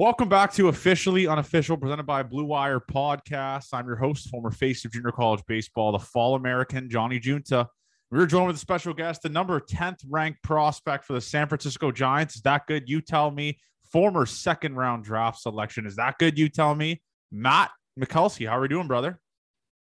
Welcome 0.00 0.30
back 0.30 0.50
to 0.54 0.68
Officially 0.68 1.26
Unofficial, 1.26 1.76
presented 1.76 2.06
by 2.06 2.22
Blue 2.22 2.46
Wire 2.46 2.80
Podcast. 2.80 3.66
I'm 3.74 3.86
your 3.86 3.96
host, 3.96 4.30
former 4.30 4.50
face 4.50 4.82
of 4.86 4.92
junior 4.92 5.12
college 5.12 5.42
baseball, 5.46 5.92
the 5.92 5.98
Fall 5.98 6.36
American, 6.36 6.88
Johnny 6.88 7.20
Junta. 7.20 7.68
We're 8.10 8.24
joined 8.24 8.46
with 8.46 8.56
a 8.56 8.60
special 8.60 8.94
guest, 8.94 9.20
the 9.20 9.28
number 9.28 9.60
10th 9.60 9.98
ranked 10.08 10.42
prospect 10.42 11.04
for 11.04 11.12
the 11.12 11.20
San 11.20 11.48
Francisco 11.48 11.92
Giants. 11.92 12.36
Is 12.36 12.40
that 12.44 12.66
good? 12.66 12.88
You 12.88 13.02
tell 13.02 13.30
me. 13.30 13.58
Former 13.92 14.24
second 14.24 14.74
round 14.74 15.04
draft 15.04 15.38
selection. 15.38 15.84
Is 15.84 15.96
that 15.96 16.16
good? 16.16 16.38
You 16.38 16.48
tell 16.48 16.74
me. 16.74 17.02
Matt 17.30 17.70
Mikulski, 18.00 18.48
how 18.48 18.56
are 18.56 18.62
we 18.62 18.68
doing, 18.68 18.88
brother? 18.88 19.20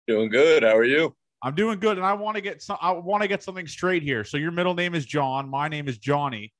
Doing 0.06 0.30
good. 0.30 0.62
How 0.62 0.74
are 0.74 0.84
you? 0.84 1.14
I'm 1.42 1.54
doing 1.54 1.80
good, 1.80 1.98
and 1.98 2.06
I 2.06 2.14
want 2.14 2.36
to 2.36 2.40
get 2.40 2.62
some. 2.62 2.78
I 2.80 2.92
want 2.92 3.20
to 3.20 3.28
get 3.28 3.42
something 3.42 3.66
straight 3.66 4.02
here. 4.02 4.24
So 4.24 4.38
your 4.38 4.52
middle 4.52 4.72
name 4.72 4.94
is 4.94 5.04
John. 5.04 5.50
My 5.50 5.68
name 5.68 5.86
is 5.86 5.98
Johnny 5.98 6.54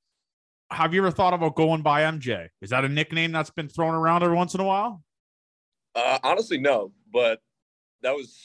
have 0.71 0.95
you 0.95 1.01
ever 1.01 1.11
thought 1.11 1.35
about 1.35 1.57
going 1.57 1.83
by 1.83 2.03
MJ? 2.03 2.49
Is 2.61 2.71
that 2.71 2.85
a 2.85 2.89
nickname 2.89 3.33
that's 3.33 3.51
been 3.51 3.69
thrown 3.69 3.95
around 3.95 4.23
every 4.23 4.37
once 4.37 4.55
in 4.55 4.61
a 4.61 4.65
while? 4.65 5.03
Uh, 5.95 6.19
honestly, 6.23 6.59
no, 6.59 6.93
but 7.13 7.41
that 8.03 8.15
was 8.15 8.41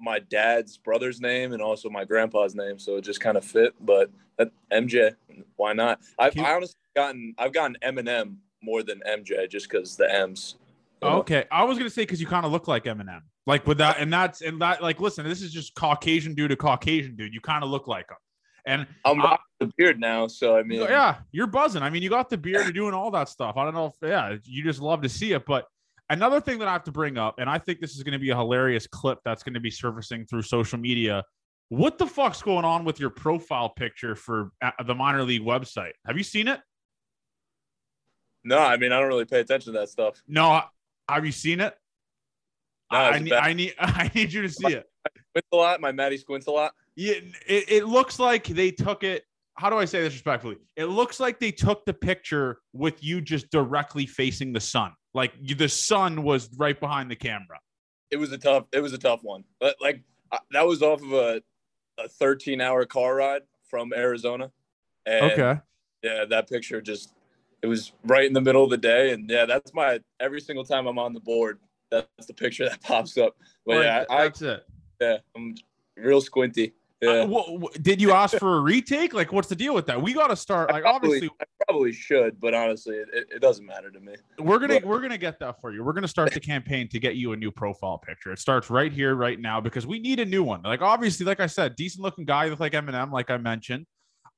my 0.00 0.18
dad's 0.18 0.76
brother's 0.78 1.20
name 1.20 1.52
and 1.52 1.62
also 1.62 1.88
my 1.88 2.04
grandpa's 2.04 2.54
name, 2.54 2.78
so 2.78 2.96
it 2.96 3.02
just 3.02 3.20
kind 3.20 3.36
of 3.36 3.44
fit. 3.44 3.74
But 3.80 4.10
that, 4.38 4.50
MJ, 4.72 5.14
why 5.56 5.72
not? 5.72 6.00
I've 6.18 6.38
I 6.38 6.54
honestly 6.54 6.76
gotten 6.94 7.34
I've 7.38 7.52
gotten 7.52 7.76
Eminem 7.82 8.36
more 8.62 8.82
than 8.82 9.00
MJ 9.06 9.48
just 9.50 9.70
because 9.70 9.96
the 9.96 10.12
M's. 10.12 10.56
Okay, 11.02 11.44
I 11.50 11.64
was 11.64 11.78
gonna 11.78 11.90
say 11.90 12.02
because 12.02 12.20
you 12.20 12.26
kind 12.26 12.46
of 12.46 12.52
look 12.52 12.68
like 12.68 12.84
Eminem, 12.84 13.20
like 13.46 13.66
with 13.66 13.78
that, 13.78 13.98
and 14.00 14.12
that's 14.12 14.40
and 14.40 14.60
that. 14.62 14.82
Like, 14.82 15.00
listen, 15.00 15.24
this 15.24 15.42
is 15.42 15.52
just 15.52 15.74
Caucasian 15.74 16.34
dude 16.34 16.50
to 16.50 16.56
Caucasian 16.56 17.16
dude. 17.16 17.34
You 17.34 17.40
kind 17.40 17.62
of 17.62 17.70
look 17.70 17.86
like 17.86 18.10
him. 18.10 18.16
And 18.66 18.84
I'm 19.04 19.18
rocking 19.18 19.38
the 19.60 19.72
beard 19.78 20.00
now, 20.00 20.26
so 20.26 20.56
I 20.56 20.64
mean, 20.64 20.80
yeah, 20.80 21.18
you're 21.30 21.46
buzzing. 21.46 21.82
I 21.82 21.90
mean, 21.90 22.02
you 22.02 22.10
got 22.10 22.28
the 22.28 22.36
beard, 22.36 22.64
you're 22.64 22.72
doing 22.72 22.94
all 22.94 23.12
that 23.12 23.28
stuff. 23.28 23.56
I 23.56 23.64
don't 23.64 23.74
know 23.74 23.86
if 23.86 23.94
yeah, 24.02 24.36
you 24.42 24.64
just 24.64 24.80
love 24.80 25.02
to 25.02 25.08
see 25.08 25.32
it. 25.32 25.46
But 25.46 25.66
another 26.10 26.40
thing 26.40 26.58
that 26.58 26.66
I 26.66 26.72
have 26.72 26.82
to 26.84 26.92
bring 26.92 27.16
up, 27.16 27.36
and 27.38 27.48
I 27.48 27.58
think 27.58 27.80
this 27.80 27.94
is 27.94 28.02
going 28.02 28.14
to 28.14 28.18
be 28.18 28.30
a 28.30 28.36
hilarious 28.36 28.88
clip 28.88 29.20
that's 29.24 29.44
going 29.44 29.54
to 29.54 29.60
be 29.60 29.70
surfacing 29.70 30.26
through 30.26 30.42
social 30.42 30.78
media. 30.78 31.22
What 31.68 31.96
the 31.96 32.06
fuck's 32.06 32.42
going 32.42 32.64
on 32.64 32.84
with 32.84 32.98
your 32.98 33.10
profile 33.10 33.68
picture 33.68 34.16
for 34.16 34.50
uh, 34.60 34.70
the 34.84 34.94
minor 34.94 35.22
league 35.22 35.42
website? 35.42 35.92
Have 36.04 36.16
you 36.16 36.24
seen 36.24 36.48
it? 36.48 36.60
No, 38.42 38.58
I 38.58 38.76
mean 38.76 38.90
I 38.90 38.98
don't 38.98 39.08
really 39.08 39.24
pay 39.24 39.40
attention 39.40 39.72
to 39.74 39.78
that 39.80 39.90
stuff. 39.90 40.20
No, 40.26 40.60
have 41.08 41.24
you 41.24 41.32
seen 41.32 41.60
it? 41.60 41.74
No, 42.92 42.98
I, 42.98 43.18
need, 43.18 43.32
I 43.32 43.52
need 43.52 43.74
I 43.80 44.10
need 44.12 44.32
you 44.32 44.42
to 44.42 44.48
see 44.48 44.72
it. 44.72 44.86
Squints 45.30 45.48
a 45.52 45.56
lot. 45.56 45.80
My 45.80 45.92
Maddie 45.92 46.18
squints 46.18 46.46
a 46.46 46.50
lot. 46.50 46.72
Yeah, 46.96 47.14
it, 47.46 47.70
it 47.70 47.84
looks 47.86 48.18
like 48.18 48.46
they 48.46 48.70
took 48.70 49.04
it. 49.04 49.24
How 49.54 49.70
do 49.70 49.76
I 49.76 49.84
say 49.84 50.02
this 50.02 50.12
respectfully? 50.12 50.56
It 50.76 50.86
looks 50.86 51.20
like 51.20 51.40
they 51.40 51.50
took 51.50 51.84
the 51.86 51.94
picture 51.94 52.58
with 52.72 53.02
you 53.02 53.20
just 53.20 53.50
directly 53.50 54.06
facing 54.06 54.52
the 54.52 54.60
sun. 54.60 54.92
Like 55.14 55.32
the 55.42 55.68
sun 55.68 56.22
was 56.22 56.50
right 56.56 56.78
behind 56.78 57.10
the 57.10 57.16
camera. 57.16 57.58
It 58.10 58.16
was 58.16 58.32
a 58.32 58.38
tough. 58.38 58.64
It 58.72 58.80
was 58.80 58.92
a 58.92 58.98
tough 58.98 59.22
one. 59.22 59.44
But 59.60 59.76
like 59.80 60.02
that 60.50 60.66
was 60.66 60.82
off 60.82 61.02
of 61.02 61.12
a 61.12 61.42
a 61.98 62.08
13 62.08 62.60
hour 62.60 62.84
car 62.84 63.16
ride 63.16 63.42
from 63.68 63.92
Arizona. 63.94 64.50
And 65.06 65.32
okay. 65.32 65.60
Yeah, 66.02 66.24
that 66.26 66.48
picture 66.48 66.80
just 66.80 67.12
it 67.62 67.66
was 67.66 67.92
right 68.04 68.26
in 68.26 68.32
the 68.32 68.40
middle 68.40 68.62
of 68.62 68.70
the 68.70 68.76
day, 68.76 69.12
and 69.12 69.28
yeah, 69.28 69.46
that's 69.46 69.72
my 69.74 70.00
every 70.20 70.40
single 70.40 70.64
time 70.64 70.86
I'm 70.86 70.98
on 70.98 71.14
the 71.14 71.20
board. 71.20 71.58
That's 71.90 72.26
the 72.26 72.34
picture 72.34 72.68
that 72.68 72.82
pops 72.82 73.16
up. 73.16 73.36
But 73.64 73.84
yeah, 73.84 74.04
that's 74.08 74.42
I, 74.42 74.46
it. 74.46 74.66
Yeah, 75.00 75.16
I'm 75.34 75.54
real 75.96 76.20
squinty. 76.20 76.74
Yeah. 77.02 77.10
Uh, 77.10 77.26
well, 77.26 77.68
did 77.82 78.00
you 78.00 78.12
ask 78.12 78.38
for 78.38 78.56
a 78.56 78.60
retake? 78.60 79.12
Like, 79.12 79.30
what's 79.30 79.48
the 79.48 79.56
deal 79.56 79.74
with 79.74 79.84
that? 79.86 80.00
We 80.00 80.14
got 80.14 80.28
to 80.28 80.36
start. 80.36 80.70
Like, 80.70 80.82
probably, 80.82 81.08
obviously, 81.08 81.30
I 81.40 81.44
probably 81.68 81.92
should, 81.92 82.40
but 82.40 82.54
honestly, 82.54 82.96
it, 82.96 83.08
it 83.12 83.40
doesn't 83.40 83.66
matter 83.66 83.90
to 83.90 84.00
me. 84.00 84.14
We're 84.38 84.58
gonna 84.58 84.80
but, 84.80 84.86
we're 84.86 85.00
gonna 85.00 85.18
get 85.18 85.38
that 85.40 85.60
for 85.60 85.72
you. 85.72 85.84
We're 85.84 85.92
gonna 85.92 86.08
start 86.08 86.32
the 86.32 86.40
campaign 86.40 86.88
to 86.88 86.98
get 86.98 87.16
you 87.16 87.32
a 87.32 87.36
new 87.36 87.50
profile 87.50 87.98
picture. 87.98 88.32
It 88.32 88.38
starts 88.38 88.70
right 88.70 88.90
here, 88.90 89.14
right 89.14 89.38
now, 89.38 89.60
because 89.60 89.86
we 89.86 89.98
need 89.98 90.20
a 90.20 90.24
new 90.24 90.42
one. 90.42 90.62
Like, 90.62 90.80
obviously, 90.80 91.26
like 91.26 91.40
I 91.40 91.46
said, 91.46 91.76
decent 91.76 92.02
looking 92.02 92.24
guy, 92.24 92.48
look 92.48 92.60
like 92.60 92.72
Eminem, 92.72 93.12
like 93.12 93.30
I 93.30 93.36
mentioned, 93.36 93.84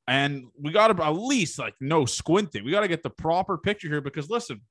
and 0.09 0.47
we 0.61 0.73
got 0.73 0.89
to 0.89 1.05
at 1.05 1.11
least 1.11 1.61
like 1.61 1.75
no 1.81 2.07
squinting. 2.07 2.65
We 2.65 2.73
got 2.73 2.81
to 2.81 2.89
get 2.89 3.05
the 3.05 3.11
proper 3.11 3.57
picture 3.57 3.89
here 3.89 4.01
because 4.01 4.29
listen, 4.29 4.63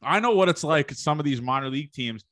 I 0.00 0.20
know 0.20 0.30
what 0.30 0.48
it's 0.48 0.62
like. 0.62 0.92
Some 0.92 1.18
of 1.18 1.24
these 1.24 1.40
minor 1.40 1.70
league 1.70 1.90
teams 1.90 2.24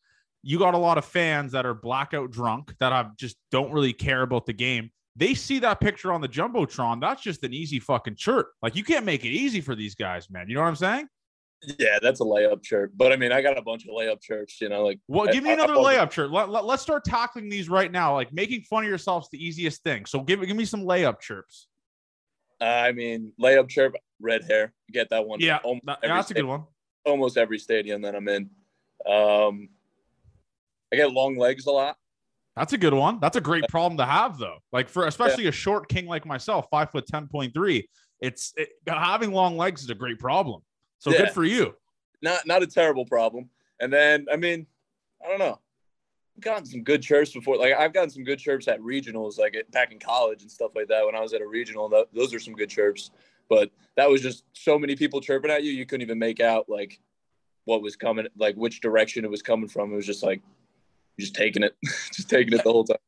you 0.44 0.58
got 0.58 0.74
a 0.74 0.78
lot 0.78 0.98
of 0.98 1.04
fans 1.04 1.52
that 1.52 1.66
are 1.66 1.74
blackout 1.74 2.30
drunk 2.30 2.74
that 2.78 2.92
have 2.92 3.16
just 3.16 3.36
don't 3.50 3.72
really 3.72 3.92
care 3.92 4.22
about 4.22 4.46
the 4.46 4.52
game 4.52 4.90
they 5.16 5.34
see 5.34 5.60
that 5.60 5.80
picture 5.80 6.12
on 6.12 6.20
the 6.20 6.28
jumbotron. 6.28 7.00
That's 7.00 7.22
just 7.22 7.44
an 7.44 7.52
easy 7.52 7.78
fucking 7.78 8.16
chirp. 8.16 8.50
Like 8.62 8.74
you 8.74 8.82
can't 8.82 9.04
make 9.04 9.24
it 9.24 9.28
easy 9.28 9.60
for 9.60 9.74
these 9.74 9.94
guys, 9.94 10.28
man. 10.28 10.48
You 10.48 10.56
know 10.56 10.62
what 10.62 10.68
I'm 10.68 10.76
saying? 10.76 11.08
Yeah, 11.78 11.98
that's 12.02 12.20
a 12.20 12.24
layup 12.24 12.62
chirp. 12.62 12.92
But 12.94 13.12
I 13.12 13.16
mean, 13.16 13.32
I 13.32 13.40
got 13.40 13.56
a 13.56 13.62
bunch 13.62 13.84
of 13.84 13.90
layup 13.90 14.20
chirps. 14.20 14.60
You 14.60 14.68
know, 14.68 14.84
like 14.84 14.98
well, 15.08 15.26
give 15.32 15.44
me 15.44 15.50
I, 15.50 15.54
another 15.54 15.74
I, 15.74 15.96
layup 15.96 16.10
chirp. 16.10 16.32
Let, 16.32 16.50
let, 16.50 16.64
us 16.64 16.82
start 16.82 17.04
tackling 17.04 17.48
these 17.48 17.68
right 17.68 17.90
now. 17.90 18.14
Like 18.14 18.32
making 18.32 18.62
fun 18.62 18.84
of 18.84 18.90
yourself's 18.90 19.28
the 19.30 19.42
easiest 19.42 19.82
thing. 19.82 20.04
So 20.04 20.20
give 20.20 20.44
give 20.46 20.56
me 20.56 20.64
some 20.64 20.82
layup 20.82 21.20
chirps. 21.20 21.68
Uh, 22.60 22.64
I 22.64 22.92
mean, 22.92 23.32
layup 23.40 23.68
chirp, 23.68 23.94
red 24.20 24.44
hair. 24.44 24.72
get 24.92 25.10
that 25.10 25.26
one. 25.26 25.40
Yeah, 25.40 25.60
that, 25.86 25.98
that's 26.02 26.30
a 26.30 26.34
good 26.34 26.44
one. 26.44 26.64
Almost 27.04 27.36
every 27.36 27.58
stadium 27.58 28.02
that 28.02 28.14
I'm 28.14 28.28
in. 28.28 28.50
Um, 29.06 29.68
I 30.94 30.96
get 30.96 31.12
long 31.12 31.36
legs 31.36 31.66
a 31.66 31.72
lot. 31.72 31.96
That's 32.56 32.72
a 32.72 32.78
good 32.78 32.94
one. 32.94 33.18
That's 33.20 33.36
a 33.36 33.40
great 33.40 33.64
problem 33.68 33.98
to 33.98 34.06
have, 34.06 34.38
though. 34.38 34.58
Like 34.72 34.88
for 34.88 35.06
especially 35.06 35.44
yeah. 35.44 35.48
a 35.48 35.52
short 35.52 35.88
king 35.88 36.06
like 36.06 36.24
myself, 36.24 36.66
five 36.70 36.90
foot 36.90 37.06
ten 37.06 37.26
point 37.26 37.52
three. 37.52 37.88
It's 38.20 38.52
it, 38.56 38.68
having 38.86 39.32
long 39.32 39.56
legs 39.56 39.82
is 39.82 39.90
a 39.90 39.94
great 39.94 40.18
problem. 40.18 40.62
So 40.98 41.10
yeah. 41.10 41.18
good 41.18 41.30
for 41.30 41.44
you. 41.44 41.74
Not 42.22 42.46
not 42.46 42.62
a 42.62 42.66
terrible 42.66 43.06
problem. 43.06 43.50
And 43.80 43.92
then 43.92 44.26
I 44.32 44.36
mean, 44.36 44.66
I 45.24 45.28
don't 45.28 45.40
know. 45.40 45.58
I've 46.36 46.42
gotten 46.42 46.64
some 46.64 46.82
good 46.82 47.02
chirps 47.02 47.32
before. 47.32 47.56
Like 47.56 47.74
I've 47.74 47.92
gotten 47.92 48.10
some 48.10 48.24
good 48.24 48.38
chirps 48.38 48.68
at 48.68 48.80
regionals, 48.80 49.36
like 49.38 49.56
back 49.72 49.92
in 49.92 49.98
college 49.98 50.42
and 50.42 50.50
stuff 50.50 50.72
like 50.76 50.88
that. 50.88 51.04
When 51.04 51.16
I 51.16 51.20
was 51.20 51.32
at 51.32 51.40
a 51.40 51.46
regional, 51.46 51.88
those 52.12 52.32
are 52.32 52.40
some 52.40 52.54
good 52.54 52.70
chirps. 52.70 53.10
But 53.48 53.70
that 53.96 54.08
was 54.08 54.22
just 54.22 54.44
so 54.52 54.78
many 54.78 54.96
people 54.96 55.20
chirping 55.20 55.50
at 55.50 55.64
you, 55.64 55.72
you 55.72 55.86
couldn't 55.86 56.02
even 56.02 56.18
make 56.18 56.40
out 56.40 56.68
like 56.68 57.00
what 57.66 57.82
was 57.82 57.96
coming, 57.96 58.26
like 58.38 58.54
which 58.56 58.80
direction 58.80 59.24
it 59.24 59.30
was 59.30 59.42
coming 59.42 59.68
from. 59.68 59.92
It 59.92 59.96
was 59.96 60.06
just 60.06 60.22
like 60.22 60.40
just 61.18 61.34
taking 61.34 61.62
it, 61.62 61.74
just 62.12 62.28
taking 62.28 62.52
it 62.52 62.64
the 62.64 62.72
whole 62.72 62.84
time. 62.84 62.98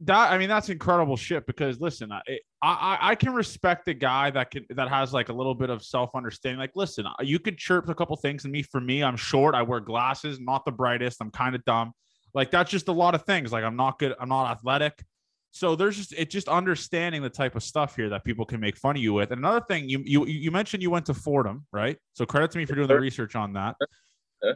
That 0.00 0.30
I 0.30 0.38
mean, 0.38 0.48
that's 0.48 0.68
incredible 0.68 1.16
shit. 1.16 1.44
Because 1.46 1.80
listen, 1.80 2.12
I, 2.12 2.20
I 2.62 2.98
I 3.00 3.14
can 3.16 3.32
respect 3.32 3.84
the 3.84 3.94
guy 3.94 4.30
that 4.30 4.52
can 4.52 4.64
that 4.70 4.88
has 4.88 5.12
like 5.12 5.28
a 5.28 5.32
little 5.32 5.54
bit 5.54 5.70
of 5.70 5.82
self 5.82 6.10
understanding. 6.14 6.58
Like, 6.58 6.76
listen, 6.76 7.04
you 7.20 7.40
could 7.40 7.58
chirp 7.58 7.88
a 7.88 7.94
couple 7.94 8.16
things, 8.16 8.44
and 8.44 8.52
me 8.52 8.62
for 8.62 8.80
me, 8.80 9.02
I'm 9.02 9.16
short. 9.16 9.56
I 9.56 9.62
wear 9.62 9.80
glasses, 9.80 10.38
not 10.38 10.64
the 10.64 10.70
brightest. 10.70 11.18
I'm 11.20 11.32
kind 11.32 11.56
of 11.56 11.64
dumb. 11.64 11.92
Like 12.32 12.50
that's 12.50 12.70
just 12.70 12.88
a 12.88 12.92
lot 12.92 13.14
of 13.16 13.24
things. 13.24 13.50
Like 13.50 13.64
I'm 13.64 13.76
not 13.76 13.98
good. 13.98 14.14
I'm 14.20 14.28
not 14.28 14.50
athletic. 14.52 15.04
So 15.50 15.74
there's 15.74 15.96
just 15.96 16.12
it's 16.12 16.32
just 16.32 16.48
understanding 16.48 17.22
the 17.22 17.30
type 17.30 17.56
of 17.56 17.62
stuff 17.62 17.96
here 17.96 18.10
that 18.10 18.24
people 18.24 18.44
can 18.44 18.60
make 18.60 18.76
fun 18.76 18.94
of 18.94 19.02
you 19.02 19.14
with. 19.14 19.32
And 19.32 19.38
another 19.38 19.64
thing, 19.66 19.88
you 19.88 20.02
you 20.04 20.26
you 20.26 20.50
mentioned 20.50 20.82
you 20.82 20.90
went 20.90 21.06
to 21.06 21.14
Fordham, 21.14 21.66
right? 21.72 21.96
So 22.12 22.26
credit 22.26 22.50
to 22.52 22.58
me 22.58 22.66
for 22.66 22.74
doing 22.74 22.88
the 22.88 23.00
research 23.00 23.34
on 23.34 23.54
that. 23.54 23.76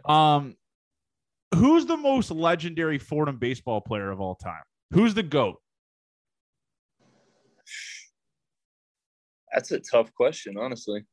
Um, 0.05 0.57
who's 1.55 1.87
the 1.87 1.97
most 1.97 2.31
legendary 2.31 2.99
Fordham 2.99 3.39
baseball 3.39 3.81
player 3.81 4.11
of 4.11 4.21
all 4.21 4.35
time? 4.35 4.63
Who's 4.93 5.15
the 5.15 5.23
goat? 5.23 5.57
That's 9.53 9.71
a 9.73 9.81
tough 9.81 10.15
question, 10.15 10.57
honestly. 10.57 11.05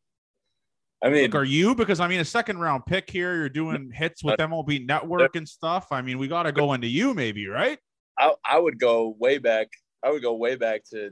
I 1.04 1.10
mean, 1.10 1.24
Look, 1.24 1.36
are 1.36 1.44
you? 1.44 1.76
Because 1.76 2.00
I 2.00 2.08
mean, 2.08 2.20
a 2.20 2.26
second 2.26 2.60
round 2.60 2.86
pick 2.86 3.10
here. 3.10 3.36
You're 3.36 3.50
doing 3.50 3.92
hits 3.94 4.24
with 4.24 4.40
uh, 4.40 4.48
MLB 4.48 4.82
uh, 4.82 4.86
Network 4.86 5.36
and 5.36 5.48
stuff. 5.48 5.88
I 5.92 6.02
mean, 6.02 6.18
we 6.18 6.28
got 6.28 6.44
to 6.44 6.52
go 6.52 6.74
into 6.74 6.88
you, 6.88 7.14
maybe, 7.14 7.48
right? 7.48 7.78
I, 8.18 8.34
I 8.44 8.58
would 8.58 8.80
go 8.80 9.16
way 9.20 9.38
back. 9.38 9.68
I 10.04 10.12
would 10.12 10.24
go 10.24 10.34
way 10.34 10.56
back 10.56 10.84
to 10.92 11.12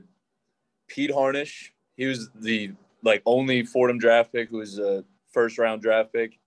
Pete 0.88 1.10
Harnisch. 1.10 1.70
He 1.96 2.06
was 2.06 2.30
the 2.34 2.72
like 3.02 3.22
only 3.26 3.64
Fordham 3.64 3.98
draft 3.98 4.32
pick 4.32 4.48
who 4.50 4.58
was 4.58 4.78
a 4.78 5.04
first 5.32 5.58
round 5.58 5.82
draft 5.82 6.12
pick. 6.12 6.38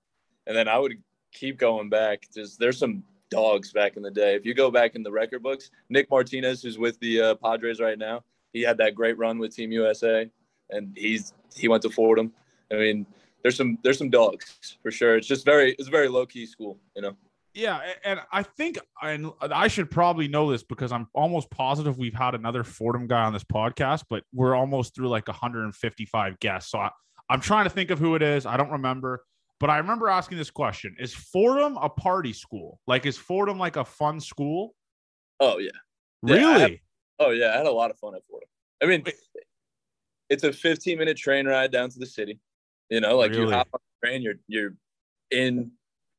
And 0.45 0.55
then 0.55 0.67
I 0.67 0.77
would 0.77 0.95
keep 1.31 1.57
going 1.57 1.89
back. 1.89 2.27
Just 2.33 2.59
there's 2.59 2.77
some 2.77 3.03
dogs 3.29 3.71
back 3.71 3.97
in 3.97 4.03
the 4.03 4.11
day. 4.11 4.35
If 4.35 4.45
you 4.45 4.53
go 4.53 4.71
back 4.71 4.95
in 4.95 5.03
the 5.03 5.11
record 5.11 5.43
books, 5.43 5.71
Nick 5.89 6.09
Martinez, 6.09 6.61
who's 6.61 6.77
with 6.77 6.99
the 6.99 7.21
uh, 7.21 7.35
Padres 7.35 7.79
right 7.79 7.97
now, 7.97 8.23
he 8.53 8.61
had 8.61 8.77
that 8.77 8.95
great 8.95 9.17
run 9.17 9.37
with 9.37 9.55
Team 9.55 9.71
USA, 9.71 10.29
and 10.69 10.95
he's 10.95 11.33
he 11.55 11.67
went 11.67 11.83
to 11.83 11.89
Fordham. 11.89 12.31
I 12.71 12.75
mean, 12.75 13.05
there's 13.43 13.55
some 13.55 13.77
there's 13.83 13.97
some 13.97 14.09
dogs 14.09 14.77
for 14.81 14.91
sure. 14.91 15.17
It's 15.17 15.27
just 15.27 15.45
very 15.45 15.73
it's 15.77 15.87
a 15.87 15.91
very 15.91 16.07
low 16.07 16.25
key 16.25 16.45
school, 16.45 16.79
you 16.95 17.01
know. 17.01 17.15
Yeah, 17.53 17.81
and 18.03 18.19
I 18.31 18.43
think 18.43 18.77
and 19.01 19.31
I 19.41 19.67
should 19.67 19.89
probably 19.89 20.27
know 20.27 20.51
this 20.51 20.63
because 20.63 20.91
I'm 20.91 21.07
almost 21.13 21.49
positive 21.49 21.97
we've 21.97 22.13
had 22.13 22.35
another 22.35 22.63
Fordham 22.63 23.07
guy 23.07 23.23
on 23.23 23.33
this 23.33 23.43
podcast, 23.43 24.03
but 24.09 24.23
we're 24.33 24.55
almost 24.55 24.95
through 24.95 25.09
like 25.09 25.27
155 25.27 26.39
guests. 26.39 26.71
So 26.71 26.79
I, 26.79 26.91
I'm 27.29 27.41
trying 27.41 27.65
to 27.65 27.69
think 27.69 27.89
of 27.89 27.99
who 27.99 28.15
it 28.15 28.21
is. 28.21 28.45
I 28.45 28.55
don't 28.55 28.71
remember, 28.71 29.23
but 29.59 29.69
I 29.69 29.77
remember 29.77 30.07
asking 30.07 30.37
this 30.37 30.51
question: 30.51 30.95
Is 30.99 31.13
Fordham 31.13 31.77
a 31.77 31.89
party 31.89 32.33
school? 32.33 32.79
Like, 32.87 33.05
is 33.05 33.17
Fordham 33.17 33.57
like 33.57 33.75
a 33.75 33.85
fun 33.85 34.19
school? 34.19 34.73
Oh 35.39 35.57
yeah, 35.57 35.71
really? 36.21 36.41
Yeah, 36.41 36.57
had, 36.57 36.79
oh 37.19 37.29
yeah, 37.31 37.53
I 37.53 37.57
had 37.57 37.65
a 37.65 37.71
lot 37.71 37.91
of 37.91 37.97
fun 37.97 38.15
at 38.15 38.21
Fordham. 38.29 38.49
I 38.81 38.85
mean, 38.85 39.03
it's 40.29 40.43
a 40.43 40.53
15 40.53 40.97
minute 40.97 41.17
train 41.17 41.47
ride 41.47 41.71
down 41.71 41.89
to 41.89 41.99
the 41.99 42.05
city. 42.05 42.39
You 42.89 43.01
know, 43.01 43.17
like 43.17 43.31
really? 43.31 43.43
you 43.43 43.51
hop 43.51 43.67
on 43.73 43.79
the 44.01 44.07
train, 44.07 44.21
you're 44.21 44.35
you're 44.47 44.73
in 45.31 45.71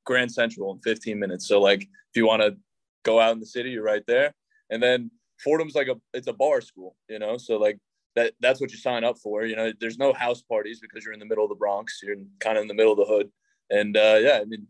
Grand 0.05 0.31
Central 0.31 0.73
in 0.73 0.81
15 0.81 1.19
minutes. 1.19 1.49
So 1.49 1.61
like 1.61 1.83
if 1.83 2.17
you 2.17 2.27
want 2.27 2.43
to 2.43 2.57
go 3.05 3.21
out 3.21 3.33
in 3.33 3.41
the 3.41 3.47
city, 3.47 3.71
you're 3.71 3.83
right 3.83 4.05
there. 4.07 4.33
And 4.71 4.83
then 4.83 5.11
Fordham's 5.43 5.75
like 5.75 5.89
a 5.89 5.97
it's 6.13 6.29
a 6.29 6.33
bar 6.33 6.61
school, 6.61 6.97
you 7.09 7.19
know. 7.19 7.39
So 7.39 7.57
like 7.57 7.79
that 8.17 8.35
that's 8.41 8.61
what 8.61 8.71
you 8.71 8.79
sign 8.79 9.05
up 9.05 9.19
for. 9.19 9.45
You 9.45 9.57
know, 9.57 9.73
there's 9.81 9.99
no 9.99 10.13
house 10.13 10.43
parties 10.43 10.81
because 10.81 11.05
you're 11.05 11.13
in 11.13 11.21
the 11.21 11.27
middle 11.27 11.45
of 11.45 11.51
the 11.51 11.57
Bronx. 11.57 12.01
You're 12.03 12.17
kind 12.41 12.57
of 12.57 12.63
in 12.63 12.69
the 12.69 12.75
middle 12.75 12.93
of 12.93 12.99
the 12.99 13.05
hood. 13.05 13.31
And 13.71 13.97
uh, 13.97 14.19
yeah, 14.21 14.39
I 14.41 14.45
mean, 14.45 14.67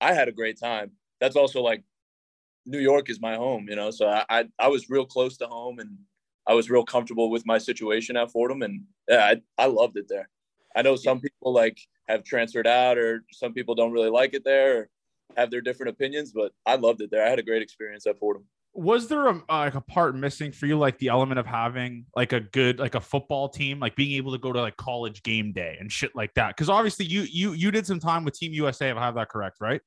I 0.00 0.14
had 0.14 0.28
a 0.28 0.32
great 0.32 0.58
time. 0.58 0.92
That's 1.20 1.36
also 1.36 1.60
like 1.60 1.82
New 2.64 2.78
York 2.78 3.10
is 3.10 3.20
my 3.20 3.36
home, 3.36 3.66
you 3.68 3.76
know. 3.76 3.90
So 3.90 4.08
I, 4.08 4.24
I, 4.28 4.44
I 4.58 4.68
was 4.68 4.90
real 4.90 5.04
close 5.04 5.36
to 5.38 5.46
home 5.46 5.78
and 5.78 5.98
I 6.46 6.54
was 6.54 6.70
real 6.70 6.84
comfortable 6.84 7.30
with 7.30 7.44
my 7.46 7.58
situation 7.58 8.16
at 8.16 8.30
Fordham, 8.30 8.62
and 8.62 8.84
yeah, 9.06 9.34
I, 9.58 9.62
I 9.62 9.66
loved 9.66 9.98
it 9.98 10.06
there. 10.08 10.30
I 10.74 10.80
know 10.80 10.96
some 10.96 11.20
people 11.20 11.52
like 11.52 11.78
have 12.08 12.24
transferred 12.24 12.66
out 12.66 12.96
or 12.96 13.24
some 13.32 13.52
people 13.52 13.74
don't 13.74 13.92
really 13.92 14.08
like 14.08 14.32
it 14.32 14.44
there 14.44 14.78
or 14.78 14.88
have 15.36 15.50
their 15.50 15.60
different 15.60 15.90
opinions, 15.90 16.32
but 16.32 16.52
I 16.64 16.76
loved 16.76 17.02
it 17.02 17.10
there. 17.10 17.24
I 17.24 17.28
had 17.28 17.38
a 17.38 17.42
great 17.42 17.62
experience 17.62 18.06
at 18.06 18.18
Fordham. 18.18 18.44
Was 18.78 19.08
there 19.08 19.26
a, 19.26 19.34
uh, 19.34 19.42
like 19.48 19.74
a 19.74 19.80
part 19.80 20.14
missing 20.14 20.52
for 20.52 20.66
you, 20.66 20.78
like 20.78 20.98
the 20.98 21.08
element 21.08 21.38
of 21.38 21.46
having 21.46 22.06
like 22.14 22.32
a 22.32 22.40
good 22.40 22.78
like 22.78 22.94
a 22.94 23.00
football 23.00 23.48
team, 23.48 23.80
like 23.80 23.96
being 23.96 24.12
able 24.12 24.32
to 24.32 24.38
go 24.38 24.52
to 24.52 24.60
like 24.60 24.76
college 24.76 25.22
game 25.22 25.52
day 25.52 25.76
and 25.80 25.90
shit 25.90 26.14
like 26.14 26.32
that? 26.34 26.56
Because 26.56 26.68
obviously 26.68 27.06
you 27.06 27.22
you 27.22 27.52
you 27.52 27.70
did 27.70 27.86
some 27.86 27.98
time 27.98 28.24
with 28.24 28.34
Team 28.34 28.52
USA, 28.52 28.90
if 28.90 28.96
I 28.96 29.00
have 29.00 29.16
that 29.16 29.28
correct, 29.28 29.56
right? 29.60 29.80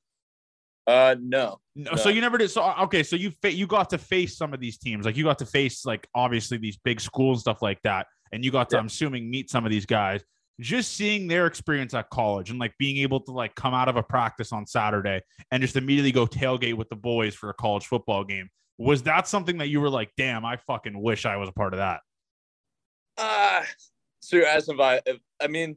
Uh, 0.87 1.15
no. 1.21 1.59
no. 1.75 1.95
So 1.95 2.09
you 2.09 2.21
never 2.21 2.37
did. 2.37 2.51
So 2.51 2.73
okay, 2.81 3.03
so 3.03 3.15
you 3.15 3.31
fa- 3.41 3.53
you 3.53 3.67
got 3.67 3.89
to 3.91 3.97
face 3.97 4.37
some 4.37 4.53
of 4.53 4.59
these 4.59 4.77
teams, 4.77 5.05
like 5.05 5.15
you 5.15 5.23
got 5.23 5.39
to 5.39 5.45
face 5.45 5.85
like 5.85 6.07
obviously 6.13 6.57
these 6.57 6.77
big 6.77 6.99
schools 6.99 7.37
and 7.37 7.41
stuff 7.41 7.61
like 7.61 7.81
that, 7.83 8.07
and 8.31 8.43
you 8.43 8.51
got 8.51 8.69
to, 8.71 8.75
yeah. 8.75 8.81
I'm 8.81 8.87
assuming, 8.87 9.29
meet 9.29 9.49
some 9.49 9.65
of 9.65 9.71
these 9.71 9.85
guys 9.85 10.21
just 10.59 10.93
seeing 10.93 11.27
their 11.27 11.47
experience 11.47 11.93
at 11.93 12.09
college 12.11 12.51
and 12.51 12.59
like 12.59 12.73
being 12.77 12.97
able 12.97 13.19
to 13.19 13.31
like 13.31 13.55
come 13.55 13.73
out 13.73 13.87
of 13.87 13.95
a 13.95 14.03
practice 14.03 14.51
on 14.53 14.65
Saturday 14.65 15.21
and 15.49 15.61
just 15.61 15.75
immediately 15.75 16.11
go 16.11 16.27
tailgate 16.27 16.75
with 16.75 16.87
the 16.89 16.95
boys 16.95 17.33
for 17.33 17.49
a 17.49 17.53
college 17.53 17.87
football 17.87 18.23
game. 18.23 18.47
Was 18.81 19.03
that 19.03 19.27
something 19.27 19.59
that 19.59 19.67
you 19.67 19.79
were 19.79 19.91
like, 19.91 20.11
damn, 20.17 20.43
I 20.43 20.57
fucking 20.57 20.99
wish 20.99 21.27
I 21.27 21.35
was 21.37 21.49
a 21.49 21.51
part 21.51 21.73
of 21.73 21.77
that? 21.77 21.99
Uh, 23.15 23.61
so 24.21 24.37
you're 24.37 24.47
asking 24.47 24.73
if 24.73 24.81
I, 24.81 25.01
if, 25.05 25.17
I 25.39 25.45
mean, 25.45 25.75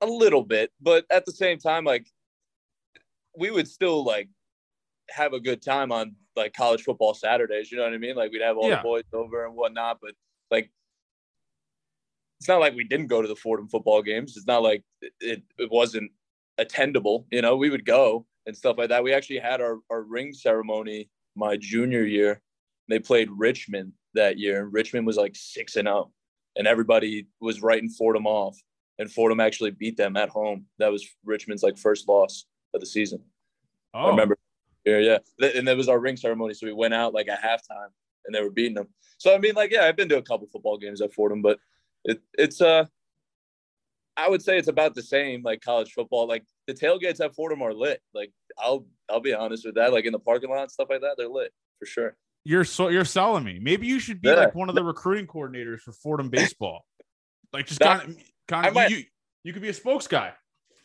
a 0.00 0.06
little 0.06 0.42
bit, 0.42 0.72
but 0.80 1.04
at 1.10 1.24
the 1.26 1.32
same 1.32 1.58
time, 1.58 1.84
like, 1.84 2.08
we 3.38 3.52
would 3.52 3.68
still 3.68 4.04
like 4.04 4.28
have 5.10 5.32
a 5.32 5.38
good 5.38 5.62
time 5.62 5.92
on 5.92 6.16
like 6.34 6.54
college 6.54 6.82
football 6.82 7.14
Saturdays. 7.14 7.70
You 7.70 7.78
know 7.78 7.84
what 7.84 7.94
I 7.94 7.98
mean? 7.98 8.16
Like, 8.16 8.32
we'd 8.32 8.42
have 8.42 8.56
all 8.56 8.68
yeah. 8.68 8.76
the 8.76 8.82
boys 8.82 9.04
over 9.12 9.46
and 9.46 9.54
whatnot, 9.54 9.98
but 10.02 10.14
like, 10.50 10.72
it's 12.40 12.48
not 12.48 12.58
like 12.58 12.74
we 12.74 12.82
didn't 12.82 13.06
go 13.06 13.22
to 13.22 13.28
the 13.28 13.36
Fordham 13.36 13.68
football 13.68 14.02
games. 14.02 14.36
It's 14.36 14.48
not 14.48 14.64
like 14.64 14.82
it, 15.20 15.44
it 15.56 15.70
wasn't 15.70 16.10
attendable. 16.58 17.26
You 17.30 17.42
know, 17.42 17.54
we 17.54 17.70
would 17.70 17.84
go 17.84 18.26
and 18.46 18.56
stuff 18.56 18.76
like 18.76 18.88
that. 18.88 19.04
We 19.04 19.14
actually 19.14 19.38
had 19.38 19.60
our, 19.60 19.78
our 19.88 20.02
ring 20.02 20.32
ceremony 20.32 21.10
my 21.36 21.56
junior 21.56 22.04
year. 22.04 22.40
They 22.88 22.98
played 22.98 23.28
Richmond 23.30 23.92
that 24.14 24.38
year, 24.38 24.62
and 24.62 24.72
Richmond 24.72 25.06
was 25.06 25.16
like 25.16 25.34
six 25.34 25.76
and 25.76 25.88
out, 25.88 26.08
oh, 26.08 26.12
and 26.56 26.66
everybody 26.66 27.26
was 27.40 27.62
writing 27.62 27.88
Fordham 27.88 28.26
off. 28.26 28.58
And 28.98 29.10
Fordham 29.10 29.40
actually 29.40 29.72
beat 29.72 29.96
them 29.96 30.16
at 30.16 30.28
home. 30.28 30.66
That 30.78 30.92
was 30.92 31.04
Richmond's 31.24 31.64
like 31.64 31.76
first 31.76 32.08
loss 32.08 32.44
of 32.74 32.80
the 32.80 32.86
season. 32.86 33.20
Oh. 33.92 34.06
I 34.06 34.08
remember. 34.10 34.38
Yeah, 34.84 34.98
yeah. 34.98 35.18
And 35.56 35.66
that 35.66 35.76
was 35.76 35.88
our 35.88 35.98
ring 35.98 36.16
ceremony. 36.16 36.54
So 36.54 36.66
we 36.66 36.72
went 36.72 36.94
out 36.94 37.14
like 37.14 37.28
at 37.28 37.42
halftime 37.42 37.88
and 38.26 38.34
they 38.34 38.40
were 38.40 38.50
beating 38.50 38.74
them. 38.74 38.88
So 39.18 39.34
I 39.34 39.38
mean, 39.38 39.54
like, 39.54 39.72
yeah, 39.72 39.84
I've 39.84 39.96
been 39.96 40.08
to 40.10 40.18
a 40.18 40.22
couple 40.22 40.46
football 40.46 40.78
games 40.78 41.00
at 41.00 41.12
Fordham, 41.12 41.42
but 41.42 41.58
it, 42.04 42.20
it's 42.34 42.60
uh 42.60 42.84
I 44.16 44.28
would 44.28 44.42
say 44.42 44.58
it's 44.58 44.68
about 44.68 44.94
the 44.94 45.02
same 45.02 45.42
like 45.42 45.60
college 45.60 45.92
football. 45.92 46.28
Like 46.28 46.44
the 46.66 46.74
tailgates 46.74 47.20
at 47.20 47.34
Fordham 47.34 47.62
are 47.62 47.74
lit. 47.74 48.00
Like 48.14 48.32
I'll 48.58 48.86
I'll 49.10 49.20
be 49.20 49.32
honest 49.32 49.64
with 49.66 49.74
that. 49.74 49.92
Like 49.92 50.04
in 50.04 50.12
the 50.12 50.18
parking 50.18 50.50
lot 50.50 50.70
stuff 50.70 50.88
like 50.90 51.00
that, 51.00 51.14
they're 51.18 51.28
lit 51.28 51.52
for 51.78 51.86
sure. 51.86 52.16
You're 52.44 52.64
so 52.64 52.88
you're 52.88 53.04
selling 53.04 53.44
me. 53.44 53.58
Maybe 53.60 53.86
you 53.86 53.98
should 53.98 54.20
be 54.20 54.28
yeah. 54.28 54.34
like 54.34 54.54
one 54.54 54.68
of 54.68 54.74
the 54.74 54.84
recruiting 54.84 55.26
coordinators 55.26 55.80
for 55.80 55.92
Fordham 55.92 56.28
baseball. 56.28 56.84
like 57.52 57.66
just 57.66 57.80
kind 57.80 58.10
of 58.10 58.16
kind 58.46 58.76
of 58.76 58.90
you, 58.90 59.04
you, 59.42 59.52
could 59.52 59.62
be 59.62 59.70
a 59.70 59.74
spokes 59.74 60.06
guy. 60.06 60.32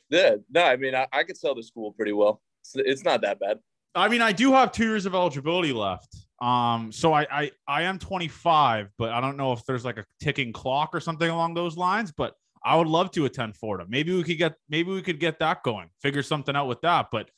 Yeah, 0.10 0.36
no, 0.50 0.63
I 0.63 0.77
mean 0.77 0.96
I, 0.96 1.08
I 1.12 1.24
could 1.24 1.38
sell 1.38 1.53
the 1.53 1.63
school 1.63 1.92
pretty 1.92 2.13
well. 2.13 2.42
It's, 2.62 2.74
it's 2.75 3.03
not 3.03 3.22
that 3.22 3.39
bad. 3.39 3.60
I 3.96 4.08
mean, 4.08 4.22
I 4.22 4.32
do 4.32 4.53
have 4.53 4.72
two 4.72 4.86
years 4.86 5.06
of 5.06 5.15
eligibility 5.15 5.74
left. 5.74 6.15
Um, 6.42 6.92
so 6.92 7.12
I, 7.12 7.27
I 7.30 7.51
I 7.68 7.82
am 7.84 8.00
25, 8.00 8.89
but 8.98 9.10
I 9.10 9.20
don't 9.20 9.36
know 9.36 9.51
if 9.51 9.65
there's 9.65 9.84
like 9.84 9.98
a 9.98 10.06
ticking 10.22 10.53
clock 10.53 10.92
or 10.94 11.00
something 11.00 11.30
along 11.30 11.53
those 11.53 11.75
lines. 11.75 12.13
But 12.15 12.34
I 12.63 12.75
would 12.75 12.88
love 12.88 13.12
to 13.12 13.25
attend 13.25 13.56
Fordham. 13.56 13.88
Maybe 13.89 14.13
we 14.13 14.24
could 14.24 14.38
get 14.38 14.56
maybe 14.70 14.92
we 14.92 15.01
could 15.01 15.20
get 15.20 15.39
that 15.39 15.63
going, 15.63 15.89
figure 16.01 16.24
something 16.24 16.56
out 16.56 16.68
with 16.68 16.82
that. 16.82 17.08
But 17.12 17.30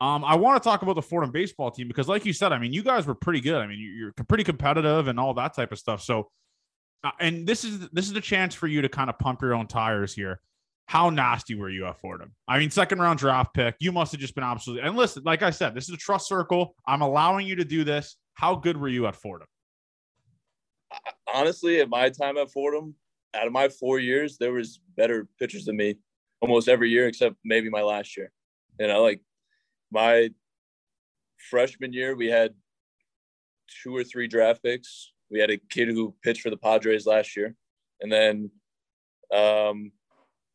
um, 0.00 0.24
I 0.24 0.34
want 0.36 0.60
to 0.60 0.68
talk 0.68 0.82
about 0.82 0.96
the 0.96 1.02
Fordham 1.02 1.30
baseball 1.30 1.70
team 1.70 1.88
because, 1.88 2.08
like 2.08 2.26
you 2.26 2.32
said, 2.32 2.52
I 2.52 2.58
mean, 2.58 2.72
you 2.72 2.82
guys 2.82 3.06
were 3.06 3.14
pretty 3.14 3.40
good. 3.40 3.60
I 3.60 3.66
mean, 3.66 3.78
you're 3.78 4.12
pretty 4.26 4.44
competitive 4.44 5.08
and 5.08 5.20
all 5.20 5.34
that 5.34 5.54
type 5.54 5.72
of 5.72 5.78
stuff. 5.78 6.02
So, 6.02 6.30
uh, 7.04 7.12
and 7.20 7.46
this 7.46 7.64
is 7.64 7.88
this 7.90 8.06
is 8.06 8.12
the 8.12 8.20
chance 8.20 8.54
for 8.54 8.66
you 8.66 8.82
to 8.82 8.88
kind 8.88 9.08
of 9.08 9.18
pump 9.18 9.42
your 9.42 9.54
own 9.54 9.66
tires 9.66 10.12
here. 10.12 10.40
How 10.86 11.08
nasty 11.10 11.54
were 11.54 11.70
you 11.70 11.86
at 11.86 12.00
Fordham? 12.00 12.34
I 12.46 12.58
mean, 12.58 12.70
second 12.70 12.98
round 12.98 13.18
draft 13.18 13.54
pick. 13.54 13.76
You 13.78 13.92
must 13.92 14.12
have 14.12 14.20
just 14.20 14.34
been 14.34 14.44
absolutely. 14.44 14.86
And 14.86 14.96
listen, 14.96 15.22
like 15.24 15.42
I 15.42 15.50
said, 15.50 15.74
this 15.74 15.88
is 15.88 15.94
a 15.94 15.98
trust 15.98 16.28
circle. 16.28 16.74
I'm 16.86 17.00
allowing 17.00 17.46
you 17.46 17.56
to 17.56 17.64
do 17.64 17.84
this. 17.84 18.16
How 18.34 18.56
good 18.56 18.76
were 18.76 18.88
you 18.88 19.06
at 19.06 19.16
Fordham? 19.16 19.48
Honestly, 21.32 21.80
at 21.80 21.88
my 21.88 22.10
time 22.10 22.36
at 22.36 22.50
Fordham, 22.50 22.94
out 23.34 23.46
of 23.46 23.52
my 23.52 23.68
four 23.68 23.98
years, 23.98 24.38
there 24.38 24.52
was 24.52 24.80
better 24.96 25.28
pitchers 25.38 25.64
than 25.64 25.76
me 25.76 25.96
almost 26.40 26.68
every 26.68 26.90
year 26.90 27.06
except 27.06 27.36
maybe 27.44 27.70
my 27.70 27.82
last 27.82 28.16
year. 28.16 28.30
You 28.78 28.88
know, 28.88 29.02
like 29.02 29.20
my 29.90 30.30
freshman 31.50 31.92
year, 31.92 32.16
we 32.16 32.26
had 32.26 32.54
two 33.82 33.96
or 33.96 34.04
three 34.04 34.28
draft 34.28 34.62
picks. 34.62 35.12
We 35.30 35.40
had 35.40 35.50
a 35.50 35.58
kid 35.70 35.88
who 35.88 36.14
pitched 36.22 36.42
for 36.42 36.50
the 36.50 36.56
Padres 36.56 37.06
last 37.06 37.36
year, 37.36 37.54
and 38.00 38.12
then 38.12 38.50
um, 39.34 39.92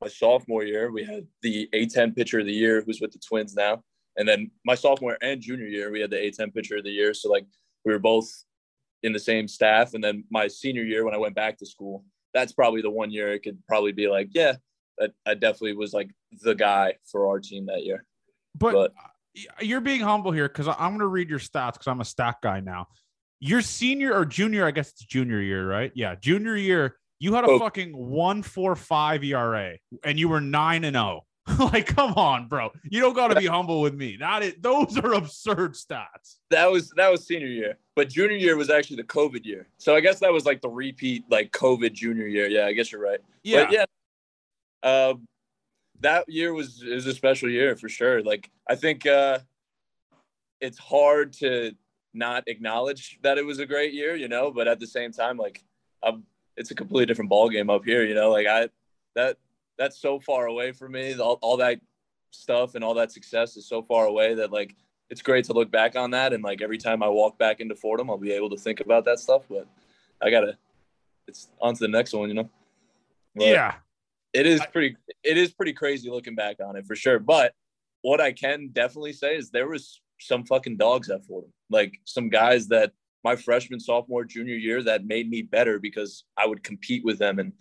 my 0.01 0.07
sophomore 0.07 0.63
year, 0.63 0.91
we 0.91 1.03
had 1.03 1.27
the 1.41 1.67
A10 1.73 2.15
pitcher 2.15 2.39
of 2.39 2.45
the 2.45 2.53
year, 2.53 2.81
who's 2.85 3.01
with 3.01 3.11
the 3.11 3.19
Twins 3.19 3.55
now. 3.55 3.83
And 4.17 4.27
then 4.27 4.51
my 4.65 4.75
sophomore 4.75 5.17
and 5.21 5.41
junior 5.41 5.67
year, 5.67 5.91
we 5.91 6.01
had 6.01 6.11
the 6.11 6.17
A10 6.17 6.53
pitcher 6.53 6.77
of 6.77 6.83
the 6.83 6.91
year. 6.91 7.13
So 7.13 7.29
like 7.29 7.45
we 7.85 7.91
were 7.91 7.99
both 7.99 8.29
in 9.03 9.13
the 9.13 9.19
same 9.19 9.47
staff. 9.47 9.93
And 9.93 10.03
then 10.03 10.23
my 10.29 10.47
senior 10.47 10.83
year, 10.83 11.05
when 11.05 11.13
I 11.13 11.17
went 11.17 11.35
back 11.35 11.57
to 11.57 11.65
school, 11.65 12.03
that's 12.33 12.53
probably 12.53 12.81
the 12.81 12.89
one 12.89 13.11
year 13.11 13.33
it 13.33 13.39
could 13.39 13.57
probably 13.67 13.91
be 13.91 14.07
like, 14.07 14.29
yeah, 14.31 14.55
I, 15.01 15.07
I 15.25 15.33
definitely 15.33 15.73
was 15.73 15.93
like 15.93 16.09
the 16.41 16.55
guy 16.55 16.95
for 17.11 17.27
our 17.27 17.39
team 17.39 17.67
that 17.67 17.83
year. 17.85 18.05
But, 18.55 18.73
but 18.73 18.93
you're 19.61 19.81
being 19.81 20.01
humble 20.01 20.31
here 20.31 20.47
because 20.47 20.67
I'm 20.67 20.89
going 20.89 20.99
to 20.99 21.07
read 21.07 21.29
your 21.29 21.39
stats 21.39 21.73
because 21.73 21.87
I'm 21.87 22.01
a 22.01 22.05
stat 22.05 22.37
guy 22.41 22.59
now. 22.59 22.87
Your 23.39 23.61
senior 23.61 24.13
or 24.13 24.25
junior, 24.25 24.65
I 24.65 24.71
guess 24.71 24.89
it's 24.89 25.05
junior 25.05 25.41
year, 25.41 25.67
right? 25.67 25.91
Yeah, 25.95 26.15
junior 26.15 26.55
year, 26.55 26.97
you 27.19 27.33
had 27.33 27.45
a 27.45 27.47
Oh. 27.47 27.59
fucking 27.59 27.95
one 27.95 28.43
four 28.43 28.75
five 28.75 29.23
ERA 29.23 29.77
and 30.03 30.19
you 30.19 30.27
were 30.29 30.41
nine 30.41 30.83
and 30.83 30.95
zero. 30.95 31.21
Oh. 31.47 31.69
like, 31.73 31.87
come 31.87 32.13
on, 32.13 32.47
bro. 32.47 32.69
You 32.83 33.01
don't 33.01 33.15
got 33.15 33.29
to 33.29 33.39
be 33.39 33.47
humble 33.47 33.81
with 33.81 33.95
me. 33.95 34.17
That 34.19 34.43
is, 34.43 34.53
those 34.59 34.97
are 34.97 35.13
absurd 35.13 35.73
stats. 35.73 36.35
That 36.51 36.69
was 36.71 36.91
that 36.95 37.09
was 37.11 37.25
senior 37.25 37.47
year, 37.47 37.77
but 37.99 38.07
junior 38.07 38.37
year 38.37 38.55
was 38.55 38.69
actually 38.69 38.95
the 38.95 39.03
COVID 39.03 39.43
year. 39.43 39.67
So 39.77 39.93
I 39.93 39.99
guess 39.99 40.21
that 40.21 40.31
was 40.31 40.45
like 40.45 40.61
the 40.61 40.69
repeat, 40.69 41.25
like 41.29 41.51
COVID 41.51 41.91
junior 41.91 42.27
year. 42.27 42.47
Yeah, 42.47 42.65
I 42.65 42.71
guess 42.71 42.93
you're 42.93 43.01
right. 43.01 43.19
Yeah, 43.43 43.65
But 43.65 43.73
yeah, 43.73 43.85
uh, 44.81 45.13
that 45.99 46.29
year 46.29 46.53
was 46.53 46.81
is 46.81 47.07
a 47.07 47.13
special 47.13 47.49
year 47.49 47.75
for 47.75 47.89
sure. 47.89 48.23
Like 48.23 48.49
I 48.69 48.75
think 48.75 49.05
uh, 49.05 49.39
it's 50.61 50.77
hard 50.77 51.33
to 51.39 51.73
not 52.13 52.45
acknowledge 52.47 53.19
that 53.21 53.37
it 53.37 53.45
was 53.45 53.59
a 53.59 53.65
great 53.65 53.93
year, 53.93 54.15
you 54.15 54.29
know. 54.29 54.49
But 54.49 54.69
at 54.69 54.79
the 54.79 54.87
same 54.87 55.11
time, 55.11 55.35
like 55.35 55.61
um, 56.01 56.23
it's 56.55 56.71
a 56.71 56.75
completely 56.75 57.05
different 57.05 57.29
ball 57.29 57.49
game 57.49 57.69
up 57.69 57.83
here, 57.83 58.05
you 58.05 58.15
know. 58.15 58.31
Like 58.31 58.47
I 58.47 58.69
that 59.15 59.39
that's 59.77 59.99
so 59.99 60.21
far 60.21 60.45
away 60.45 60.71
from 60.71 60.93
me. 60.93 61.19
All, 61.19 61.37
all 61.41 61.57
that 61.57 61.81
stuff 62.31 62.75
and 62.75 62.83
all 62.85 62.93
that 62.93 63.11
success 63.11 63.57
is 63.57 63.67
so 63.67 63.81
far 63.81 64.05
away 64.05 64.35
that 64.35 64.53
like 64.53 64.73
it's 65.09 65.21
great 65.21 65.45
to 65.45 65.53
look 65.53 65.71
back 65.71 65.95
on 65.95 66.11
that 66.11 66.33
and 66.33 66.43
like 66.43 66.61
every 66.61 66.77
time 66.77 67.01
I 67.01 67.07
walk 67.07 67.37
back 67.37 67.59
into 67.59 67.75
Fordham, 67.75 68.09
I'll 68.09 68.17
be 68.17 68.31
able 68.31 68.49
to 68.51 68.57
think 68.57 68.79
about 68.79 69.05
that 69.05 69.19
stuff. 69.19 69.43
But 69.49 69.67
I 70.21 70.29
gotta, 70.29 70.57
it's 71.27 71.49
on 71.61 71.73
to 71.73 71.79
the 71.79 71.87
next 71.87 72.13
one, 72.13 72.29
you 72.29 72.35
know. 72.35 72.49
But- 73.35 73.47
yeah. 73.47 73.75
it 74.33 74.45
is 74.45 74.61
pretty 74.71 74.95
it 75.23 75.37
is 75.37 75.51
pretty 75.51 75.73
crazy 75.73 76.09
looking 76.09 76.35
back 76.35 76.57
on 76.63 76.75
it 76.75 76.85
for 76.85 76.95
sure 76.95 77.19
but 77.19 77.53
what 78.01 78.19
i 78.21 78.31
can 78.31 78.69
definitely 78.73 79.13
say 79.13 79.35
is 79.35 79.49
there 79.49 79.67
was 79.67 80.01
some 80.19 80.45
fucking 80.45 80.77
dogs 80.77 81.09
at 81.09 81.25
fordham 81.25 81.51
like 81.69 81.99
some 82.05 82.29
guys 82.29 82.67
that 82.67 82.91
my 83.23 83.35
freshman 83.35 83.79
sophomore 83.79 84.23
junior 84.23 84.55
year 84.55 84.83
that 84.83 85.05
made 85.05 85.29
me 85.29 85.41
better 85.41 85.79
because 85.79 86.25
i 86.37 86.45
would 86.45 86.63
compete 86.63 87.03
with 87.03 87.17
them 87.17 87.39
and 87.39 87.53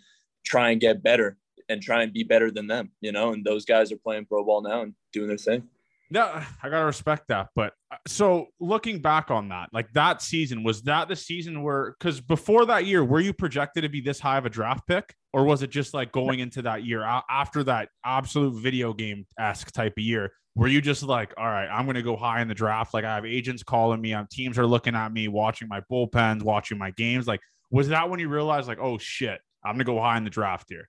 try 0.44 0.70
and 0.70 0.80
get 0.80 1.02
better 1.02 1.36
and 1.68 1.82
try 1.82 2.02
and 2.02 2.12
be 2.12 2.22
better 2.22 2.50
than 2.50 2.66
them 2.66 2.90
you 3.00 3.12
know 3.12 3.32
and 3.32 3.44
those 3.44 3.64
guys 3.64 3.92
are 3.92 3.98
playing 3.98 4.24
pro 4.24 4.44
ball 4.44 4.62
now 4.62 4.82
and 4.82 4.94
doing 5.12 5.28
their 5.28 5.38
thing 5.38 5.62
No, 6.10 6.42
I 6.62 6.68
gotta 6.70 6.86
respect 6.86 7.28
that. 7.28 7.48
But 7.54 7.74
uh, 7.90 7.96
so 8.06 8.46
looking 8.60 9.00
back 9.00 9.30
on 9.30 9.50
that, 9.50 9.68
like 9.72 9.92
that 9.92 10.22
season, 10.22 10.64
was 10.64 10.82
that 10.82 11.08
the 11.08 11.16
season 11.16 11.62
where 11.62 11.94
because 11.98 12.20
before 12.20 12.64
that 12.66 12.86
year, 12.86 13.04
were 13.04 13.20
you 13.20 13.34
projected 13.34 13.82
to 13.82 13.88
be 13.90 14.00
this 14.00 14.18
high 14.18 14.38
of 14.38 14.46
a 14.46 14.50
draft 14.50 14.86
pick, 14.86 15.14
or 15.32 15.44
was 15.44 15.62
it 15.62 15.70
just 15.70 15.92
like 15.92 16.10
going 16.10 16.38
into 16.38 16.62
that 16.62 16.84
year 16.84 17.02
after 17.02 17.62
that 17.64 17.90
absolute 18.04 18.58
video 18.58 18.94
game 18.94 19.26
esque 19.38 19.70
type 19.72 19.94
of 19.98 20.02
year? 20.02 20.32
Were 20.54 20.68
you 20.68 20.80
just 20.80 21.02
like, 21.02 21.34
all 21.36 21.46
right, 21.46 21.68
I'm 21.68 21.84
gonna 21.84 22.02
go 22.02 22.16
high 22.16 22.40
in 22.40 22.48
the 22.48 22.54
draft? 22.54 22.94
Like 22.94 23.04
I 23.04 23.14
have 23.14 23.26
agents 23.26 23.62
calling 23.62 24.00
me, 24.00 24.14
um, 24.14 24.26
teams 24.30 24.58
are 24.58 24.66
looking 24.66 24.94
at 24.94 25.12
me, 25.12 25.28
watching 25.28 25.68
my 25.68 25.82
bullpens, 25.92 26.42
watching 26.42 26.78
my 26.78 26.90
games. 26.92 27.26
Like, 27.26 27.40
was 27.70 27.88
that 27.88 28.08
when 28.08 28.18
you 28.18 28.28
realized, 28.28 28.66
like, 28.66 28.80
oh 28.80 28.96
shit, 28.96 29.40
I'm 29.62 29.74
gonna 29.74 29.84
go 29.84 30.00
high 30.00 30.16
in 30.16 30.24
the 30.24 30.30
draft 30.30 30.66
here? 30.70 30.88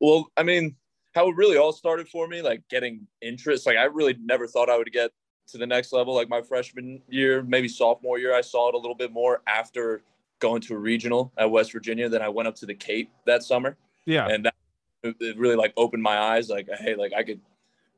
Well, 0.00 0.28
I 0.36 0.44
mean, 0.44 0.76
how 1.16 1.28
it 1.30 1.36
really 1.36 1.56
all 1.56 1.72
started 1.72 2.06
for 2.08 2.28
me, 2.28 2.42
like 2.42 2.62
getting 2.68 3.06
interest. 3.22 3.66
Like 3.66 3.78
I 3.78 3.84
really 3.84 4.16
never 4.20 4.46
thought 4.46 4.68
I 4.68 4.76
would 4.76 4.92
get 4.92 5.10
to 5.48 5.58
the 5.58 5.66
next 5.66 5.92
level. 5.92 6.14
Like 6.14 6.28
my 6.28 6.42
freshman 6.42 7.00
year, 7.08 7.42
maybe 7.42 7.68
sophomore 7.68 8.18
year, 8.18 8.34
I 8.34 8.42
saw 8.42 8.68
it 8.68 8.74
a 8.74 8.78
little 8.78 8.94
bit 8.94 9.12
more 9.12 9.42
after 9.46 10.02
going 10.40 10.60
to 10.60 10.74
a 10.74 10.78
regional 10.78 11.32
at 11.38 11.50
West 11.50 11.72
Virginia. 11.72 12.08
Then 12.10 12.20
I 12.20 12.28
went 12.28 12.46
up 12.46 12.54
to 12.56 12.66
the 12.66 12.74
Cape 12.74 13.10
that 13.24 13.42
summer, 13.42 13.78
Yeah, 14.04 14.28
and 14.28 14.44
that 14.44 14.54
it 15.02 15.16
it 15.20 15.38
really 15.38 15.56
like 15.56 15.72
opened 15.78 16.02
my 16.02 16.18
eyes. 16.18 16.50
Like, 16.50 16.68
hey, 16.78 16.94
like 16.94 17.12
I 17.16 17.22
could 17.22 17.40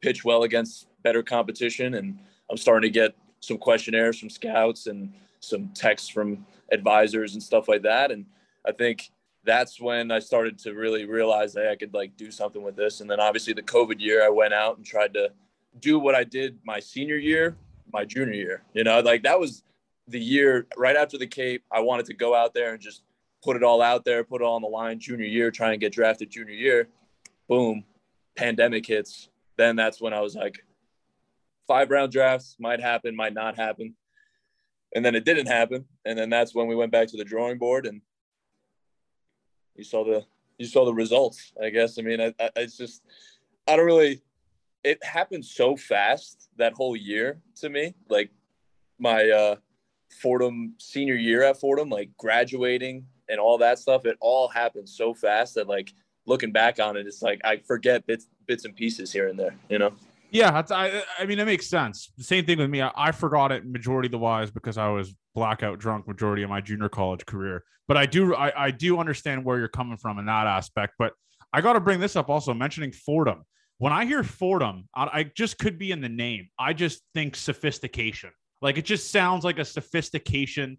pitch 0.00 0.25
well 0.25 0.44
against 0.44 0.87
better 1.02 1.22
competition, 1.22 1.94
and 1.94 2.20
I'm 2.48 2.56
starting 2.56 2.90
to 2.90 2.92
get 2.92 3.16
some 3.40 3.58
questionnaires 3.58 4.18
from 4.18 4.30
scouts 4.30 4.87
and 4.87 5.12
some 5.40 5.68
texts 5.75 6.08
from 6.08 6.46
advisors 6.70 7.34
and 7.34 7.42
stuff 7.42 7.68
like 7.68 7.82
that. 7.82 8.12
And 8.12 8.26
I 8.64 8.72
think 8.72 9.10
that's 9.45 9.80
when 9.80 10.11
I 10.11 10.18
started 10.18 10.59
to 10.61 10.75
really 10.75 11.04
realize 11.04 11.54
that 11.54 11.68
I 11.68 11.76
could 11.76 11.95
like 11.95 12.16
do 12.16 12.30
something 12.30 12.62
with 12.62 12.76
this. 12.76 13.00
And 13.00 13.11
then 13.11 13.21
obviously 13.21 13.52
the 13.52 13.62
COVID 13.62 14.00
year, 14.00 14.25
I 14.25 14.28
went 14.28 14.54
out 14.54 14.76
and 14.76 14.85
tried 14.85 15.14
to 15.14 15.30
do 15.80 15.99
what 15.99 16.14
I 16.14 16.25
did 16.25 16.59
my 16.64 16.80
senior 16.80 17.16
year, 17.16 17.57
my 17.92 18.04
junior 18.04 18.35
year. 18.35 18.62
You 18.75 18.85
know, 18.85 19.00
like 19.00 19.23
that 19.23 19.38
was 19.38 19.62
the 20.07 20.21
year 20.21 20.66
right 20.76 20.97
after 20.97 21.18
the 21.18 21.26
Cape. 21.26 21.64
I 21.71 21.80
wanted 21.80 22.07
to 22.07 22.14
go 22.14 22.35
out 22.35 22.54
there 22.54 22.73
and 22.73 22.80
just 22.80 23.02
put 23.42 23.57
it 23.57 23.62
all 23.62 23.80
out 23.80 24.04
there, 24.04 24.25
put 24.25 24.42
it 24.42 24.45
all 24.45 24.57
on 24.57 24.62
the 24.62 24.68
line. 24.68 24.99
Junior 24.99 25.26
year, 25.26 25.50
try 25.50 25.73
and 25.73 25.80
get 25.80 25.92
drafted. 25.92 26.30
Junior 26.30 26.54
year, 26.54 26.88
boom, 27.49 27.85
pandemic 28.37 28.87
hits. 28.87 29.28
Then 29.57 29.76
that's 29.76 30.00
when 30.00 30.12
I 30.12 30.21
was 30.21 30.35
like, 30.35 30.64
five 31.66 31.90
round 31.90 32.12
drafts 32.12 32.57
might 32.59 32.80
happen, 32.80 33.14
might 33.14 33.35
not 33.35 33.57
happen. 33.57 33.95
And 34.95 35.04
then 35.04 35.14
it 35.14 35.25
didn't 35.25 35.47
happen. 35.47 35.85
And 36.04 36.18
then 36.18 36.30
that's 36.30 36.54
when 36.54 36.66
we 36.66 36.75
went 36.75 36.92
back 36.92 37.09
to 37.09 37.16
the 37.16 37.25
drawing 37.25 37.59
board 37.59 37.87
and 37.87 38.00
you 39.78 39.85
saw 39.85 40.04
the 40.04 40.26
you 40.58 40.66
saw 40.66 40.85
the 40.85 40.92
results. 40.92 41.52
I 41.62 41.70
guess. 41.70 41.99
I 41.99 42.02
mean, 42.02 42.20
I, 42.20 42.35
I, 42.38 42.50
it's 42.56 42.76
just 42.76 43.02
I 43.66 43.76
don't 43.76 43.87
really. 43.87 44.20
It 44.85 45.02
happened 45.04 45.44
so 45.44 45.76
fast 45.76 46.49
that 46.56 46.73
whole 46.75 46.97
year 46.97 47.40
to 47.56 47.68
me. 47.68 47.94
Like 48.08 48.30
my 48.99 49.30
uh, 49.30 49.56
Fordham 50.20 50.75
senior 50.78 51.14
year 51.14 51.42
at 51.42 51.58
Fordham, 51.58 51.88
like 51.88 52.11
graduating 52.16 53.06
and 53.28 53.40
all 53.40 53.58
that 53.58 53.78
stuff. 53.78 54.04
It 54.04 54.16
all 54.20 54.49
happened 54.49 54.88
so 54.88 55.14
fast 55.14 55.54
that 55.54 55.68
like 55.68 55.94
looking 56.26 56.52
back 56.52 56.80
on 56.80 56.97
it, 56.97 57.06
it's 57.06 57.23
like 57.23 57.40
I 57.44 57.58
forget 57.58 58.06
bits 58.06 58.26
bits 58.47 58.64
and 58.64 58.75
pieces 58.75 59.12
here 59.12 59.28
and 59.28 59.38
there. 59.38 59.54
You 59.68 59.78
know. 59.78 59.92
Yeah, 60.30 60.62
I 60.70 61.02
I 61.18 61.26
mean 61.26 61.38
it 61.38 61.44
makes 61.44 61.68
sense. 61.68 62.12
The 62.16 62.25
same 62.25 62.44
thing 62.44 62.58
with 62.58 62.70
me. 62.70 62.82
I, 62.82 62.90
I 62.94 63.12
forgot 63.12 63.52
it 63.52 63.66
majority 63.66 64.08
of 64.08 64.12
the 64.12 64.18
wise 64.18 64.50
because 64.50 64.76
I 64.76 64.88
was 64.88 65.14
blackout 65.35 65.78
drunk 65.78 66.06
majority 66.06 66.42
of 66.42 66.50
my 66.50 66.61
junior 66.61 66.88
college 66.88 67.25
career. 67.26 67.64
But 67.87 67.97
I 67.97 68.06
do 68.06 68.35
I, 68.35 68.66
I 68.66 68.70
do 68.70 68.99
understand 68.99 69.44
where 69.44 69.58
you're 69.58 69.68
coming 69.68 69.97
from 69.97 70.18
in 70.18 70.26
that 70.26 70.47
aspect. 70.47 70.94
But 70.99 71.12
I 71.52 71.61
got 71.61 71.75
to 71.75 71.80
bring 71.80 72.00
this 72.00 72.16
up 72.16 72.28
also 72.28 72.52
mentioning 72.52 72.92
Fordham. 72.92 73.44
When 73.78 73.92
I 73.92 74.04
hear 74.04 74.23
Fordham, 74.23 74.88
I, 74.94 75.04
I 75.04 75.23
just 75.35 75.58
could 75.58 75.78
be 75.78 75.92
in 75.92 76.00
the 76.00 76.08
name. 76.08 76.49
I 76.58 76.73
just 76.73 77.02
think 77.14 77.37
sophistication. 77.37 78.30
Like 78.61 78.76
it 78.76 78.85
just 78.85 79.11
sounds 79.11 79.44
like 79.44 79.58
a 79.58 79.64
sophistication. 79.64 80.78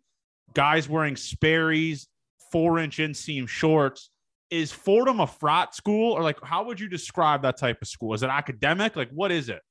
Guys 0.53 0.89
wearing 0.89 1.15
Sperry's, 1.15 2.07
four 2.51 2.79
inch 2.79 2.97
inseam 2.97 3.47
shorts 3.47 4.11
is 4.49 4.71
Fordham 4.71 5.19
a 5.19 5.27
frat 5.27 5.75
school 5.75 6.13
or 6.13 6.23
like 6.23 6.37
how 6.43 6.63
would 6.65 6.79
you 6.79 6.87
describe 6.87 7.41
that 7.43 7.57
type 7.57 7.81
of 7.81 7.87
school? 7.87 8.13
Is 8.13 8.23
it 8.23 8.29
academic? 8.29 8.95
Like 8.95 9.09
what 9.11 9.31
is 9.31 9.49
it? 9.49 9.61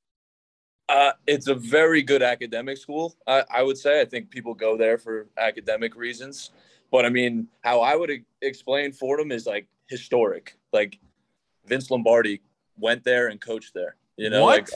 Uh, 0.88 1.12
it's 1.26 1.48
a 1.48 1.54
very 1.54 2.02
good 2.02 2.22
academic 2.22 2.78
school. 2.78 3.14
I, 3.26 3.44
I 3.50 3.62
would 3.62 3.76
say. 3.76 4.00
I 4.00 4.06
think 4.06 4.30
people 4.30 4.54
go 4.54 4.76
there 4.76 4.96
for 4.96 5.28
academic 5.36 5.94
reasons. 5.94 6.50
But 6.90 7.04
I 7.04 7.10
mean, 7.10 7.48
how 7.62 7.80
I 7.80 7.94
would 7.94 8.10
explain 8.40 8.92
Fordham 8.92 9.30
is 9.30 9.46
like 9.46 9.66
historic. 9.88 10.56
Like 10.72 10.98
Vince 11.66 11.90
Lombardi 11.90 12.40
went 12.78 13.04
there 13.04 13.28
and 13.28 13.40
coached 13.40 13.74
there. 13.74 13.96
You 14.16 14.30
know, 14.30 14.44
what? 14.44 14.60
like 14.60 14.70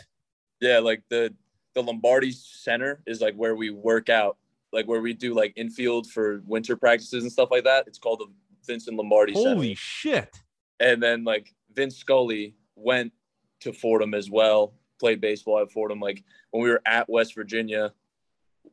yeah, 0.60 0.78
like 0.78 1.02
the 1.08 1.34
the 1.74 1.82
Lombardi 1.82 2.32
Center 2.32 3.02
is 3.06 3.20
like 3.20 3.34
where 3.34 3.56
we 3.56 3.70
work 3.70 4.10
out, 4.10 4.36
like 4.72 4.86
where 4.86 5.00
we 5.00 5.14
do 5.14 5.34
like 5.34 5.54
infield 5.56 6.10
for 6.10 6.42
winter 6.46 6.76
practices 6.76 7.22
and 7.22 7.32
stuff 7.32 7.48
like 7.50 7.64
that. 7.64 7.86
It's 7.86 7.98
called 7.98 8.20
the 8.20 8.26
Vincent 8.66 8.96
Lombardi 8.96 9.34
Center 9.34 9.54
Holy 9.54 9.74
shit. 9.74 10.36
and 10.80 11.02
then 11.02 11.24
like 11.24 11.54
Vince 11.74 11.96
Scully 11.96 12.54
went 12.76 13.12
to 13.60 13.72
Fordham 13.72 14.14
as 14.14 14.30
well, 14.30 14.74
played 14.98 15.20
baseball 15.20 15.60
at 15.60 15.70
Fordham. 15.70 16.00
Like 16.00 16.24
when 16.50 16.62
we 16.62 16.70
were 16.70 16.82
at 16.86 17.08
West 17.08 17.34
Virginia, 17.34 17.92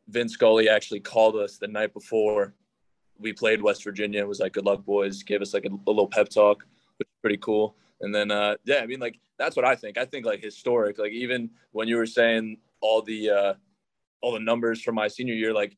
Vince 0.08 0.34
Scully 0.34 0.70
actually 0.70 1.00
called 1.00 1.36
us 1.36 1.58
the 1.58 1.68
night 1.68 1.94
before 1.94 2.54
we 3.20 3.34
played 3.34 3.62
West 3.62 3.84
Virginia. 3.84 4.20
and 4.20 4.30
was 4.30 4.40
like, 4.40 4.54
"Good 4.54 4.66
luck, 4.66 4.86
boys." 4.86 5.24
Gave 5.24 5.42
us 5.42 5.54
like 5.54 5.66
a, 5.66 5.70
a 5.70 5.92
little 5.92 6.08
pep 6.08 6.30
talk, 6.30 6.66
which 6.98 7.08
is 7.08 7.16
pretty 7.22 7.38
cool. 7.38 7.76
And 8.02 8.14
then 8.14 8.32
uh, 8.32 8.56
yeah, 8.66 8.78
I 8.78 8.86
mean 8.86 9.00
like 9.00 9.20
that's 9.38 9.56
what 9.56 9.66
I 9.66 9.76
think. 9.76 9.98
I 9.98 10.06
think 10.06 10.26
like 10.26 10.42
historic. 10.42 10.98
Like 10.98 11.12
even 11.12 11.50
when 11.72 11.88
you 11.88 11.98
were 11.98 12.06
saying 12.06 12.58
all 12.82 13.02
the 13.02 13.30
uh, 13.30 13.54
all 14.22 14.32
the 14.34 14.40
numbers 14.40 14.82
from 14.82 14.96
my 14.96 15.08
senior 15.08 15.34
year, 15.34 15.54
like 15.54 15.78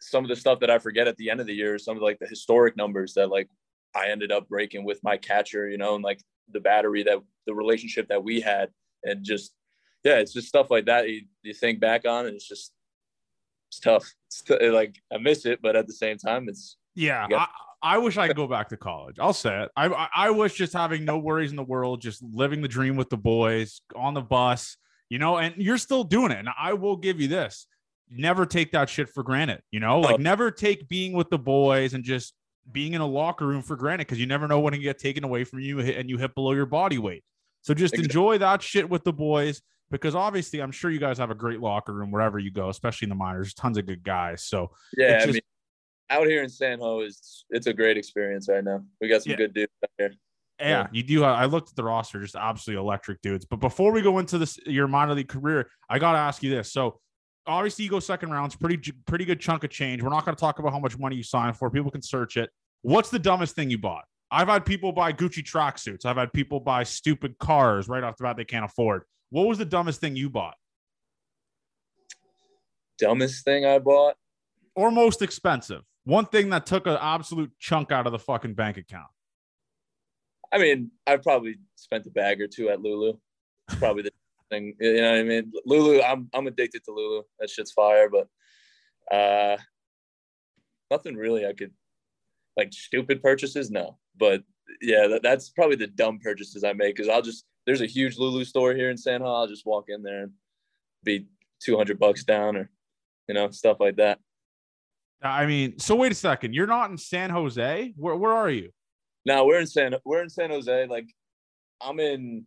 some 0.00 0.24
of 0.24 0.28
the 0.28 0.36
stuff 0.36 0.60
that 0.60 0.70
I 0.70 0.78
forget 0.78 1.08
at 1.08 1.16
the 1.16 1.30
end 1.30 1.40
of 1.40 1.46
the 1.46 1.54
year, 1.54 1.78
some 1.78 1.96
of 1.96 2.02
like 2.02 2.18
the 2.18 2.26
historic 2.26 2.76
numbers 2.76 3.14
that 3.14 3.30
like 3.30 3.48
I 3.94 4.08
ended 4.08 4.30
up 4.30 4.48
breaking 4.48 4.84
with 4.84 5.02
my 5.02 5.16
catcher, 5.16 5.68
you 5.68 5.78
know, 5.78 5.94
and 5.94 6.04
like 6.04 6.20
the 6.52 6.60
battery 6.60 7.02
that 7.04 7.18
the 7.46 7.54
relationship 7.54 8.08
that 8.08 8.22
we 8.22 8.40
had, 8.40 8.70
and 9.04 9.24
just 9.24 9.52
yeah, 10.04 10.18
it's 10.18 10.32
just 10.32 10.48
stuff 10.48 10.70
like 10.70 10.86
that. 10.86 11.08
You, 11.08 11.22
you 11.42 11.54
think 11.54 11.80
back 11.80 12.06
on, 12.06 12.26
and 12.26 12.34
it's 12.34 12.46
just 12.46 12.72
it's 13.68 13.80
tough. 13.80 14.12
It's 14.26 14.42
t- 14.42 14.68
like 14.68 14.96
I 15.12 15.18
miss 15.18 15.46
it, 15.46 15.60
but 15.62 15.76
at 15.76 15.86
the 15.86 15.92
same 15.92 16.18
time, 16.18 16.48
it's 16.48 16.76
Yeah, 16.94 17.26
Yeah. 17.30 17.38
I, 17.38 17.46
I 17.82 17.98
wish 17.98 18.16
I 18.16 18.26
could 18.26 18.36
go 18.36 18.46
back 18.46 18.68
to 18.70 18.76
college. 18.76 19.16
I'll 19.18 19.32
say 19.32 19.62
it. 19.62 19.70
I, 19.76 19.86
I 19.86 20.08
I 20.14 20.30
wish 20.30 20.54
just 20.54 20.72
having 20.72 21.04
no 21.04 21.18
worries 21.18 21.50
in 21.50 21.56
the 21.56 21.62
world, 21.62 22.00
just 22.00 22.22
living 22.22 22.62
the 22.62 22.68
dream 22.68 22.96
with 22.96 23.10
the 23.10 23.16
boys 23.16 23.80
on 23.94 24.14
the 24.14 24.22
bus, 24.22 24.76
you 25.08 25.18
know. 25.18 25.38
And 25.38 25.54
you're 25.56 25.78
still 25.78 26.04
doing 26.04 26.32
it. 26.32 26.38
And 26.38 26.48
I 26.58 26.72
will 26.72 26.96
give 26.96 27.20
you 27.20 27.28
this: 27.28 27.66
never 28.10 28.46
take 28.46 28.72
that 28.72 28.88
shit 28.88 29.08
for 29.08 29.22
granted. 29.22 29.62
You 29.70 29.80
know, 29.80 30.00
like 30.00 30.14
Oh. 30.14 30.18
never 30.18 30.50
take 30.50 30.88
being 30.88 31.12
with 31.12 31.30
the 31.30 31.38
boys 31.38 31.94
and 31.94 32.04
just 32.04 32.34
being 32.70 32.94
in 32.94 33.00
a 33.00 33.06
locker 33.06 33.46
room 33.46 33.62
for 33.62 33.76
granted 33.76 34.06
because 34.06 34.18
you 34.20 34.26
never 34.26 34.48
know 34.48 34.60
when 34.60 34.74
it 34.74 34.78
get 34.78 34.98
taken 34.98 35.24
away 35.24 35.44
from 35.44 35.60
you 35.60 35.80
and 35.80 36.08
you 36.10 36.18
hit 36.18 36.34
below 36.34 36.52
your 36.52 36.66
body 36.66 36.98
weight. 36.98 37.24
So 37.62 37.74
just 37.74 37.94
Exactly. 37.94 38.04
enjoy 38.04 38.38
that 38.38 38.62
shit 38.62 38.88
with 38.88 39.04
the 39.04 39.12
boys. 39.12 39.62
because 39.88 40.16
obviously 40.16 40.58
I'm 40.58 40.72
sure 40.72 40.90
you 40.90 40.98
guys 40.98 41.16
have 41.18 41.30
a 41.30 41.34
great 41.36 41.60
locker 41.60 41.92
room 41.92 42.10
wherever 42.10 42.40
you 42.40 42.50
go, 42.50 42.70
especially 42.70 43.06
in 43.06 43.08
the 43.10 43.14
minors. 43.14 43.54
Tons 43.54 43.78
of 43.78 43.86
good 43.86 44.02
guys. 44.02 44.42
So 44.42 44.72
Yeah, 44.98 45.18
just- 45.18 45.28
I 45.28 45.32
mean, 45.34 45.40
out 46.10 46.26
here 46.26 46.42
in 46.42 46.48
San 46.48 46.80
Ho 46.80 47.02
is 47.02 47.44
it's 47.50 47.68
a 47.68 47.72
great 47.72 47.96
experience 47.96 48.48
right 48.48 48.64
now. 48.64 48.84
We 49.00 49.06
got 49.06 49.22
some 49.22 49.30
Yeah. 49.30 49.36
good 49.36 49.54
dudes 49.54 49.72
out 49.84 49.90
here. 49.96 50.14
yeah, 50.58 50.68
Yeah. 50.68 50.86
you 50.90 51.04
do. 51.04 51.22
I 51.22 51.44
looked 51.44 51.70
at 51.70 51.76
the 51.76 51.84
roster, 51.84 52.20
just 52.20 52.34
absolutely 52.34 52.82
electric 52.82 53.22
dudes. 53.22 53.44
But 53.44 53.60
before 53.60 53.92
we 53.92 54.02
go 54.02 54.18
into 54.18 54.38
this, 54.38 54.58
your 54.66 54.88
minor 54.88 55.14
league 55.14 55.28
career, 55.28 55.70
I 55.88 56.00
gotta 56.00 56.18
ask 56.18 56.42
you 56.42 56.50
this. 56.50 56.72
So 56.72 56.98
obviously 57.46 57.84
you 57.84 57.90
go 57.90 58.00
second 58.00 58.30
rounds, 58.30 58.56
pretty 58.56 58.92
pretty 59.06 59.24
good 59.24 59.40
chunk 59.40 59.64
of 59.64 59.70
change. 59.70 60.02
We're 60.02 60.10
not 60.10 60.24
gonna 60.24 60.36
talk 60.36 60.58
about 60.58 60.72
how 60.72 60.78
much 60.78 60.98
money 60.98 61.16
you 61.16 61.22
signed 61.22 61.56
for. 61.56 61.70
People 61.70 61.90
can 61.90 62.02
search 62.02 62.36
it. 62.36 62.50
What's 62.82 63.10
the 63.10 63.18
dumbest 63.18 63.54
thing 63.54 63.70
you 63.70 63.78
bought? 63.78 64.04
I've 64.30 64.48
had 64.48 64.64
people 64.64 64.92
buy 64.92 65.12
Gucci 65.12 65.42
tracksuits. 65.42 66.04
I've 66.04 66.16
had 66.16 66.32
people 66.32 66.60
buy 66.60 66.82
stupid 66.82 67.38
cars 67.38 67.88
right 67.88 68.02
off 68.02 68.16
the 68.16 68.24
bat 68.24 68.36
they 68.36 68.44
can't 68.44 68.64
afford. 68.64 69.02
What 69.30 69.46
was 69.46 69.58
the 69.58 69.64
dumbest 69.64 70.00
thing 70.00 70.16
you 70.16 70.30
bought? 70.30 70.54
Dumbest 72.98 73.44
thing 73.44 73.64
I 73.64 73.78
bought. 73.78 74.16
Or 74.74 74.90
most 74.90 75.22
expensive? 75.22 75.82
One 76.04 76.26
thing 76.26 76.50
that 76.50 76.66
took 76.66 76.86
an 76.86 76.98
absolute 77.00 77.50
chunk 77.58 77.92
out 77.92 78.06
of 78.06 78.12
the 78.12 78.18
fucking 78.18 78.54
bank 78.54 78.76
account. 78.76 79.08
I 80.52 80.58
mean, 80.58 80.90
I've 81.06 81.22
probably 81.22 81.56
spent 81.74 82.06
a 82.06 82.10
bag 82.10 82.40
or 82.40 82.46
two 82.46 82.68
at 82.68 82.80
Lulu. 82.80 83.14
It's 83.68 83.78
probably 83.78 84.02
the 84.04 84.12
thing. 84.50 84.74
You 84.80 85.00
know 85.00 85.10
what 85.10 85.20
I 85.20 85.22
mean? 85.22 85.52
Lulu, 85.64 86.02
I'm 86.02 86.28
I'm 86.34 86.46
addicted 86.46 86.84
to 86.84 86.92
Lulu. 86.92 87.22
That 87.38 87.50
shit's 87.50 87.72
fire, 87.72 88.08
but 88.10 88.28
uh 89.14 89.56
nothing 90.90 91.16
really 91.16 91.46
I 91.46 91.52
could 91.52 91.72
like 92.56 92.72
stupid 92.72 93.22
purchases, 93.22 93.70
no. 93.70 93.98
But 94.16 94.42
yeah, 94.80 95.06
that, 95.08 95.22
that's 95.22 95.50
probably 95.50 95.76
the 95.76 95.86
dumb 95.86 96.18
purchases 96.18 96.64
I 96.64 96.72
make 96.72 96.96
because 96.96 97.08
I'll 97.08 97.22
just 97.22 97.44
there's 97.66 97.80
a 97.80 97.86
huge 97.86 98.18
Lulu 98.18 98.44
store 98.44 98.74
here 98.74 98.90
in 98.90 98.96
San 98.96 99.20
Jose. 99.20 99.30
I'll 99.30 99.46
just 99.46 99.66
walk 99.66 99.86
in 99.88 100.02
there 100.02 100.24
and 100.24 100.32
be 101.04 101.26
200 101.62 101.98
bucks 101.98 102.24
down 102.24 102.56
or 102.56 102.70
you 103.28 103.34
know 103.34 103.50
stuff 103.50 103.78
like 103.80 103.96
that. 103.96 104.18
I 105.22 105.46
mean, 105.46 105.78
so 105.78 105.96
wait 105.96 106.12
a 106.12 106.16
second. 106.16 106.54
You're 106.54 106.66
not 106.66 106.90
in 106.90 106.98
San 106.98 107.30
Jose. 107.30 107.94
Where 107.96 108.16
where 108.16 108.32
are 108.32 108.50
you? 108.50 108.70
Now 109.24 109.44
we're 109.44 109.60
in 109.60 109.66
San 109.66 109.94
we're 110.04 110.22
in 110.22 110.30
San 110.30 110.50
Jose. 110.50 110.86
Like 110.86 111.08
I'm 111.80 112.00
in 112.00 112.46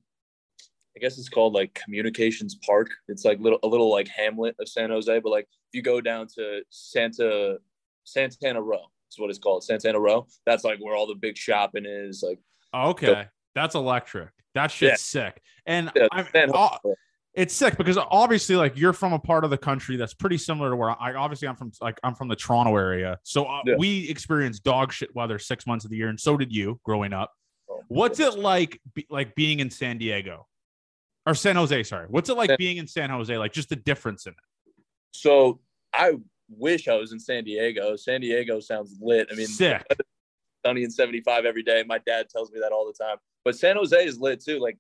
I 0.96 1.00
guess 1.00 1.18
it's 1.18 1.30
called 1.30 1.54
like 1.54 1.74
Communications 1.74 2.56
Park. 2.66 2.90
It's 3.08 3.26
like 3.26 3.40
little 3.40 3.60
a 3.64 3.68
little 3.68 3.92
like 3.92 4.08
hamlet 4.08 4.56
of 4.60 4.68
San 4.68 4.90
Jose. 4.90 5.20
But 5.20 5.30
like 5.30 5.46
if 5.46 5.74
you 5.74 5.82
go 5.82 6.02
down 6.02 6.28
to 6.36 6.62
Santa 6.70 7.58
Santana 8.04 8.62
Row, 8.62 8.86
is 9.12 9.20
what 9.20 9.30
it's 9.30 9.40
called. 9.40 9.64
Santana 9.64 10.00
Row. 10.00 10.28
That's 10.46 10.64
like 10.64 10.80
where 10.80 10.96
all 10.96 11.08
the 11.08 11.16
big 11.16 11.38
shopping 11.38 11.86
is. 11.86 12.24
Like 12.28 12.40
Okay, 12.74 13.28
that's 13.56 13.76
electric. 13.76 14.30
That 14.56 14.72
shit's 14.72 15.02
sick. 15.02 15.42
And 15.66 15.92
yeah, 15.96 16.08
I'm, 16.12 16.26
it's 17.34 17.54
sick 17.54 17.78
because 17.78 17.98
obviously, 17.98 18.56
like 18.56 18.76
you're 18.76 18.94
from 18.94 19.14
a 19.14 19.20
part 19.20 19.44
of 19.44 19.50
the 19.50 19.58
country 19.58 19.96
that's 19.96 20.14
pretty 20.14 20.38
similar 20.38 20.72
to 20.72 20.76
where 20.76 20.90
I 20.90 21.14
obviously 21.14 21.48
I'm 21.48 21.56
from. 21.56 21.72
Like 21.80 22.00
I'm 22.04 22.16
from 22.16 22.28
the 22.28 22.36
Toronto 22.36 22.76
area, 22.76 23.18
so 23.24 23.46
uh, 23.46 23.62
Yeah. 23.66 23.76
we 23.78 24.10
experience 24.10 24.60
dog 24.60 24.92
shit 24.92 25.16
weather 25.16 25.40
six 25.40 25.66
months 25.68 25.86
of 25.86 25.92
the 25.92 25.98
year, 25.98 26.10
and 26.10 26.20
so 26.20 26.36
did 26.36 26.54
you 26.54 26.80
growing 26.84 27.14
up. 27.14 27.32
Oh, 27.70 27.82
What's 27.88 28.20
it 28.20 28.38
like, 28.38 28.82
be, 28.94 29.06
like 29.10 29.36
being 29.36 29.60
in 29.60 29.70
San 29.70 30.00
Diego 30.00 30.48
or 31.26 31.36
San 31.36 31.56
Jose? 31.56 31.84
Sorry, 31.84 32.08
what's 32.10 32.30
it 32.30 32.38
like 32.38 32.50
San- 32.50 32.58
being 32.58 32.78
in 32.78 32.88
San 32.88 33.10
Jose? 33.10 33.38
Like 33.38 33.54
just 33.54 33.70
the 33.70 33.76
difference 33.76 34.26
in 34.26 34.34
it. 34.34 34.84
So 35.12 35.60
I 35.94 36.14
wish 36.50 36.88
I 36.88 36.96
was 36.96 37.12
in 37.12 37.20
San 37.20 37.44
Diego. 37.44 37.96
San 37.96 38.22
Diego 38.22 38.60
sounds 38.60 38.96
lit. 39.02 39.28
I 39.32 39.36
mean, 39.36 39.48
sick. 39.48 39.84
sunny 40.66 40.84
and 40.84 40.94
75 40.94 41.46
every 41.46 41.64
day. 41.64 41.84
My 41.88 42.00
dad 42.00 42.30
tells 42.30 42.52
me 42.52 42.60
that 42.62 42.72
all 42.72 42.86
the 42.86 43.04
time. 43.04 43.18
But 43.46 43.56
San 43.58 43.76
Jose 43.76 44.06
is 44.06 44.20
lit 44.20 44.44
too. 44.44 44.60
Like 44.60 44.78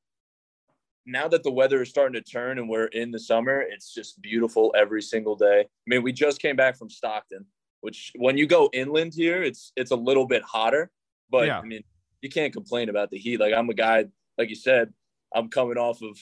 now 1.05 1.27
that 1.27 1.43
the 1.43 1.51
weather 1.51 1.81
is 1.81 1.89
starting 1.89 2.13
to 2.13 2.21
turn 2.21 2.59
and 2.59 2.69
we're 2.69 2.85
in 2.85 3.11
the 3.11 3.19
summer, 3.19 3.61
it's 3.61 3.93
just 3.93 4.21
beautiful 4.21 4.73
every 4.77 5.01
single 5.01 5.35
day. 5.35 5.61
I 5.61 5.65
mean, 5.87 6.03
we 6.03 6.11
just 6.11 6.41
came 6.41 6.55
back 6.55 6.77
from 6.77 6.89
Stockton, 6.89 7.45
which 7.81 8.11
when 8.17 8.37
you 8.37 8.45
go 8.47 8.69
inland 8.73 9.13
here, 9.15 9.41
it's 9.41 9.71
it's 9.75 9.91
a 9.91 9.95
little 9.95 10.27
bit 10.27 10.43
hotter. 10.43 10.91
But 11.31 11.47
Yeah. 11.47 11.59
I 11.59 11.63
mean, 11.63 11.83
you 12.21 12.29
can't 12.29 12.51
complain 12.53 12.89
about 12.89 13.09
the 13.11 13.17
heat. 13.17 13.39
Like 13.39 13.53
I'm 13.53 13.69
a 13.69 13.73
guy, 13.73 14.05
like 14.37 14.49
you 14.49 14.55
said, 14.55 14.93
I'm 15.33 15.49
coming 15.49 15.77
off 15.77 16.01
of 16.01 16.17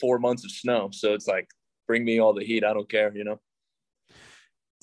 four 0.00 0.18
months 0.18 0.44
of 0.44 0.50
snow. 0.50 0.90
So 0.92 1.14
it's 1.14 1.26
like 1.26 1.48
bring 1.86 2.04
me 2.04 2.18
all 2.20 2.32
the 2.34 2.44
heat. 2.44 2.64
I 2.64 2.72
don't 2.72 2.88
care, 2.88 3.14
you 3.16 3.24
know. 3.24 3.40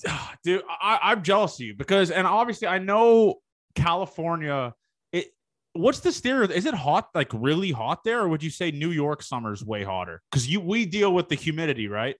dude 0.42 0.62
I, 0.68 0.98
i'm 1.02 1.22
jealous 1.22 1.54
of 1.54 1.60
you 1.60 1.74
because 1.74 2.10
and 2.10 2.26
obviously 2.26 2.66
i 2.66 2.78
know 2.78 3.36
california 3.76 4.74
it 5.12 5.28
what's 5.72 6.00
the 6.00 6.10
stereotype 6.10 6.56
is 6.56 6.66
it 6.66 6.74
hot 6.74 7.10
like 7.14 7.30
really 7.32 7.70
hot 7.70 8.02
there 8.04 8.20
or 8.20 8.28
would 8.28 8.42
you 8.42 8.50
say 8.50 8.72
new 8.72 8.90
york 8.90 9.22
summer's 9.22 9.64
way 9.64 9.84
hotter 9.84 10.20
because 10.30 10.48
you 10.48 10.60
we 10.60 10.84
deal 10.84 11.14
with 11.14 11.28
the 11.28 11.36
humidity 11.36 11.86
right 11.86 12.16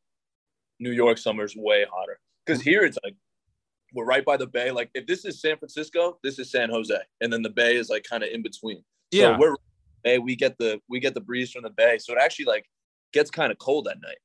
New 0.80 0.90
York 0.90 1.18
summer's 1.18 1.54
way 1.56 1.86
hotter 1.90 2.18
because 2.44 2.60
here 2.60 2.82
it's 2.82 2.98
like 3.04 3.14
we're 3.92 4.04
right 4.04 4.24
by 4.24 4.36
the 4.36 4.46
bay. 4.46 4.70
Like 4.70 4.90
if 4.94 5.06
this 5.06 5.24
is 5.24 5.40
San 5.40 5.56
Francisco, 5.56 6.18
this 6.22 6.38
is 6.38 6.50
San 6.50 6.68
Jose, 6.68 6.98
and 7.20 7.32
then 7.32 7.42
the 7.42 7.50
bay 7.50 7.76
is 7.76 7.88
like 7.88 8.04
kind 8.04 8.22
of 8.22 8.30
in 8.30 8.42
between. 8.42 8.78
So 9.12 9.30
Yeah. 9.30 9.38
we're 9.38 9.56
hey, 10.04 10.18
we 10.18 10.36
get 10.36 10.56
the 10.58 10.80
we 10.88 11.00
get 11.00 11.14
the 11.14 11.20
breeze 11.20 11.50
from 11.50 11.62
the 11.62 11.70
bay, 11.70 11.98
so 11.98 12.12
it 12.12 12.18
actually 12.20 12.46
like 12.46 12.66
gets 13.12 13.30
kind 13.30 13.50
of 13.50 13.58
cold 13.58 13.88
at 13.88 14.00
night. 14.00 14.18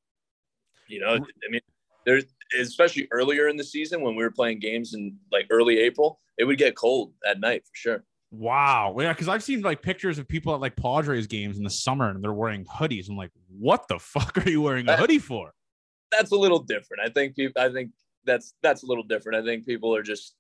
You 0.88 1.02
know, 1.02 1.18
mm. 1.18 1.24
I 1.24 1.52
mean, 1.52 1.62
there's 2.06 2.26
especially 2.60 3.08
earlier 3.12 3.48
in 3.48 3.58
the 3.58 3.64
season 3.64 4.02
when 4.02 4.16
we 4.16 4.24
were 4.24 4.32
playing 4.32 4.60
games 4.60 4.94
in 4.94 5.18
like 5.32 5.48
early 5.50 5.80
April, 5.80 6.20
it 6.38 6.46
would 6.46 6.58
get 6.58 6.76
cold 6.76 7.14
at 7.28 7.40
night 7.40 7.64
for 7.66 7.76
sure. 7.76 8.04
wow 8.32 8.96
yeah 9.00 9.12
because 9.12 9.28
i've 9.28 9.42
seen 9.42 9.60
like 9.62 9.82
pictures 9.82 10.20
of 10.20 10.28
people 10.28 10.54
at 10.54 10.62
like 10.62 10.76
padres 10.76 11.26
games 11.26 11.58
in 11.58 11.64
the 11.64 11.70
summer 11.70 12.12
and 12.12 12.24
they're 12.24 12.32
wearing 12.32 12.64
hoodies 12.66 13.10
i'm 13.10 13.18
like 13.18 13.32
what 13.48 13.88
the 13.88 13.98
fuck 13.98 14.38
are 14.38 14.48
you 14.48 14.62
wearing 14.62 14.88
a 14.88 14.96
hoodie 14.96 15.18
for 15.18 15.52
That's 16.12 16.32
a 16.32 16.36
little 16.36 16.60
different. 16.60 17.04
I 17.04 17.10
think 17.10 17.36
people. 17.36 17.62
I 17.62 17.72
think 17.72 17.92
that's 18.26 18.54
that's 18.62 18.84
a 18.84 18.86
little 18.86 19.04
different. 19.04 19.38
I 19.38 19.46
think 19.46 19.66
people 19.66 19.96
are 19.96 20.04
just. 20.04 20.36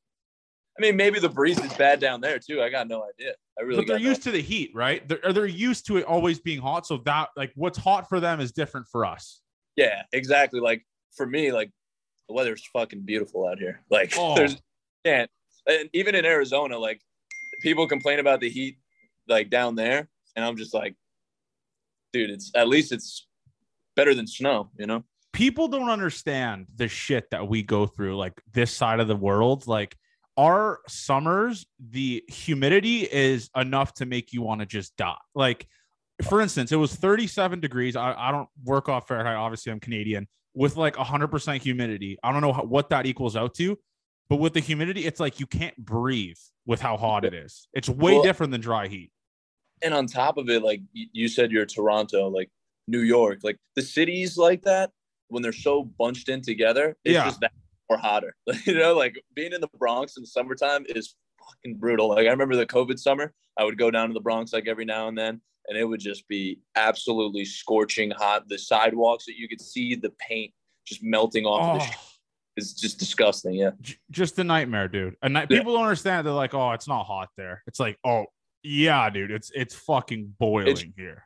I 0.77 0.81
mean, 0.81 0.95
maybe 0.95 1.19
the 1.19 1.29
breeze 1.29 1.59
is 1.59 1.73
bad 1.73 1.99
down 1.99 2.21
there 2.21 2.39
too. 2.39 2.61
I 2.61 2.69
got 2.69 2.87
no 2.87 3.03
idea. 3.03 3.33
I 3.57 3.63
really. 3.63 3.81
but 3.81 3.87
they're 3.87 3.99
no 3.99 4.09
used 4.09 4.23
to 4.23 4.31
the 4.31 4.41
heat 4.41 4.71
right 4.73 5.05
they're, 5.09 5.33
they're 5.33 5.45
used 5.45 5.85
to 5.87 5.97
it 5.97 6.05
always 6.05 6.39
being 6.39 6.61
hot 6.61 6.87
so 6.87 6.97
that 7.05 7.27
like 7.35 7.51
what's 7.55 7.77
hot 7.77 8.07
for 8.07 8.21
them 8.21 8.39
is 8.39 8.53
different 8.53 8.87
for 8.87 9.05
us 9.05 9.41
Yeah, 9.75 10.03
exactly. 10.13 10.61
Like 10.61 10.85
for 11.15 11.25
me, 11.25 11.51
like 11.51 11.71
the 12.29 12.35
weather's 12.35 12.63
fucking 12.71 13.01
beautiful 13.01 13.45
out 13.47 13.59
here. 13.59 13.81
Like 13.89 14.13
Oh. 14.17 14.35
there's 14.35 14.55
can't 15.03 15.29
and 15.67 15.89
even 15.93 16.15
in 16.15 16.25
Arizona, 16.25 16.77
like 16.77 17.01
people 17.61 17.87
complain 17.87 18.19
about 18.19 18.39
the 18.39 18.49
heat 18.49 18.77
like 19.27 19.49
down 19.49 19.75
there, 19.75 20.07
and 20.35 20.45
I'm 20.45 20.55
just 20.55 20.73
like, 20.73 20.95
dude, 22.13 22.29
it's 22.29 22.51
at 22.55 22.67
least 22.67 22.91
it's 22.91 23.27
better 23.95 24.15
than 24.15 24.25
snow, 24.27 24.69
you 24.77 24.87
know? 24.87 25.03
people 25.31 25.67
don't 25.67 25.89
understand 25.89 26.65
the 26.75 26.87
shit 26.87 27.29
that 27.29 27.47
we 27.47 27.61
go 27.61 27.85
through 27.85 28.17
like 28.17 28.33
this 28.51 28.71
side 28.71 28.99
of 28.99 29.07
the 29.07 29.15
world 29.15 29.67
like 29.67 29.95
our 30.39 30.79
summers 30.87 31.65
the 31.89 32.23
humidity 32.29 33.01
is 33.03 33.49
enough 33.55 33.93
to 33.95 34.05
make 34.05 34.31
you 34.31 34.41
want 34.41 34.61
to 34.61 34.65
just 34.65 34.95
die. 34.95 35.15
Like 35.35 35.67
for 36.29 36.39
instance 36.41 36.71
it 36.71 36.77
was 36.77 36.95
37 36.95 37.59
degrees. 37.59 37.95
I, 37.95 38.13
I 38.17 38.31
don't 38.31 38.47
work 38.63 38.87
off 38.89 39.07
fahrenheit 39.07 39.35
obviously 39.35 39.71
i'm 39.71 39.79
canadian 39.79 40.27
with 40.55 40.75
like 40.77 40.95
100% 40.95 41.61
humidity. 41.61 42.17
I 42.23 42.31
don't 42.31 42.41
know 42.41 42.53
how, 42.53 42.63
what 42.63 42.89
that 42.89 43.05
equals 43.05 43.35
out 43.35 43.53
to 43.55 43.77
but 44.29 44.37
with 44.37 44.53
the 44.53 44.59
humidity 44.59 45.05
it's 45.05 45.19
like 45.19 45.39
you 45.39 45.47
can't 45.47 45.75
breathe 45.77 46.37
with 46.65 46.79
how 46.79 46.95
hot 46.97 47.25
it 47.25 47.33
is. 47.33 47.67
It's 47.73 47.89
way 47.89 48.13
Well- 48.13 48.23
different 48.23 48.51
than 48.51 48.61
dry 48.61 48.87
heat. 48.87 49.11
And 49.81 49.93
on 49.93 50.07
top 50.07 50.37
of 50.37 50.49
it, 50.49 50.61
like 50.61 50.81
you 50.93 51.27
said, 51.29 51.51
you're 51.51 51.65
Toronto, 51.65 52.27
like 52.27 52.49
New 52.87 52.99
York, 52.99 53.39
like 53.43 53.57
the 53.77 53.81
cities 53.81 54.37
like 54.37 54.61
that 54.63 54.91
when 55.29 55.41
they're 55.41 55.53
so 55.53 55.83
bunched 55.83 56.27
in 56.27 56.41
together, 56.41 56.97
it's 57.05 57.13
Yeah. 57.13 57.25
just 57.25 57.39
that 57.41 57.53
more 57.89 57.97
hotter. 57.99 58.35
you 58.65 58.75
know, 58.75 58.95
like 58.95 59.15
being 59.35 59.53
in 59.53 59.61
the 59.61 59.69
Bronx 59.77 60.15
in 60.17 60.23
the 60.23 60.27
summertime 60.27 60.85
is 60.89 61.15
fucking 61.39 61.77
brutal. 61.77 62.09
Like 62.09 62.27
I 62.27 62.31
remember 62.31 62.55
the 62.55 62.65
COVID 62.65 62.99
summer, 62.99 63.33
I 63.57 63.63
would 63.63 63.77
go 63.77 63.91
down 63.91 64.07
to 64.09 64.13
the 64.13 64.21
Bronx 64.21 64.53
like 64.53 64.67
every 64.67 64.85
now 64.85 65.07
and 65.07 65.17
then, 65.17 65.41
and 65.67 65.77
it 65.77 65.83
would 65.85 65.99
just 65.99 66.27
be 66.27 66.59
absolutely 66.75 67.45
scorching 67.45 68.11
hot. 68.11 68.47
The 68.47 68.57
sidewalks 68.57 69.25
that 69.25 69.35
you 69.37 69.47
could 69.47 69.61
see 69.61 69.95
the 69.95 70.11
paint 70.19 70.53
just 70.85 71.03
melting 71.03 71.45
off 71.45 71.75
of 71.75 71.79
the 71.81 71.85
Oh. 71.85 71.91
sh- 71.91 72.05
is 72.57 72.73
just 72.73 72.99
disgusting. 72.99 73.53
Yeah. 73.55 73.71
just 74.11 74.37
a 74.39 74.43
nightmare, 74.43 74.87
dude. 74.89 75.15
And 75.21 75.33
night- 75.33 75.47
Yeah. 75.49 75.59
people 75.59 75.73
don't 75.73 75.83
understand. 75.83 76.25
They're 76.27 76.33
like, 76.33 76.53
"Oh, 76.53 76.71
it's 76.71 76.87
not 76.89 77.03
hot 77.05 77.29
there." 77.37 77.63
It's 77.67 77.79
like, 77.79 77.97
"Oh, 78.03 78.25
yeah, 78.63 79.09
dude. 79.09 79.31
It's 79.31 79.49
it's 79.55 79.75
fucking 79.75 80.35
boiling 80.39 80.93
here." 80.97 81.23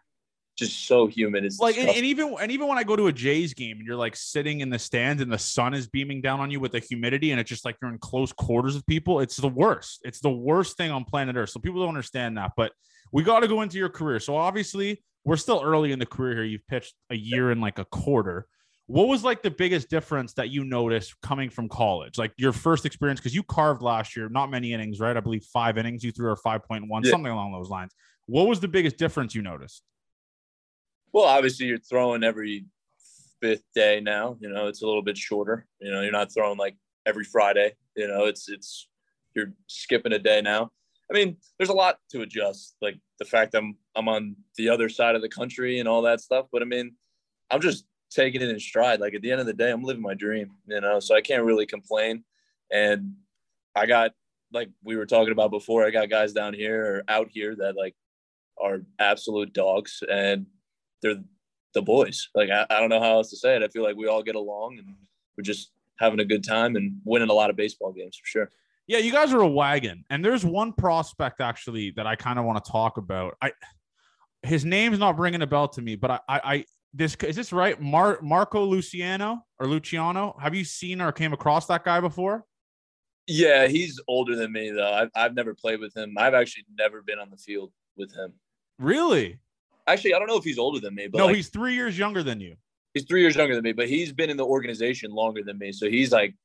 Just 0.55 0.85
so 0.85 1.07
humid. 1.07 1.45
It's 1.45 1.59
Like, 1.59 1.77
and, 1.77 1.89
and 1.89 2.05
even 2.05 2.35
and 2.39 2.51
even 2.51 2.67
when 2.67 2.77
I 2.77 2.83
go 2.83 2.95
to 2.95 3.07
a 3.07 3.11
Jays 3.11 3.53
game 3.55 3.77
and 3.77 3.87
you're 3.87 3.95
like 3.95 4.15
sitting 4.15 4.59
in 4.59 4.69
the 4.69 4.77
stands 4.77 5.21
and 5.21 5.31
the 5.31 5.37
sun 5.39 5.73
is 5.73 5.87
beaming 5.87 6.21
down 6.21 6.39
on 6.39 6.51
you 6.51 6.59
with 6.59 6.73
the 6.73 6.79
humidity 6.79 7.31
and 7.31 7.39
it's 7.39 7.49
just 7.49 7.65
like 7.65 7.75
you're 7.81 7.91
in 7.91 7.97
close 7.97 8.31
quarters 8.31 8.75
with 8.75 8.85
people, 8.85 9.19
it's 9.19 9.37
the 9.37 9.47
worst. 9.47 10.01
It's 10.03 10.19
the 10.19 10.29
worst 10.29 10.77
thing 10.77 10.91
on 10.91 11.05
planet 11.05 11.35
Earth. 11.35 11.49
So 11.49 11.59
people 11.59 11.79
don't 11.79 11.89
understand 11.89 12.37
that. 12.37 12.51
But 12.55 12.71
we 13.11 13.23
got 13.23 13.39
to 13.39 13.47
go 13.47 13.61
into 13.61 13.77
your 13.77 13.89
career. 13.89 14.19
So 14.19 14.35
obviously, 14.35 15.03
we're 15.25 15.37
still 15.37 15.61
early 15.63 15.91
in 15.91 15.99
the 15.99 16.05
career 16.05 16.35
here. 16.35 16.43
You've 16.43 16.67
pitched 16.67 16.93
a 17.09 17.15
year 17.15 17.49
and 17.49 17.59
like 17.59 17.79
a 17.79 17.85
quarter. 17.85 18.45
What 18.87 19.07
was 19.07 19.23
like 19.23 19.41
the 19.41 19.49
biggest 19.51 19.89
difference 19.89 20.33
that 20.33 20.49
you 20.49 20.65
noticed 20.65 21.15
coming 21.21 21.49
from 21.49 21.69
college? 21.69 22.17
Like 22.17 22.33
your 22.37 22.51
first 22.51 22.85
experience, 22.85 23.19
because 23.19 23.33
you 23.33 23.41
carved 23.41 23.81
last 23.81 24.15
year, 24.17 24.29
not 24.29 24.51
many 24.51 24.73
innings, 24.73 24.99
right? 24.99 25.15
I 25.15 25.21
believe 25.21 25.45
five 25.45 25.77
innings 25.77 26.03
you 26.03 26.11
threw 26.11 26.29
or 26.29 26.35
5.1, 26.35 27.03
Yeah. 27.03 27.09
something 27.09 27.31
along 27.31 27.53
those 27.53 27.69
lines. 27.69 27.93
What 28.25 28.47
was 28.47 28.59
the 28.59 28.67
biggest 28.67 28.97
difference 28.97 29.33
you 29.33 29.41
noticed? 29.41 29.81
Well, 31.13 31.25
obviously 31.25 31.67
you're 31.67 31.77
throwing 31.77 32.23
every 32.23 32.65
fifth 33.39 33.63
day 33.75 34.01
now. 34.01 34.35
You 34.39 34.49
know, 34.49 34.67
it's 34.67 34.81
a 34.81 34.87
little 34.87 35.03
bit 35.03 35.17
shorter. 35.17 35.67
You 35.79 35.91
know, 35.91 36.01
you're 36.01 36.11
not 36.11 36.33
throwing 36.33 36.57
like 36.57 36.75
every 37.05 37.23
Friday. 37.23 37.75
You 37.95 38.07
know, 38.07 38.25
it's 38.25 38.49
it's 38.49 38.87
you're 39.35 39.53
skipping 39.67 40.13
a 40.13 40.19
day 40.19 40.41
now. 40.41 40.71
I 41.11 41.13
mean, 41.13 41.37
there's 41.57 41.69
a 41.69 41.73
lot 41.73 41.99
to 42.11 42.21
adjust, 42.21 42.75
like 42.81 42.97
the 43.19 43.25
fact 43.25 43.53
I'm 43.53 43.77
I'm 43.95 44.07
on 44.07 44.35
the 44.57 44.69
other 44.69 44.89
side 44.89 45.15
of 45.15 45.21
the 45.21 45.29
country 45.29 45.79
and 45.79 45.87
all 45.87 46.01
that 46.03 46.21
stuff. 46.21 46.47
But 46.51 46.63
I 46.63 46.65
mean, 46.65 46.95
I'm 47.51 47.61
just 47.61 47.85
taking 48.09 48.41
it 48.41 48.49
in 48.49 48.59
stride. 48.59 48.99
Like 48.99 49.13
at 49.13 49.21
the 49.21 49.31
end 49.31 49.41
of 49.41 49.45
the 49.45 49.53
day, 49.53 49.71
I'm 49.71 49.83
living 49.83 50.01
my 50.01 50.15
dream, 50.15 50.51
you 50.67 50.81
know. 50.81 50.99
So 50.99 51.15
I 51.15 51.21
can't 51.21 51.43
really 51.43 51.67
complain. 51.67 52.23
And 52.71 53.13
I 53.75 53.85
got 53.85 54.11
like 54.51 54.69
we 54.83 54.95
were 54.95 55.05
talking 55.05 55.31
about 55.31 55.51
before, 55.51 55.85
I 55.85 55.91
got 55.91 56.09
guys 56.09 56.33
down 56.33 56.53
here 56.53 56.83
or 56.83 57.03
out 57.07 57.29
here 57.29 57.55
that 57.57 57.75
like 57.75 57.95
are 58.59 58.81
absolute 58.99 59.53
dogs 59.53 60.01
and 60.09 60.47
they're 61.03 61.21
the 61.73 61.81
boys. 61.81 62.29
Like 62.33 62.49
I, 62.49 62.65
I 62.69 62.79
don't 62.79 62.89
know 62.89 62.99
how 62.99 63.13
else 63.13 63.29
to 63.29 63.37
say 63.37 63.55
it. 63.55 63.63
I 63.63 63.67
feel 63.67 63.83
like 63.83 63.95
we 63.95 64.07
all 64.07 64.23
get 64.23 64.35
along 64.35 64.77
and 64.79 64.95
we're 65.37 65.43
just 65.43 65.71
having 65.99 66.19
a 66.19 66.25
good 66.25 66.43
time 66.43 66.75
and 66.75 66.99
winning 67.03 67.29
a 67.29 67.33
lot 67.33 67.49
of 67.49 67.55
baseball 67.55 67.91
games 67.91 68.17
for 68.17 68.25
sure. 68.25 68.51
Yeah, 68.87 68.97
you 68.97 69.11
guys 69.11 69.33
are 69.33 69.41
a 69.41 69.47
wagon. 69.47 70.03
And 70.09 70.23
there's 70.23 70.43
one 70.43 70.73
prospect 70.73 71.39
actually 71.39 71.91
that 71.91 72.07
I 72.07 72.15
kind 72.15 72.39
of 72.39 72.45
want 72.45 72.63
to 72.63 72.71
talk 72.71 72.97
about. 72.97 73.37
I 73.41 73.51
his 74.41 74.65
name's 74.65 74.99
not 74.99 75.17
ringing 75.17 75.41
a 75.41 75.47
bell 75.47 75.67
to 75.69 75.81
me, 75.81 75.95
but 75.95 76.11
I 76.11 76.19
I, 76.27 76.41
I 76.43 76.65
this 76.93 77.15
is 77.15 77.35
this 77.35 77.51
right? 77.51 77.79
Mar- 77.81 78.19
Marco 78.21 78.63
Luciano 78.63 79.45
or 79.59 79.67
Luciano? 79.67 80.35
Have 80.39 80.53
you 80.53 80.63
seen 80.63 81.01
or 81.01 81.11
came 81.11 81.33
across 81.33 81.65
that 81.67 81.83
guy 81.83 81.99
before? 81.99 82.45
Yeah, 83.25 83.67
he's 83.67 84.01
older 84.07 84.35
than 84.35 84.51
me 84.51 84.69
though. 84.71 84.91
I've 84.91 85.09
I've 85.15 85.35
never 85.35 85.53
played 85.55 85.79
with 85.79 85.95
him. 85.95 86.15
I've 86.17 86.33
actually 86.33 86.65
never 86.77 87.01
been 87.01 87.19
on 87.19 87.29
the 87.29 87.37
field 87.37 87.71
with 87.95 88.13
him. 88.13 88.33
Really? 88.79 89.39
Actually, 89.87 90.13
I 90.13 90.19
don't 90.19 90.27
know 90.27 90.37
if 90.37 90.43
he's 90.43 90.57
older 90.59 90.79
than 90.79 90.95
me, 90.95 91.07
but 91.07 91.17
no, 91.17 91.25
like, 91.27 91.35
he's 91.35 91.49
three 91.49 91.73
years 91.75 91.97
younger 91.97 92.23
than 92.23 92.39
you. 92.39 92.55
he's 92.93 93.05
three 93.05 93.21
years 93.21 93.35
younger 93.35 93.55
than 93.55 93.63
me, 93.63 93.73
but 93.73 93.89
he's 93.89 94.13
been 94.13 94.29
in 94.29 94.37
the 94.37 94.45
organization 94.45 95.11
longer 95.11 95.43
than 95.43 95.57
me. 95.57 95.71
So 95.71 95.89
he's 95.89 96.11
like, 96.11 96.35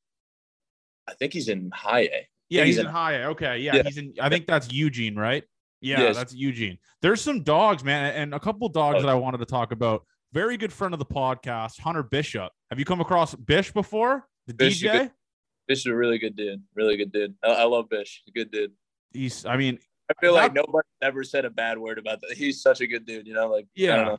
I 1.07 1.13
think 1.13 1.33
he's 1.33 1.47
in 1.49 1.71
high 1.73 2.01
A. 2.01 2.27
Yeah, 2.49 2.63
he's 2.65 2.75
he's 2.75 2.77
in 2.79 2.85
in- 2.87 2.91
high. 2.91 3.13
A. 3.13 3.29
Okay, 3.29 3.59
yeah, 3.59 3.75
Yeah. 3.77 3.83
he's 3.83 3.97
in. 3.97 4.13
I 4.19 4.29
think 4.29 4.47
that's 4.47 4.71
Eugene, 4.71 5.15
right? 5.15 5.43
Yeah, 5.81 6.01
Yes. 6.01 6.15
that's 6.17 6.33
Eugene. 6.33 6.77
There's 7.01 7.21
some 7.21 7.43
dogs, 7.43 7.83
man, 7.83 8.13
and 8.15 8.33
a 8.33 8.39
couple 8.39 8.67
dogs 8.69 8.97
Oh. 8.99 9.01
that 9.03 9.09
I 9.09 9.13
wanted 9.15 9.37
to 9.37 9.45
talk 9.45 9.71
about. 9.71 10.05
Very 10.33 10.57
good 10.57 10.73
friend 10.73 10.93
of 10.93 10.99
the 10.99 11.05
podcast, 11.05 11.79
Hunter 11.79 12.03
Bishop. 12.03 12.51
Have 12.69 12.77
you 12.79 12.85
come 12.85 12.99
across 13.01 13.33
Bish 13.35 13.71
before? 13.71 14.27
The 14.47 14.53
Bish 14.53 14.75
is 14.75 14.81
DJ. 14.83 14.91
good- 15.03 15.11
Bish 15.67 15.79
is 15.79 15.85
a 15.85 15.95
really 15.95 16.17
good 16.17 16.35
dude. 16.35 16.61
Really 16.75 16.97
good 16.97 17.11
dude. 17.11 17.35
I, 17.43 17.47
I 17.49 17.63
love 17.63 17.87
Bish. 17.89 18.23
Good 18.35 18.51
dude. 18.51 18.73
He's. 19.13 19.45
I 19.45 19.55
mean, 19.57 19.79
I 20.09 20.13
feel 20.19 20.33
like 20.33 20.53
That- 20.53 20.65
nobody 20.67 20.87
ever 21.01 21.23
said 21.23 21.45
a 21.45 21.49
bad 21.49 21.77
word 21.77 21.99
about 21.99 22.21
that. 22.21 22.33
He's 22.35 22.61
such 22.61 22.81
a 22.81 22.87
good 22.87 23.05
dude. 23.05 23.27
You 23.27 23.33
know, 23.33 23.47
like 23.49 23.67
Yeah. 23.75 24.03
know. 24.03 24.17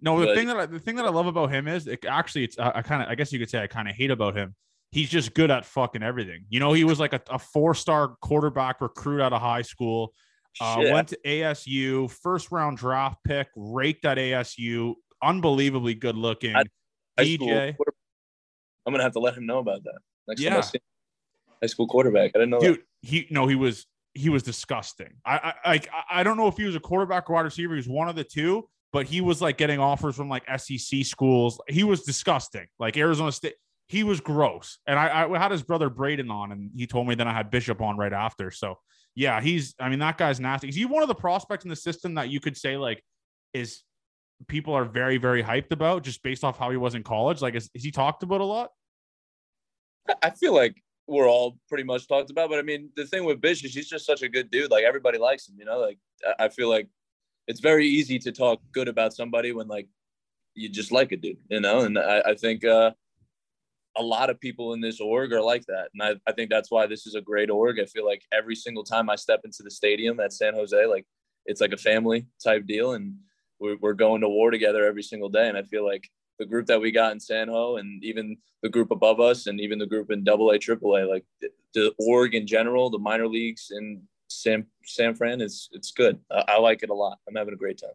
No, 0.00 0.20
the 0.20 0.26
But- 0.26 0.36
thing 0.36 0.46
that 0.48 0.56
I, 0.56 0.66
the 0.66 0.78
thing 0.78 0.96
that 0.96 1.04
I 1.04 1.10
love 1.10 1.26
about 1.26 1.50
him 1.50 1.66
is 1.68 1.86
it, 1.86 2.04
actually 2.04 2.44
it's 2.44 2.58
I, 2.58 2.72
I 2.76 2.82
kind 2.82 3.02
of 3.02 3.08
I 3.08 3.14
guess 3.14 3.32
you 3.32 3.38
could 3.38 3.50
say 3.50 3.62
I 3.62 3.66
kind 3.66 3.88
of 3.88 3.94
hate 3.94 4.10
about 4.10 4.36
him. 4.36 4.54
He's 4.90 5.10
just 5.10 5.34
good 5.34 5.50
at 5.50 5.64
fucking 5.66 6.02
everything. 6.02 6.46
You 6.48 6.60
know, 6.60 6.72
he 6.72 6.84
was 6.84 6.98
like 6.98 7.12
a, 7.12 7.20
a 7.30 7.38
four 7.38 7.74
star 7.74 8.16
quarterback 8.22 8.80
recruit 8.80 9.20
out 9.20 9.32
of 9.32 9.40
high 9.40 9.62
school. 9.62 10.12
Uh, 10.60 10.76
went 10.90 11.08
to 11.08 11.18
ASU, 11.24 12.10
first 12.10 12.50
round 12.50 12.78
draft 12.78 13.18
pick, 13.22 13.48
raked 13.54 14.04
at 14.04 14.18
ASU, 14.18 14.94
unbelievably 15.22 15.94
good 15.94 16.16
looking. 16.16 16.56
I, 16.56 16.64
DJ. 17.18 17.76
I'm 18.86 18.92
gonna 18.92 19.02
have 19.02 19.12
to 19.12 19.18
let 19.20 19.34
him 19.34 19.46
know 19.46 19.58
about 19.58 19.84
that. 19.84 19.98
Next 20.26 20.42
time 20.42 20.52
Yeah. 20.52 20.58
I 20.58 20.60
see 20.62 20.78
him. 20.78 20.82
high 21.62 21.66
school 21.66 21.86
quarterback. 21.86 22.30
I 22.34 22.38
didn't 22.38 22.50
know. 22.50 22.60
dude, 22.60 22.82
he 23.02 23.26
no, 23.30 23.46
he 23.46 23.54
was 23.56 23.86
he 24.18 24.28
was 24.28 24.42
disgusting. 24.42 25.14
I 25.24 25.54
like 25.64 25.88
I- 25.92 26.20
I 26.20 26.22
don't 26.22 26.36
know 26.36 26.48
if 26.48 26.56
he 26.56 26.64
was 26.64 26.74
a 26.74 26.80
quarterback 26.80 27.30
or 27.30 27.34
wide 27.34 27.42
receiver. 27.44 27.74
He 27.74 27.78
was 27.78 27.88
one 27.88 28.08
of 28.08 28.16
the 28.16 28.24
two, 28.24 28.68
but 28.92 29.06
he 29.06 29.20
was 29.20 29.40
like 29.40 29.56
getting 29.56 29.78
offers 29.78 30.16
from 30.16 30.28
like 30.28 30.44
SEC 30.58 31.04
schools. 31.04 31.60
He 31.68 31.84
was 31.84 32.02
disgusting. 32.02 32.66
Like 32.78 32.96
Arizona 32.96 33.32
State, 33.32 33.54
he 33.88 34.04
was 34.04 34.20
gross. 34.20 34.78
And 34.86 34.98
I, 34.98 35.28
I 35.30 35.38
had 35.38 35.50
his 35.50 35.62
brother 35.62 35.88
Braden 35.88 36.30
on, 36.30 36.52
and 36.52 36.70
he 36.74 36.86
told 36.86 37.06
me 37.06 37.14
then 37.14 37.28
I 37.28 37.32
had 37.32 37.50
Bishop 37.50 37.80
on 37.80 37.96
right 37.96 38.12
after. 38.12 38.50
So 38.50 38.78
yeah, 39.14 39.40
he's. 39.40 39.74
I 39.80 39.88
mean, 39.88 39.98
that 40.00 40.18
guy's 40.18 40.40
nasty. 40.40 40.68
Is 40.68 40.74
he 40.76 40.84
one 40.84 41.02
of 41.02 41.08
the 41.08 41.14
prospects 41.14 41.64
in 41.64 41.70
the 41.70 41.76
system 41.76 42.14
that 42.14 42.28
you 42.28 42.40
could 42.40 42.56
say 42.56 42.76
like 42.76 43.02
is 43.52 43.82
people 44.46 44.74
are 44.74 44.84
very 44.84 45.16
very 45.18 45.42
hyped 45.42 45.72
about 45.72 46.02
just 46.04 46.22
based 46.22 46.44
off 46.44 46.58
how 46.58 46.70
he 46.70 46.76
was 46.76 46.94
in 46.94 47.02
college? 47.02 47.40
Like, 47.40 47.54
is, 47.54 47.70
is 47.74 47.82
he 47.82 47.90
talked 47.90 48.22
about 48.22 48.40
a 48.40 48.44
lot? 48.44 48.70
I 50.22 50.30
feel 50.30 50.54
like 50.54 50.76
we're 51.08 51.28
all 51.28 51.58
pretty 51.68 51.84
much 51.84 52.06
talked 52.06 52.30
about. 52.30 52.50
But 52.50 52.58
I 52.58 52.62
mean, 52.62 52.90
the 52.94 53.06
thing 53.06 53.24
with 53.24 53.40
Bish 53.40 53.64
is 53.64 53.74
he's 53.74 53.88
just 53.88 54.06
such 54.06 54.22
a 54.22 54.28
good 54.28 54.50
dude. 54.50 54.70
Like 54.70 54.84
everybody 54.84 55.18
likes 55.18 55.48
him. 55.48 55.56
You 55.58 55.64
know, 55.64 55.78
like 55.80 55.98
I- 56.38 56.48
feel 56.50 56.68
like 56.68 56.88
it's 57.46 57.60
very 57.60 57.86
easy 57.86 58.18
to 58.20 58.30
talk 58.32 58.60
good 58.72 58.88
about 58.88 59.14
somebody 59.14 59.52
when 59.52 59.68
like 59.68 59.88
you 60.54 60.68
just 60.68 60.92
like 60.92 61.12
a 61.12 61.16
dude. 61.16 61.38
You 61.48 61.60
know, 61.60 61.80
and 61.80 61.98
I, 61.98 62.22
I 62.26 62.34
think 62.34 62.64
uh, 62.64 62.92
a 63.96 64.02
lot 64.02 64.28
of 64.30 64.38
people 64.38 64.74
in 64.74 64.80
this 64.80 65.00
org 65.00 65.32
are 65.32 65.40
like 65.40 65.64
that, 65.66 65.88
and 65.94 66.02
I, 66.02 66.30
I 66.30 66.32
think 66.32 66.50
that's 66.50 66.70
why 66.70 66.86
this 66.86 67.06
is 67.06 67.14
a 67.14 67.22
great 67.22 67.50
org. 67.50 67.80
I 67.80 67.86
feel 67.86 68.06
like 68.06 68.22
every 68.32 68.54
single 68.54 68.84
time 68.84 69.08
I 69.08 69.16
step 69.16 69.40
into 69.44 69.62
the 69.62 69.70
stadium 69.70 70.20
at 70.20 70.32
San 70.32 70.54
Jose, 70.54 70.86
like 70.86 71.06
it's 71.46 71.60
like 71.60 71.72
a 71.72 71.78
family 71.78 72.26
type 72.44 72.66
deal, 72.66 72.92
and 72.92 73.14
we're, 73.58 73.76
we're 73.80 73.94
going 73.94 74.20
to 74.20 74.28
war 74.28 74.50
together 74.50 74.84
every 74.84 75.02
single 75.02 75.30
day. 75.30 75.48
And 75.48 75.56
I 75.56 75.62
feel 75.62 75.86
like 75.86 76.08
the 76.38 76.46
group 76.46 76.66
that 76.66 76.80
we 76.80 76.90
got 76.90 77.12
in 77.12 77.20
San 77.20 77.48
Ho, 77.48 77.76
and 77.76 78.02
even 78.04 78.36
the 78.62 78.68
group 78.68 78.90
above 78.90 79.20
us, 79.20 79.46
and 79.46 79.60
even 79.60 79.78
the 79.78 79.86
group 79.86 80.10
in 80.10 80.24
Double 80.24 80.50
A, 80.50 80.58
Triple 80.58 80.96
A, 80.96 81.04
like 81.04 81.24
the, 81.40 81.50
the 81.74 81.92
org 81.98 82.34
in 82.34 82.46
general, 82.46 82.90
the 82.90 82.98
minor 82.98 83.26
leagues 83.26 83.70
in 83.70 84.02
San 84.28 84.66
San 84.84 85.14
Fran, 85.14 85.40
is 85.40 85.68
it's 85.72 85.92
good. 85.92 86.18
I, 86.30 86.44
I 86.48 86.58
like 86.58 86.82
it 86.82 86.90
a 86.90 86.94
lot. 86.94 87.18
I'm 87.28 87.34
having 87.34 87.54
a 87.54 87.58
great 87.58 87.78
time. 87.78 87.90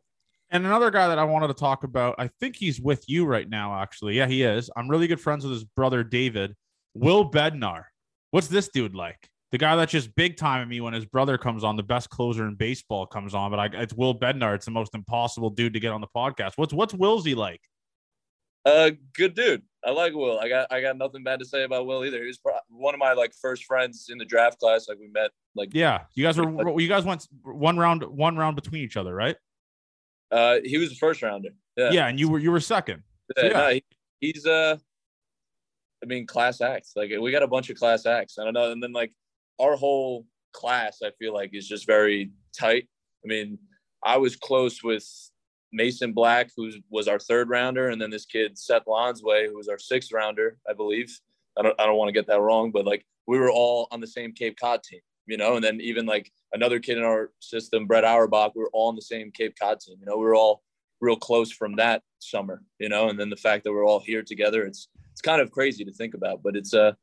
And 0.52 0.66
another 0.66 0.92
guy 0.92 1.08
that 1.08 1.18
I 1.18 1.24
wanted 1.24 1.48
to 1.48 1.56
talk 1.56 1.84
about, 1.84 2.16
I 2.20 2.30
think 2.40 2.56
he's 2.56 2.80
with 2.80 3.04
you 3.08 3.26
right 3.26 3.50
now, 3.50 3.76
actually. 3.82 4.16
Yeah, 4.16 4.28
he 4.28 4.44
is. 4.44 4.70
I'm 4.76 4.88
really 4.88 5.08
good 5.08 5.20
friends 5.20 5.44
with 5.44 5.54
his 5.54 5.64
brother, 5.64 6.04
David. 6.04 6.56
Will 6.94 7.30
Bednar. 7.30 7.86
What's 8.30 8.48
this 8.48 8.70
dude 8.70 8.94
like? 8.94 9.30
The 9.52 9.58
guy 9.58 9.76
that's 9.76 9.92
just 9.92 10.16
big 10.16 10.38
time 10.38 10.62
at 10.62 10.68
me 10.68 10.82
when 10.82 10.94
his 10.94 11.06
brother 11.06 11.38
comes 11.38 11.64
on, 11.64 11.76
the 11.76 11.84
best 11.84 12.10
closer 12.10 12.48
in 12.48 12.56
baseball 12.56 13.06
comes 13.06 13.34
on, 13.34 13.52
but 13.52 13.60
I, 13.60 13.66
it's 13.82 13.94
Will 13.94 14.18
Bednar. 14.18 14.56
It's 14.56 14.66
the 14.66 14.72
most 14.72 14.96
impossible 14.96 15.50
dude 15.50 15.74
to 15.74 15.80
get 15.80 15.92
on 15.92 16.02
the 16.02 16.08
podcast. 16.16 16.54
What's 16.56 16.74
what's 16.74 16.94
Willsy 16.94 17.36
like? 17.36 17.62
Uh, 18.66 18.92
good 19.16 19.34
dude. 19.36 19.62
I 19.86 19.92
like 19.92 20.14
Will. 20.14 20.40
I 20.40 20.48
got 20.48 20.68
I 20.72 20.80
got 20.82 20.98
nothing 20.98 21.24
bad 21.24 21.40
to 21.40 21.46
say 21.46 21.64
about 21.64 21.86
Will 21.86 22.06
either. 22.06 22.22
He 22.22 22.28
was 22.28 22.38
pro- 22.38 22.54
one 22.70 22.94
of 22.94 23.00
my 23.00 23.12
like 23.14 23.34
first 23.42 23.66
friends 23.66 24.08
in 24.10 24.18
the 24.18 24.24
draft 24.26 24.60
class. 24.60 24.88
Like 24.88 24.98
we 25.00 25.10
met 25.10 25.32
like 25.56 25.70
Yeah, 25.74 26.04
you 26.16 26.24
guys 26.24 26.38
were 26.38 26.80
you 26.80 26.88
guys 26.88 27.04
went 27.04 27.28
one 27.44 27.78
round 27.78 28.04
one 28.04 28.38
round 28.38 28.56
between 28.56 28.82
each 28.82 28.96
other, 28.98 29.14
right? 29.14 29.36
uh 30.32 30.60
he 30.64 30.78
was 30.78 30.90
the 30.90 30.96
first 30.96 31.22
rounder. 31.22 31.50
Yeah. 31.78 31.92
Yeah, 31.92 32.08
and 32.08 32.20
you 32.20 32.30
were 32.30 32.40
you 32.40 32.52
were 32.52 32.60
second. 32.62 33.04
Yeah, 33.38 33.44
yeah. 33.46 33.52
no, 33.54 33.70
he- 33.72 33.84
he's 34.22 34.46
uh, 34.46 34.78
I 36.02 36.06
mean, 36.06 36.26
class 36.26 36.62
acts. 36.62 36.94
Like 36.96 37.12
we 37.20 37.32
got 37.32 37.44
a 37.44 37.48
bunch 37.48 37.70
of 37.70 37.78
class 37.78 38.06
acts. 38.06 38.38
I 38.40 38.44
don't 38.46 38.54
know, 38.54 38.72
and 38.72 38.82
then 38.82 38.94
like 38.94 39.12
our 39.60 39.76
whole 39.76 40.26
class, 40.54 41.00
I 41.04 41.12
feel 41.20 41.34
like 41.34 41.52
is 41.54 41.68
just 41.68 41.86
very 41.86 42.32
tight. 42.58 42.88
I 43.24 43.28
mean, 43.28 43.58
I 44.04 44.18
was 44.18 44.36
close 44.36 44.82
with 44.84 45.06
Mason 45.74 46.14
Black, 46.14 46.52
who 46.56 46.72
was 46.90 47.08
our 47.08 47.20
third 47.20 47.50
rounder, 47.50 47.90
and 47.90 48.02
then 48.02 48.10
this 48.10 48.26
kid 48.26 48.58
Seth 48.58 48.86
Lonsway, 48.86 49.48
who 49.48 49.58
was 49.58 49.68
our 49.68 49.80
sixth 49.80 50.12
rounder, 50.12 50.58
I 50.70 50.74
believe. 50.74 51.20
I 51.58 51.64
don't, 51.64 51.80
I 51.80 51.86
don't 51.86 51.98
want 51.98 52.10
to 52.10 52.14
get 52.14 52.28
that 52.28 52.42
wrong, 52.42 52.72
but 52.72 52.86
like 52.86 53.06
we 53.28 53.38
were 53.38 53.52
all 53.52 53.88
on 53.92 54.00
the 54.00 54.08
same 54.08 54.34
Cape 54.34 54.58
Cod 54.60 54.84
team, 54.84 55.02
you 55.26 55.38
know. 55.38 55.56
And 55.56 55.64
then 55.64 55.82
even 55.82 56.06
like 56.06 56.32
another 56.54 56.80
kid 56.80 56.98
in 56.98 57.04
our 57.04 57.32
system, 57.40 57.88
Brett 57.88 58.06
Auerbach, 58.06 58.54
we 58.56 58.62
were 58.62 58.70
all 58.74 58.90
on 58.90 58.96
the 58.96 59.02
same 59.02 59.32
Cape 59.32 59.56
Cod 59.60 59.80
team. 59.80 59.98
You 60.00 60.06
know, 60.06 60.18
we 60.18 60.26
were 60.26 60.36
all 60.36 60.64
real 61.02 61.16
close 61.16 61.52
from 61.52 61.76
that 61.76 62.02
summer, 62.20 62.62
you 62.80 62.90
know, 62.90 63.10
and 63.10 63.20
then 63.20 63.30
the 63.30 63.36
fact 63.36 63.64
that 63.64 63.74
we're 63.74 63.86
all 63.86 64.00
here 64.00 64.24
together, 64.24 64.66
it's 64.66 64.88
it's 65.12 65.22
kind 65.22 65.42
of 65.42 65.52
crazy 65.52 65.84
to 65.86 65.92
think 65.92 66.14
about, 66.14 66.42
but 66.42 66.56
it's 66.56 66.74
uh 66.74 66.94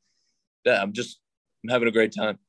yeah, 0.65 0.81
I'm 0.81 0.93
just 0.93 1.19
I'm 1.63 1.69
having 1.69 1.87
a 1.87 1.91
great 1.91 2.13
time. 2.13 2.39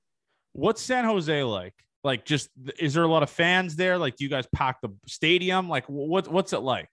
What's 0.55 0.83
San 0.83 1.05
Jose 1.05 1.43
like? 1.45 1.75
Like, 2.05 2.25
just 2.25 2.51
is 2.79 2.95
there 2.95 3.05
a 3.05 3.09
lot 3.09 3.23
of 3.23 3.31
fans 3.31 3.77
there? 3.77 3.97
Like, 3.97 4.17
do 4.17 4.25
you 4.25 4.31
guys 4.31 4.47
pack 4.53 4.81
the 4.81 4.91
stadium? 5.07 5.69
Like, 5.69 5.87
what 5.89 6.29
what's 6.29 6.53
it 6.53 6.59
like? 6.59 6.89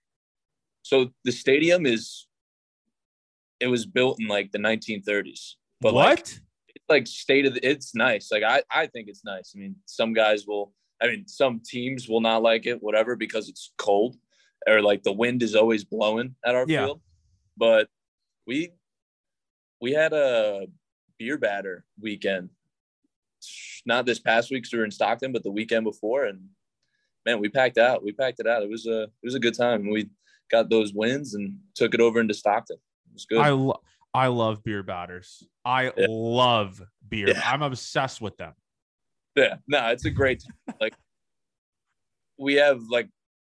So 0.82 1.10
the 1.24 1.32
stadium 1.32 1.84
is 1.84 2.26
it 3.58 3.66
was 3.66 3.86
built 3.86 4.18
in 4.20 4.28
like 4.28 4.52
the 4.52 4.58
1930s. 4.58 5.54
But 5.80 5.94
what? 5.94 6.04
like 6.04 6.18
it's 6.20 6.84
like 6.88 7.06
state 7.06 7.46
of 7.46 7.54
the, 7.54 7.66
it's 7.68 7.94
nice. 7.94 8.30
Like 8.30 8.42
I 8.42 8.62
I 8.70 8.86
think 8.86 9.08
it's 9.08 9.24
nice. 9.24 9.52
I 9.54 9.58
mean, 9.58 9.76
some 9.86 10.12
guys 10.12 10.46
will 10.46 10.72
I 11.02 11.06
mean, 11.08 11.26
some 11.26 11.60
teams 11.64 12.08
will 12.08 12.20
not 12.20 12.42
like 12.42 12.66
it 12.66 12.82
whatever 12.82 13.16
because 13.16 13.48
it's 13.48 13.72
cold 13.78 14.16
or 14.68 14.82
like 14.82 15.02
the 15.02 15.12
wind 15.12 15.42
is 15.42 15.54
always 15.54 15.84
blowing 15.84 16.36
at 16.44 16.54
our 16.54 16.66
Yeah. 16.68 16.86
field. 16.86 17.00
But 17.56 17.88
we 18.46 18.70
we 19.80 19.92
had 19.92 20.12
a 20.12 20.66
beer 21.18 21.36
batter 21.38 21.84
weekend. 22.00 22.50
Not 23.86 24.06
this 24.06 24.18
past 24.18 24.50
week, 24.50 24.64
'cause 24.64 24.72
we 24.72 24.78
were 24.78 24.84
in 24.84 24.90
Stockton, 24.90 25.32
but 25.32 25.42
the 25.42 25.50
weekend 25.50 25.84
before, 25.84 26.24
and 26.26 26.48
man, 27.26 27.40
we 27.40 27.48
packed 27.48 27.78
out. 27.78 28.02
We 28.02 28.12
packed 28.12 28.40
it 28.40 28.46
out. 28.46 28.62
It 28.62 28.68
was 28.70 28.86
a 28.86 29.02
it 29.04 29.10
was 29.22 29.34
a 29.34 29.40
good 29.40 29.54
time. 29.56 29.88
We 29.90 30.10
got 30.50 30.68
those 30.70 30.92
wins 30.92 31.34
and 31.34 31.58
took 31.74 31.94
it 31.94 32.00
over 32.00 32.20
into 32.20 32.34
Stockton. 32.34 32.76
It 32.76 33.12
was 33.14 33.24
good. 33.26 33.38
I 33.38 33.50
lo- 33.50 33.80
I 34.12 34.26
love 34.26 34.62
beer 34.64 34.82
batters. 34.82 35.42
I 35.64 35.84
Yeah. 35.96 36.06
love 36.08 36.82
beer. 37.08 37.28
Yeah. 37.28 37.40
I'm 37.44 37.62
obsessed 37.62 38.20
with 38.20 38.36
them. 38.36 38.54
yeah, 39.36 39.56
no, 39.68 39.88
it's 39.88 40.04
a 40.04 40.10
great 40.10 40.42
time. 40.42 40.74
like 40.80 40.94
we 42.38 42.54
have 42.54 42.80
like 42.90 43.08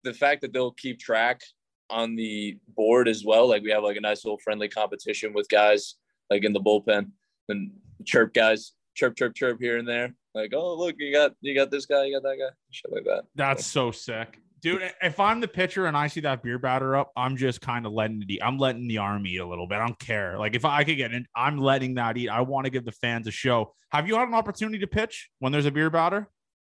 the 0.03 0.13
fact 0.13 0.41
that 0.41 0.51
they'll 0.53 0.71
keep 0.73 0.99
track 0.99 1.41
on 1.89 2.15
the 2.15 2.57
board 2.75 3.07
as 3.07 3.23
well. 3.25 3.47
Like 3.47 3.63
we 3.63 3.71
have 3.71 3.83
like 3.83 3.97
a 3.97 4.01
nice 4.01 4.25
little 4.25 4.39
friendly 4.39 4.67
competition 4.67 5.33
with 5.33 5.47
guys 5.49 5.95
like 6.29 6.43
in 6.43 6.53
the 6.53 6.59
bullpen 6.59 7.11
and 7.49 7.71
chirp 8.05 8.33
guys, 8.33 8.73
chirp, 8.95 9.15
chirp, 9.15 9.35
chirp 9.35 9.59
here 9.59 9.77
and 9.77 9.87
there. 9.87 10.13
Like, 10.33 10.53
oh 10.53 10.75
look, 10.77 10.95
you 10.97 11.13
got 11.13 11.33
you 11.41 11.55
got 11.55 11.71
this 11.71 11.85
guy, 11.85 12.05
you 12.05 12.15
got 12.15 12.23
that 12.23 12.37
guy, 12.37 12.53
shit 12.71 12.91
like 12.91 13.05
that. 13.05 13.25
That's 13.35 13.65
so 13.65 13.91
sick. 13.91 14.39
Dude, 14.61 14.91
if 15.01 15.19
I'm 15.19 15.39
the 15.39 15.47
pitcher 15.47 15.87
and 15.87 15.97
I 15.97 16.05
see 16.05 16.19
that 16.21 16.43
beer 16.43 16.59
batter 16.59 16.95
up, 16.95 17.11
I'm 17.17 17.35
just 17.35 17.61
kind 17.61 17.85
of 17.87 17.93
letting 17.93 18.21
it 18.21 18.29
eat. 18.29 18.41
I'm 18.43 18.59
letting 18.59 18.87
the 18.87 18.99
arm 18.99 19.25
eat 19.25 19.37
a 19.37 19.45
little 19.45 19.67
bit. 19.67 19.79
I 19.79 19.87
don't 19.87 19.97
care. 19.97 20.37
Like 20.37 20.55
if 20.55 20.65
I 20.65 20.83
could 20.83 20.97
get 20.97 21.11
in, 21.11 21.25
I'm 21.35 21.57
letting 21.57 21.95
that 21.95 22.15
eat. 22.15 22.29
I 22.29 22.41
want 22.41 22.65
to 22.65 22.69
give 22.69 22.85
the 22.85 22.91
fans 22.91 23.27
a 23.27 23.31
show. 23.31 23.73
Have 23.91 24.07
you 24.07 24.15
had 24.15 24.27
an 24.27 24.35
opportunity 24.35 24.77
to 24.79 24.87
pitch 24.87 25.29
when 25.39 25.51
there's 25.51 25.65
a 25.65 25.71
beer 25.71 25.89
batter? 25.89 26.29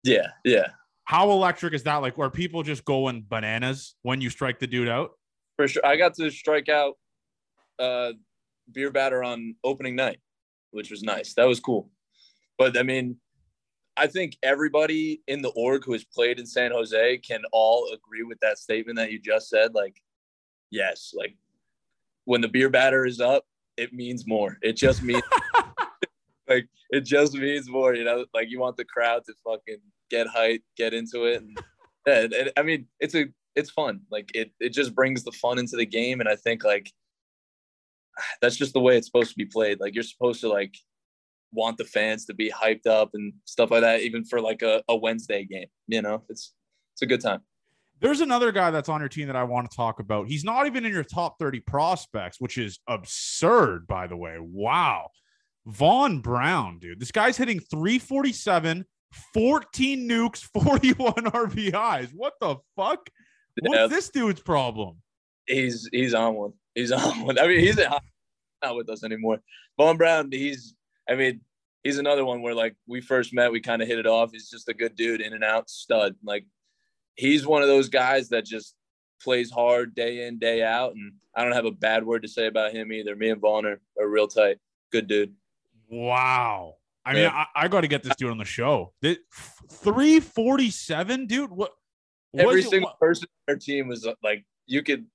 Yeah, 0.04 0.28
yeah. 0.46 0.68
How 1.06 1.32
electric 1.32 1.74
is 1.74 1.84
that? 1.84 1.98
Like, 1.98 2.18
where 2.18 2.30
people 2.30 2.62
just 2.62 2.86
going 2.86 3.26
bananas 3.28 3.96
when 4.04 4.22
you 4.22 4.30
strike 4.30 4.60
the 4.60 4.68
dude 4.68 4.88
out? 4.88 5.12
For 5.58 5.68
sure. 5.68 5.86
I 5.86 5.98
got 5.98 6.14
to 6.16 6.30
strike 6.30 6.70
out 6.70 6.94
uh 7.80 8.14
beer 8.72 8.92
batter 8.92 9.24
on 9.24 9.56
opening 9.64 9.96
night, 9.96 10.20
which 10.70 10.92
was 10.92 11.02
nice. 11.02 11.34
That 11.34 11.48
was 11.48 11.60
cool. 11.60 11.90
But 12.62 12.78
I 12.78 12.84
mean, 12.84 13.18
I 13.98 14.06
think 14.06 14.38
everybody 14.44 15.24
in 15.28 15.42
the 15.42 15.50
org 15.56 15.84
who 15.84 15.94
has 15.94 16.04
played 16.04 16.40
in 16.40 16.46
San 16.46 16.72
Jose 16.72 17.18
can 17.18 17.42
all 17.52 17.92
agree 17.92 18.22
with 18.22 18.40
that 18.42 18.60
statement 18.60 18.98
that 18.98 19.12
you 19.12 19.18
just 19.18 19.50
said. 19.50 19.74
Like, 19.74 20.00
yes, 20.70 21.12
like 21.18 21.36
when 22.26 22.40
the 22.40 22.48
beer 22.48 22.70
batter 22.70 23.04
is 23.04 23.20
up, 23.20 23.46
it 23.78 23.94
means 23.94 24.28
more. 24.28 24.60
It 24.62 24.74
just 24.74 25.02
means 25.02 25.24
like 26.48 26.68
it 26.92 27.02
just 27.02 27.34
means 27.34 27.68
more. 27.68 27.96
You 27.96 28.04
know, 28.04 28.26
like 28.32 28.52
you 28.52 28.60
want 28.60 28.78
the 28.78 28.86
crowd 28.86 29.24
to 29.26 29.34
fucking 29.44 29.82
get 30.12 30.28
hype, 30.28 30.62
get 30.78 30.94
into 30.94 31.24
it, 31.24 31.44
and, 32.06 32.32
and 32.32 32.52
I 32.56 32.62
mean, 32.62 32.86
it's 33.00 33.16
a 33.16 33.26
it's 33.56 33.72
fun. 33.72 34.02
Like 34.12 34.30
it 34.36 34.52
it 34.60 34.70
just 34.70 34.94
brings 34.94 35.24
the 35.24 35.32
fun 35.32 35.58
into 35.58 35.78
the 35.78 35.86
game, 35.88 36.20
and 36.20 36.30
I 36.30 36.36
think 36.36 36.64
like 36.64 36.94
that's 38.40 38.56
just 38.56 38.74
the 38.74 38.82
way 38.82 38.98
it's 38.98 39.08
supposed 39.08 39.32
to 39.32 39.36
be 39.36 39.46
played. 39.46 39.80
Like 39.80 39.96
you're 39.96 40.04
supposed 40.04 40.42
to 40.42 40.48
like 40.48 40.76
want 41.54 41.78
the 41.78 41.86
fans 41.86 42.26
to 42.26 42.34
be 42.34 42.52
hyped 42.52 42.88
up 42.88 43.12
and 43.14 43.34
stuff 43.46 43.72
like 43.72 43.82
that, 43.82 44.02
even 44.02 44.24
for 44.24 44.42
like 44.42 44.62
a, 44.62 44.84
a 44.88 44.96
Wednesday 44.96 45.46
game. 45.46 45.68
You 45.88 46.02
know, 46.02 46.24
it's 46.30 46.54
it's 46.94 47.02
a 47.02 47.06
good 47.06 47.22
time. 47.22 47.42
There's 48.00 48.22
another 48.22 48.52
guy 48.52 48.72
that's 48.72 48.90
on 48.90 49.00
your 49.00 49.10
team 49.10 49.28
that 49.28 49.36
I 49.36 49.44
want 49.44 49.70
to 49.70 49.78
talk 49.78 50.00
about. 50.00 50.28
He's 50.28 50.44
not 50.44 50.66
even 50.66 50.86
in 50.86 50.92
your 50.92 51.04
top 51.04 51.38
30 51.38 51.60
prospects, 51.60 52.38
which 52.40 52.58
is 52.58 52.80
absurd, 52.88 53.86
by 53.86 54.08
the 54.08 54.18
way. 54.18 54.38
Wow. 54.40 55.10
Vaughn 55.68 56.20
Brown, 56.20 56.80
dude. 56.80 57.00
This 57.00 57.12
guy's 57.12 57.38
hitting 57.38 57.60
347, 57.60 58.86
14 59.36 60.10
nukes, 60.10 60.40
41 60.64 61.14
RBIs. 61.14 62.10
What 62.16 62.34
the 62.42 62.56
fuck? 62.76 63.08
What's 63.62 63.78
yeah. 63.78 63.88
this 63.88 64.10
dude's 64.10 64.42
problem? 64.42 64.98
He's 65.46 65.88
he's 65.92 66.14
on 66.14 66.36
one. 66.36 66.54
He's 66.74 66.92
on 66.92 67.26
one. 67.26 67.38
I 67.38 67.48
mean, 67.48 67.60
he's 67.60 67.78
not 67.78 68.76
with 68.76 68.90
us 68.90 69.04
anymore. 69.04 69.40
Vaughn 69.78 69.98
Brown, 69.98 70.30
he's 70.32 70.74
I 71.12 71.16
mean, 71.16 71.42
he's 71.84 71.98
another 71.98 72.24
one 72.24 72.42
where 72.42 72.56
like 72.56 72.76
we 72.88 73.02
first 73.02 73.34
met, 73.34 73.52
we 73.52 73.60
kind 73.60 73.82
of 73.82 73.88
hit 73.88 74.00
it 74.00 74.08
off. 74.08 74.32
He's 74.32 74.50
just 74.50 74.70
a 74.70 74.74
good 74.74 74.96
dude, 74.96 75.22
in 75.22 75.34
and 75.34 75.44
out 75.44 75.70
stud. 75.70 76.16
Like 76.24 76.46
he's 77.16 77.46
one 77.46 77.62
of 77.62 77.68
those 77.68 77.90
guys 77.90 78.30
that 78.30 78.46
just 78.46 78.76
plays 79.22 79.52
hard 79.52 79.94
day 79.96 80.28
in, 80.28 80.40
day 80.40 80.64
out. 80.64 80.94
And 80.94 81.14
I 81.36 81.44
don't 81.44 81.54
have 81.54 81.66
a 81.66 81.72
bad 81.72 82.06
word 82.06 82.22
to 82.24 82.28
say 82.28 82.48
about 82.48 82.74
him 82.74 82.92
either. 82.92 83.16
Me 83.16 83.30
and 83.30 83.42
Vaughn 83.42 83.66
are, 83.66 83.80
are 84.00 84.08
real 84.08 84.28
tight. 84.28 84.58
Good 84.92 85.08
dude. 85.08 85.34
Wow. 85.90 86.76
I 87.06 87.14
mean, 87.14 87.24
yeah. 87.24 87.46
I, 87.56 87.66
I 87.66 87.68
got 87.68 87.82
to 87.82 87.88
get 87.88 88.04
this 88.04 88.16
dude 88.16 88.32
on 88.32 88.38
the 88.38 88.46
show. 88.46 88.94
347, 89.02 91.28
dude. 91.28 91.52
What? 91.52 91.72
Every 92.38 92.62
single 92.62 92.90
what? 92.90 93.00
person 93.00 93.28
on 93.48 93.54
our 93.54 93.58
team 93.58 93.88
was 93.88 94.06
uh, 94.06 94.14
like, 94.24 94.46
you 94.68 94.84
could 94.84 95.06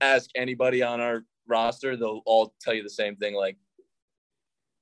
ask 0.00 0.28
anybody 0.34 0.82
on 0.82 1.00
our 1.00 1.24
roster, 1.46 1.96
they'll 1.96 2.22
all 2.26 2.52
tell 2.60 2.74
you 2.74 2.82
the 2.82 2.90
same 2.90 3.14
thing. 3.16 3.34
Like, 3.34 3.56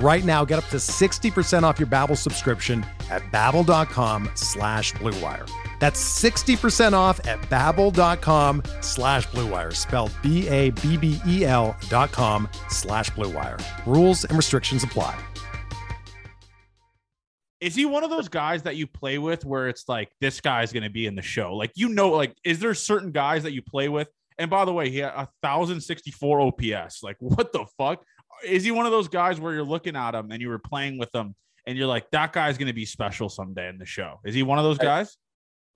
Right 0.00 0.24
now, 0.24 0.44
get 0.44 0.58
up 0.58 0.68
to 0.68 0.76
60% 0.76 1.62
off 1.62 1.78
your 1.78 1.88
Babbel 1.88 2.16
subscription 2.16 2.84
at 3.10 3.22
babbel.com 3.30 4.30
slash 4.34 4.92
bluewire. 4.94 5.48
That's 5.78 6.00
60% 6.22 6.92
off 6.92 7.26
at 7.26 7.40
babbel.com 7.42 8.62
slash 8.80 9.26
bluewire, 9.28 9.74
spelled 9.74 10.12
B-A-B-B-E-L 10.22 11.76
dot 11.88 12.12
com 12.12 12.48
slash 12.68 13.10
bluewire. 13.10 13.60
Rules 13.84 14.24
and 14.24 14.36
restrictions 14.36 14.84
apply. 14.84 15.18
Is 17.60 17.74
he 17.76 17.84
one 17.84 18.02
of 18.02 18.10
those 18.10 18.28
guys 18.28 18.62
that 18.62 18.74
you 18.76 18.88
play 18.88 19.18
with 19.18 19.44
where 19.44 19.68
it's 19.68 19.88
like, 19.88 20.10
this 20.20 20.40
guy's 20.40 20.72
going 20.72 20.82
to 20.82 20.90
be 20.90 21.06
in 21.06 21.14
the 21.14 21.22
show? 21.22 21.54
Like, 21.54 21.70
you 21.76 21.88
know, 21.88 22.10
like, 22.10 22.36
is 22.44 22.58
there 22.58 22.74
certain 22.74 23.12
guys 23.12 23.44
that 23.44 23.52
you 23.52 23.62
play 23.62 23.88
with? 23.88 24.08
And 24.38 24.50
by 24.50 24.64
the 24.64 24.72
way, 24.72 24.90
he 24.90 24.98
had 24.98 25.12
a 25.12 25.28
1,064 25.42 26.40
OPS. 26.40 27.02
Like, 27.02 27.16
what 27.20 27.52
the 27.52 27.66
fuck? 27.78 28.04
Is 28.44 28.64
he 28.64 28.70
one 28.70 28.86
of 28.86 28.92
those 28.92 29.08
guys 29.08 29.40
where 29.40 29.52
you're 29.52 29.64
looking 29.64 29.96
at 29.96 30.14
him 30.14 30.30
and 30.30 30.40
you 30.40 30.48
were 30.48 30.58
playing 30.58 30.98
with 30.98 31.14
him 31.14 31.34
and 31.66 31.78
you're 31.78 31.86
like, 31.86 32.10
that 32.10 32.32
guy's 32.32 32.58
going 32.58 32.68
to 32.68 32.72
be 32.72 32.84
special 32.84 33.28
someday 33.28 33.68
in 33.68 33.78
the 33.78 33.86
show? 33.86 34.20
Is 34.24 34.34
he 34.34 34.42
one 34.42 34.58
of 34.58 34.64
those 34.64 34.78
guys? 34.78 35.16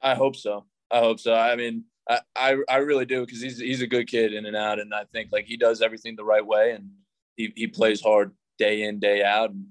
I, 0.02 0.12
I 0.12 0.14
hope 0.14 0.37
so. 0.37 0.66
I 0.90 0.98
hope 0.98 1.20
so. 1.20 1.35
I 1.35 1.57
mean, 1.57 1.85
I, 2.09 2.20
I, 2.35 2.57
I 2.68 2.76
really 2.79 3.07
do 3.07 3.24
because 3.24 3.40
he's 3.40 3.59
he's 3.59 3.83
a 3.83 3.87
good 3.87 4.07
kid 4.07 4.33
in 4.33 4.46
and 4.46 4.57
out, 4.57 4.79
and 4.79 4.94
I 4.94 5.05
think 5.12 5.31
like 5.33 5.46
he 5.46 5.57
does 5.57 5.83
everything 5.83 6.14
the 6.16 6.24
right 6.24 6.46
way, 6.46 6.72
and 6.72 6.90
he, 7.37 7.52
he 7.57 7.66
plays 7.66 8.00
hard 8.00 8.33
day 8.59 8.83
in 8.83 9.00
day 9.00 9.24
out, 9.24 9.50
and 9.50 9.66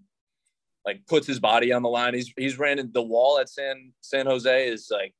like 0.85 1.05
puts 1.07 1.27
his 1.27 1.39
body 1.39 1.71
on 1.71 1.81
the 1.81 1.89
line. 1.89 2.13
He's 2.13 2.33
he's 2.37 2.59
ran 2.59 2.79
in 2.79 2.91
the 2.91 3.01
wall 3.01 3.39
at 3.39 3.49
San 3.49 3.93
San 4.01 4.25
Jose 4.25 4.67
is 4.67 4.89
like 4.91 5.13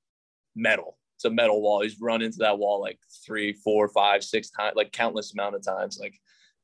metal. 0.56 0.98
It's 1.18 1.26
a 1.26 1.30
metal 1.30 1.62
wall. 1.62 1.82
He's 1.82 2.00
run 2.02 2.22
into 2.22 2.40
that 2.40 2.58
wall 2.58 2.82
like 2.82 3.00
three, 3.26 3.54
four, 3.54 3.88
five, 3.88 4.24
six 4.24 4.50
times, 4.50 4.76
like 4.76 4.92
countless 4.92 5.34
amount 5.34 5.56
of 5.56 5.64
times. 5.64 5.98
Like 6.00 6.16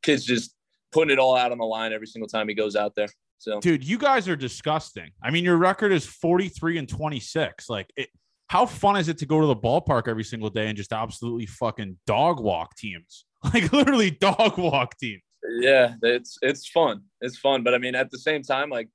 kids 0.04 0.26
just 0.26 0.54
putting 0.92 1.12
it 1.12 1.20
all 1.20 1.36
out 1.36 1.52
on 1.52 1.58
the 1.58 1.66
line 1.66 1.94
every 1.94 2.08
single 2.08 2.28
time 2.28 2.48
he 2.48 2.54
goes 2.54 2.76
out 2.76 2.94
there. 2.96 3.08
So, 3.38 3.60
dude, 3.60 3.84
you 3.84 3.98
guys 3.98 4.28
are 4.28 4.36
disgusting. 4.36 5.10
I 5.24 5.32
mean, 5.32 5.44
your 5.44 5.58
record 5.58 5.92
is 5.92 6.06
43 6.06 6.78
and 6.78 6.88
26. 6.88 7.70
Like, 7.70 7.92
it, 7.98 8.10
how 8.48 8.66
fun 8.66 8.98
is 8.98 9.08
it 9.08 9.18
to 9.20 9.26
go 9.26 9.42
to 9.42 9.48
the 9.48 9.56
ballpark 9.56 10.08
every 10.08 10.24
single 10.24 10.50
day 10.50 10.68
and 10.68 10.78
just 10.78 10.94
absolutely 10.94 11.48
fucking 11.48 11.98
dog 12.06 12.40
walk 12.40 12.76
teams? 12.76 13.26
Like, 13.44 13.74
literally 13.74 14.12
dog 14.12 14.60
walk 14.60 15.00
teams. 15.00 15.24
Yeah, 15.62 15.96
it's 16.04 16.38
it's 16.44 16.68
fun. 16.68 17.02
It's 17.22 17.40
fun, 17.40 17.64
but 17.64 17.74
I 17.74 17.80
mean, 17.80 17.96
at 17.96 18.12
the 18.12 18.20
same 18.20 18.44
time, 18.44 18.70
like, 18.70 18.88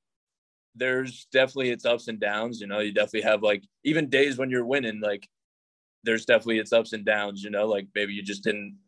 there's 0.76 1.26
definitely 1.32 1.70
its 1.70 1.84
ups 1.84 2.06
and 2.06 2.20
downs. 2.20 2.60
You 2.60 2.68
know, 2.68 2.78
you 2.78 2.92
definitely 2.92 3.22
have 3.22 3.42
like 3.42 3.64
even 3.82 4.08
days 4.08 4.38
when 4.38 4.48
you're 4.48 4.64
winning, 4.64 5.00
like, 5.00 5.26
there's 6.04 6.24
definitely 6.26 6.60
its 6.60 6.72
ups 6.72 6.92
and 6.92 7.04
downs. 7.04 7.42
You 7.42 7.50
know, 7.50 7.66
like 7.66 7.88
maybe 7.96 8.12
you 8.12 8.22
just 8.22 8.44
didn't 8.44 8.78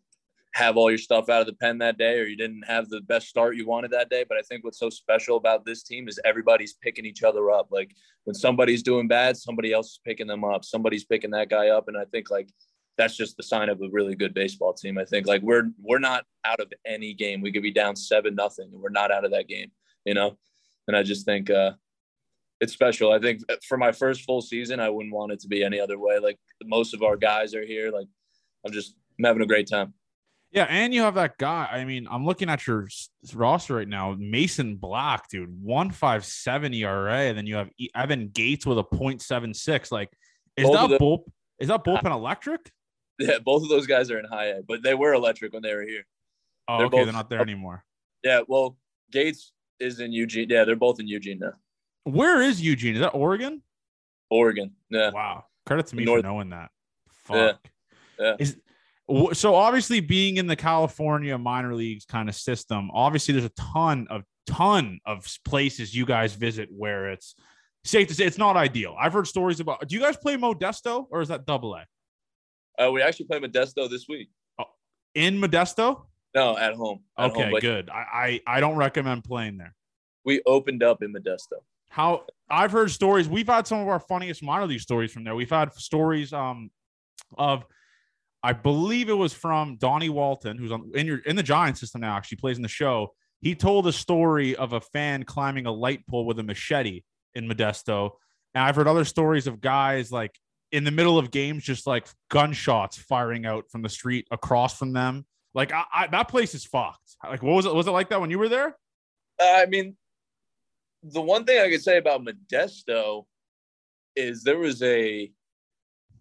have 0.55 0.77
all 0.77 0.91
your 0.91 0.99
stuff 0.99 1.29
out 1.29 1.41
of 1.41 1.47
the 1.47 1.53
pen 1.53 1.79
that 1.79 1.99
day 1.99 2.19
or 2.19 2.25
you 2.25 2.37
didn't 2.37 2.63
have 2.67 2.89
the 2.89 3.01
best 3.03 3.29
start 3.29 3.57
you 3.57 3.67
wanted 3.67 3.91
that 3.91 4.11
day. 4.11 4.25
But 4.29 4.39
I 4.39 4.43
think 4.43 4.65
what's 4.65 4.79
so 4.79 4.91
special 4.91 5.37
about 5.37 5.65
this 5.65 5.83
team 5.83 6.09
is 6.09 6.19
everybody's 6.25 6.75
picking 6.75 7.05
each 7.05 7.23
other 7.23 7.51
up. 7.51 7.69
Like 7.71 7.95
when 8.25 8.35
somebody's 8.35 8.83
doing 8.83 9.09
bad, 9.09 9.37
somebody 9.37 9.73
else 9.73 9.93
is 9.93 10.01
picking 10.05 10.27
them 10.27 10.45
up. 10.45 10.65
Somebody's 10.65 11.05
picking 11.05 11.31
that 11.33 11.51
guy 11.51 11.69
up. 11.69 11.89
And 11.89 11.97
I 11.97 12.05
think 12.07 12.31
like 12.31 12.49
that's 12.97 13.17
just 13.17 13.37
the 13.37 13.43
sign 13.43 13.69
of 13.69 13.81
a 13.81 13.89
really 13.93 14.15
good 14.15 14.35
baseball 14.35 14.73
team. 14.73 14.99
I 14.99 15.05
think 15.05 15.27
like 15.27 15.43
we're 15.43 15.71
we're 15.81 15.99
not 15.99 16.25
out 16.45 16.61
of 16.61 16.73
any 16.87 17.15
game. 17.15 17.41
We 17.41 17.53
could 17.53 17.63
be 17.63 17.71
down 17.71 17.95
seven 17.95 18.35
nothing 18.35 18.71
and 18.73 18.81
we're 18.81 18.89
not 18.89 19.13
out 19.13 19.25
of 19.25 19.31
that 19.33 19.49
game, 19.49 19.71
you 20.05 20.15
know? 20.15 20.39
And 20.89 20.97
I 20.97 21.03
just 21.03 21.27
think 21.27 21.51
uh 21.51 21.73
it's 22.61 22.73
special. 22.73 23.13
I 23.13 23.21
think 23.21 23.43
for 23.69 23.79
my 23.79 23.93
first 23.93 24.23
full 24.23 24.41
season, 24.41 24.81
I 24.81 24.89
wouldn't 24.89 25.15
want 25.15 25.31
it 25.31 25.39
to 25.41 25.49
be 25.49 25.63
any 25.63 25.79
other 25.79 25.99
way. 25.99 26.19
Like 26.19 26.39
most 26.65 26.93
of 26.93 27.05
our 27.05 27.17
guys 27.17 27.55
are 27.55 27.65
here. 27.65 27.93
Like 27.93 28.09
I'm 28.67 28.73
just 28.73 28.97
I'm 29.19 29.25
having 29.25 29.43
a 29.43 29.47
great 29.47 29.69
time 29.69 29.95
Yeah, 30.51 30.65
and 30.65 30.95
you 30.95 31.03
have 31.03 31.15
that 31.17 31.37
guy. 31.37 31.69
I 31.71 31.85
mean, 31.85 32.09
I'm 32.11 32.25
looking 32.25 32.49
at 32.49 32.67
your 32.67 32.89
roster 33.35 33.75
right 33.75 33.89
now. 33.89 34.17
Mason 34.19 34.77
Black, 34.77 35.29
dude, 35.29 35.63
one 35.63 35.91
five 35.91 36.25
seven 36.25 36.73
ERA, 36.73 37.13
and 37.25 37.37
then 37.37 37.47
you 37.47 37.57
have 37.57 37.69
Evan 37.95 38.29
Gates 38.29 38.65
with 38.65 38.79
a 38.79 38.85
.76. 38.85 39.93
Like, 39.93 40.09
is 40.57 40.65
Both 40.65 40.73
that 40.75 40.89
them- 40.89 40.99
bull? 40.99 41.25
Is 41.59 41.69
that 41.69 41.85
bullpen 41.85 42.11
electric? 42.13 42.71
Yeah, 43.19 43.39
both 43.45 43.63
of 43.65 43.69
those 43.69 43.87
guys 43.87 44.11
are 44.11 44.19
in 44.19 44.25
high 44.25 44.47
A, 44.47 44.63
but 44.63 44.83
they 44.83 44.95
were 44.95 45.13
electric 45.13 45.53
when 45.53 45.63
they 45.63 45.75
were 45.75 45.83
here. 45.83 46.07
Oh, 46.69 46.79
They're 46.79 46.87
okay, 46.87 46.97
both- 46.99 47.07
they're 47.07 47.13
not 47.13 47.29
there 47.29 47.41
anymore. 47.43 47.85
Yeah, 48.25 48.41
well, 48.49 48.77
Gates 49.13 49.53
is 49.81 50.01
in 50.01 50.13
Eugene. 50.13 50.49
Yeah, 50.49 50.65
they're 50.65 50.77
both 50.77 50.99
in 51.01 51.09
Eugene 51.09 51.41
now. 51.41 51.53
Where 52.05 52.41
is 52.41 52.63
Eugene? 52.63 52.95
Is 52.95 53.01
that 53.01 53.11
Oregon? 53.11 53.63
Oregon. 54.31 54.73
Yeah. 54.89 55.11
Wow, 55.11 55.45
credit 55.67 55.89
to 55.89 55.97
me 55.97 56.05
North- 56.05 56.23
for 56.23 56.27
knowing 56.29 56.51
that. 56.51 56.71
Fuck. 57.25 57.61
yeah. 58.19 58.37
Is 58.39 58.53
w- 58.53 58.63
so 59.33 59.55
obviously 59.55 60.01
being 60.01 60.37
in 60.37 60.47
the 60.47 60.57
California 60.57 61.37
minor 61.39 61.75
leagues 61.75 62.05
kind 62.05 62.29
of 62.29 62.35
system. 62.35 62.91
Obviously, 62.93 63.33
there's 63.33 63.47
a 63.47 63.73
ton 63.73 64.07
of 64.11 64.23
ton 64.47 64.99
of 65.07 65.27
places 65.45 65.95
you 65.95 66.05
guys 66.07 66.35
visit 66.35 66.69
where 66.71 67.11
it's 67.11 67.35
safe 67.85 68.09
to 68.09 68.15
say 68.15 68.25
it's 68.25 68.39
not 68.39 68.57
ideal. 68.57 68.95
I've 69.01 69.13
heard 69.13 69.27
stories 69.27 69.61
about. 69.61 69.87
Do 69.89 69.95
you 69.95 70.01
guys 70.03 70.17
play 70.17 70.37
Modesto 70.37 71.07
or 71.11 71.21
is 71.23 71.29
that 71.29 71.47
Double 71.47 71.75
A 71.75 71.85
Uh, 72.83 72.91
we 72.93 73.03
actually 73.03 73.27
play 73.27 73.41
Modesto 73.41 73.89
this 73.89 74.07
week. 74.09 74.29
in 75.15 75.41
Modesto? 75.41 76.03
No, 76.35 76.57
at 76.59 76.75
home. 76.75 77.01
At 77.19 77.31
Okay, 77.31 77.51
home, 77.51 77.61
good. 77.61 77.89
I, 77.91 78.41
I 78.47 78.57
I 78.57 78.61
don't 78.61 78.77
recommend 78.77 79.25
playing 79.25 79.57
there. 79.59 79.75
We 80.25 80.43
opened 80.47 80.83
up 80.83 81.03
in 81.03 81.13
Modesto. 81.15 81.61
how 81.89 82.27
I've 82.51 82.71
heard 82.73 82.91
stories. 82.91 83.29
We've 83.29 83.47
had 83.47 83.67
some 83.67 83.81
of 83.81 83.89
our 83.89 83.99
funniest 84.01 84.43
minor 84.43 84.67
league 84.67 84.81
stories 84.81 85.13
from 85.13 85.25
there. 85.25 85.35
We've 85.35 85.49
had 85.51 85.73
stories 85.75 86.33
um 86.35 86.71
of 87.39 87.65
I 88.43 88.53
believe 88.53 89.09
it 89.09 89.15
was 89.15 89.33
from 89.33 89.77
Donnie 89.77 90.09
Walton, 90.09 90.59
who's 90.59 90.73
on 90.73 90.91
in 90.95 91.07
your 91.07 91.19
in 91.19 91.37
the 91.37 91.43
Giants 91.43 91.81
system 91.81 92.03
now, 92.03 92.17
actually 92.17 92.39
plays 92.39 92.57
in 92.57 92.63
the 92.63 92.69
show. 92.69 93.15
He 93.41 93.55
told 93.55 93.87
a 93.87 93.93
story 93.93 94.57
of 94.57 94.73
a 94.73 94.81
fan 94.81 95.25
climbing 95.25 95.67
a 95.67 95.73
light 95.73 96.07
pole 96.07 96.27
with 96.27 96.39
a 96.39 96.43
machete 96.43 97.03
in 97.35 97.49
Modesto. 97.49 98.11
And 98.55 98.65
I've 98.65 98.77
heard 98.77 98.89
other 98.89 99.05
stories 99.05 99.47
of 99.47 99.61
guys 99.61 100.11
like 100.11 100.35
in 100.73 100.85
the 100.85 100.91
middle 100.91 101.19
of 101.19 101.31
games, 101.31 101.65
just 101.65 101.87
like 101.87 102.09
gunshots 102.31 102.97
firing 102.97 103.47
out 103.47 103.71
from 103.71 103.83
the 103.83 103.89
street 103.89 104.27
across 104.31 104.79
from 104.79 104.93
them. 104.93 105.25
Like 105.55 105.73
I, 105.73 105.85
I, 105.93 106.07
that 106.09 106.29
place 106.29 106.55
is 106.55 106.65
fucked. 106.65 107.17
Like, 107.25 107.43
what 107.43 107.55
was 107.55 107.67
it? 107.67 107.75
Was 107.75 107.87
it 107.87 107.93
like 107.93 108.11
that 108.11 108.21
when 108.21 108.31
you 108.31 108.39
were 108.39 108.49
there? 108.49 108.77
Uh, 109.41 109.63
I 109.63 109.67
mean, 109.67 109.97
the 111.03 111.21
one 111.21 111.45
thing 111.45 111.61
I 111.61 111.71
could 111.71 111.83
say 111.83 111.99
about 111.99 112.25
Modesto 112.25 113.25
is 114.17 114.43
there 114.43 114.59
was 114.59 114.83
a 114.83 115.31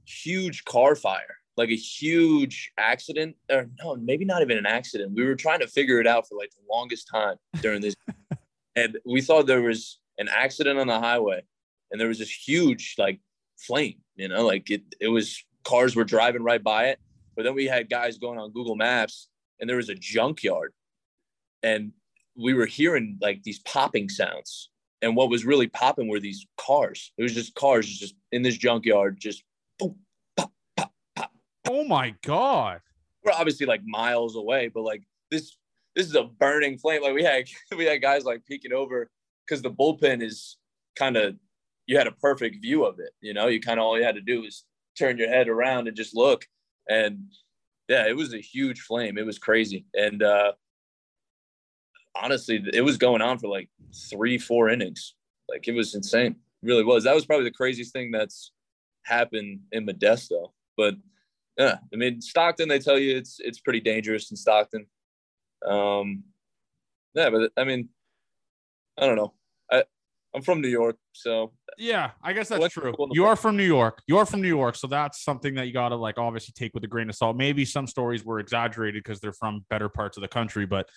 huge 0.06 0.64
car 0.66 0.96
fire, 0.96 1.36
like 1.58 1.70
a 1.70 1.76
huge 1.76 2.72
accident, 2.78 3.36
or 3.50 3.70
no, 3.84 3.96
maybe 3.96 4.26
not 4.26 4.41
even 4.41 4.58
an 4.58 4.65
accident. 4.65 5.13
We 5.15 5.26
were 5.26 5.36
trying 5.36 5.60
to 5.60 5.67
figure 5.67 6.00
it 6.00 6.08
out 6.08 6.28
for 6.28 6.38
like 6.38 6.52
the 6.52 6.63
longest 6.72 7.10
time 7.12 7.38
during 7.62 7.82
this, 7.82 7.96
and 8.76 8.98
we 9.06 9.22
thought 9.22 9.48
there 9.48 9.62
was 9.62 10.00
an 10.20 10.30
accident 10.30 10.80
on 10.80 10.88
the 10.88 11.00
highway, 11.00 11.41
and 11.91 12.00
there 12.00 12.08
was 12.08 12.20
this 12.20 12.32
huge 12.32 12.96
like 12.98 13.20
flame. 13.58 13.96
You 14.15 14.28
know, 14.28 14.46
like 14.46 14.70
it. 14.70 14.84
It 15.02 15.08
was 15.08 15.43
cars 15.63 15.96
were 15.96 16.06
driving 16.06 16.43
right 16.43 16.63
by 16.63 16.86
it, 16.86 17.00
but 17.36 17.43
then 17.43 17.56
we 17.56 17.65
had 17.65 17.89
guys 17.89 18.17
going 18.17 18.39
on 18.39 18.52
Google 18.52 18.76
Maps, 18.76 19.28
and 19.60 19.70
there 19.70 19.78
was 19.78 19.89
a 19.89 19.96
junkyard, 19.96 20.74
and 21.63 21.91
we 22.38 22.54
were 22.54 22.67
hearing 22.67 23.17
like 23.22 23.43
these 23.43 23.60
popping 23.60 24.10
sounds. 24.10 24.70
And 25.02 25.15
what 25.15 25.30
was 25.30 25.46
really 25.46 25.67
popping 25.67 26.08
were 26.08 26.20
these 26.20 26.48
cars. 26.58 27.12
It 27.17 27.24
was 27.24 27.34
just 27.34 27.54
cars 27.54 27.88
just 27.88 28.15
in 28.32 28.41
this 28.41 28.58
junkyard, 28.58 29.17
just 29.20 29.43
boom. 29.78 29.96
Oh 31.70 31.84
my 31.84 32.16
god. 32.24 32.82
We're 33.24 33.34
obviously 33.34 33.66
like 33.66 33.82
miles 33.86 34.36
away, 34.36 34.70
but 34.74 34.84
like 34.84 35.04
this 35.32 35.58
this 35.96 36.06
is 36.06 36.16
a 36.16 36.24
burning 36.24 36.78
flame. 36.78 37.02
Like 37.02 37.14
we 37.14 37.24
had 37.24 37.46
we 37.78 37.86
had 37.86 38.02
guys 38.02 38.24
like 38.24 38.46
peeking 38.46 38.74
over 38.74 39.10
because 39.46 39.62
the 39.62 39.72
bullpen 39.72 40.24
is 40.24 40.58
kind 40.96 41.18
of 41.18 41.36
you 41.86 41.98
had 41.98 42.08
a 42.08 42.12
perfect 42.12 42.62
view 42.62 42.86
of 42.86 43.00
it. 43.00 43.12
You 43.22 43.34
know, 43.34 43.48
you 43.48 43.60
kind 43.60 43.80
of 43.80 43.86
all 43.86 43.98
you 43.98 44.04
had 44.04 44.16
to 44.16 44.22
do 44.22 44.42
was 44.42 44.66
turn 44.98 45.18
your 45.18 45.30
head 45.30 45.48
around 45.48 45.88
and 45.88 45.96
just 45.96 46.16
look. 46.16 46.46
And 46.90 47.32
yeah, 47.88 48.08
it 48.08 48.16
was 48.16 48.34
a 48.34 48.40
huge 48.40 48.82
flame. 48.82 49.18
It 49.18 49.26
was 49.26 49.40
crazy. 49.40 49.86
And 49.94 50.24
uh 50.24 50.54
honestly, 52.16 52.64
it 52.74 52.82
was 52.82 52.98
going 52.98 53.22
on 53.22 53.40
for 53.40 53.48
like 53.48 53.70
three, 54.10 54.38
four 54.38 54.70
innings. 54.70 55.14
Like 55.50 55.68
it 55.68 55.74
was 55.74 55.96
insane. 55.96 56.36
It 56.64 56.68
really 56.68 56.84
was. 56.84 57.04
That 57.04 57.16
was 57.16 57.26
probably 57.26 57.46
the 57.46 57.52
craziest 57.52 57.94
thing 57.94 58.12
that's 58.12 58.52
happened 59.04 59.62
in 59.72 59.86
Modesto. 59.86 60.52
But 60.76 60.96
yeah, 61.58 61.78
I 61.93 61.96
mean 61.96 62.22
Stockton, 62.22 62.70
they 62.70 62.80
tell 62.80 62.98
you 63.00 63.15
it's 63.17 63.39
it's 63.39 63.60
pretty 63.60 63.80
dangerous 63.82 64.32
in 64.32 64.38
Stockton. 64.38 64.86
Um 65.65 66.24
yeah, 67.13 67.30
but 67.30 67.52
I 67.58 67.63
mean, 67.63 67.89
I 69.00 69.06
don't 69.08 69.15
know. 69.15 69.34
I 69.72 69.84
I'm 70.36 70.41
from 70.41 70.62
New 70.62 70.67
York, 70.67 70.98
so 71.13 71.54
Yeah, 71.78 72.12
I 72.22 72.34
guess 72.34 72.50
that's 72.50 72.74
true. 72.74 72.93
cool 72.93 73.06
in 73.06 73.10
the 73.10 73.15
You 73.15 73.26
are 73.26 73.36
from 73.36 73.58
New 73.58 73.65
York. 73.65 74.02
You 74.08 74.17
are 74.17 74.26
from 74.26 74.41
New 74.41 74.48
York, 74.48 74.76
so 74.76 74.88
that's 74.88 75.24
something 75.24 75.56
that 75.56 75.65
you 75.67 75.74
got 75.74 75.89
to 75.89 75.96
like 75.96 76.17
obviously 76.17 76.54
take 76.56 76.74
with 76.74 76.84
a 76.84 76.88
grain 76.88 77.10
of 77.10 77.15
salt. 77.15 77.36
Maybe 77.38 77.65
some 77.65 77.88
stories 77.88 78.24
were 78.24 78.39
exaggerated 78.39 79.04
because 79.04 79.20
they're 79.20 79.34
from 79.34 79.65
better 79.70 79.89
parts 79.89 80.17
of 80.17 80.22
the 80.22 80.28
country, 80.28 80.65
but 80.65 80.88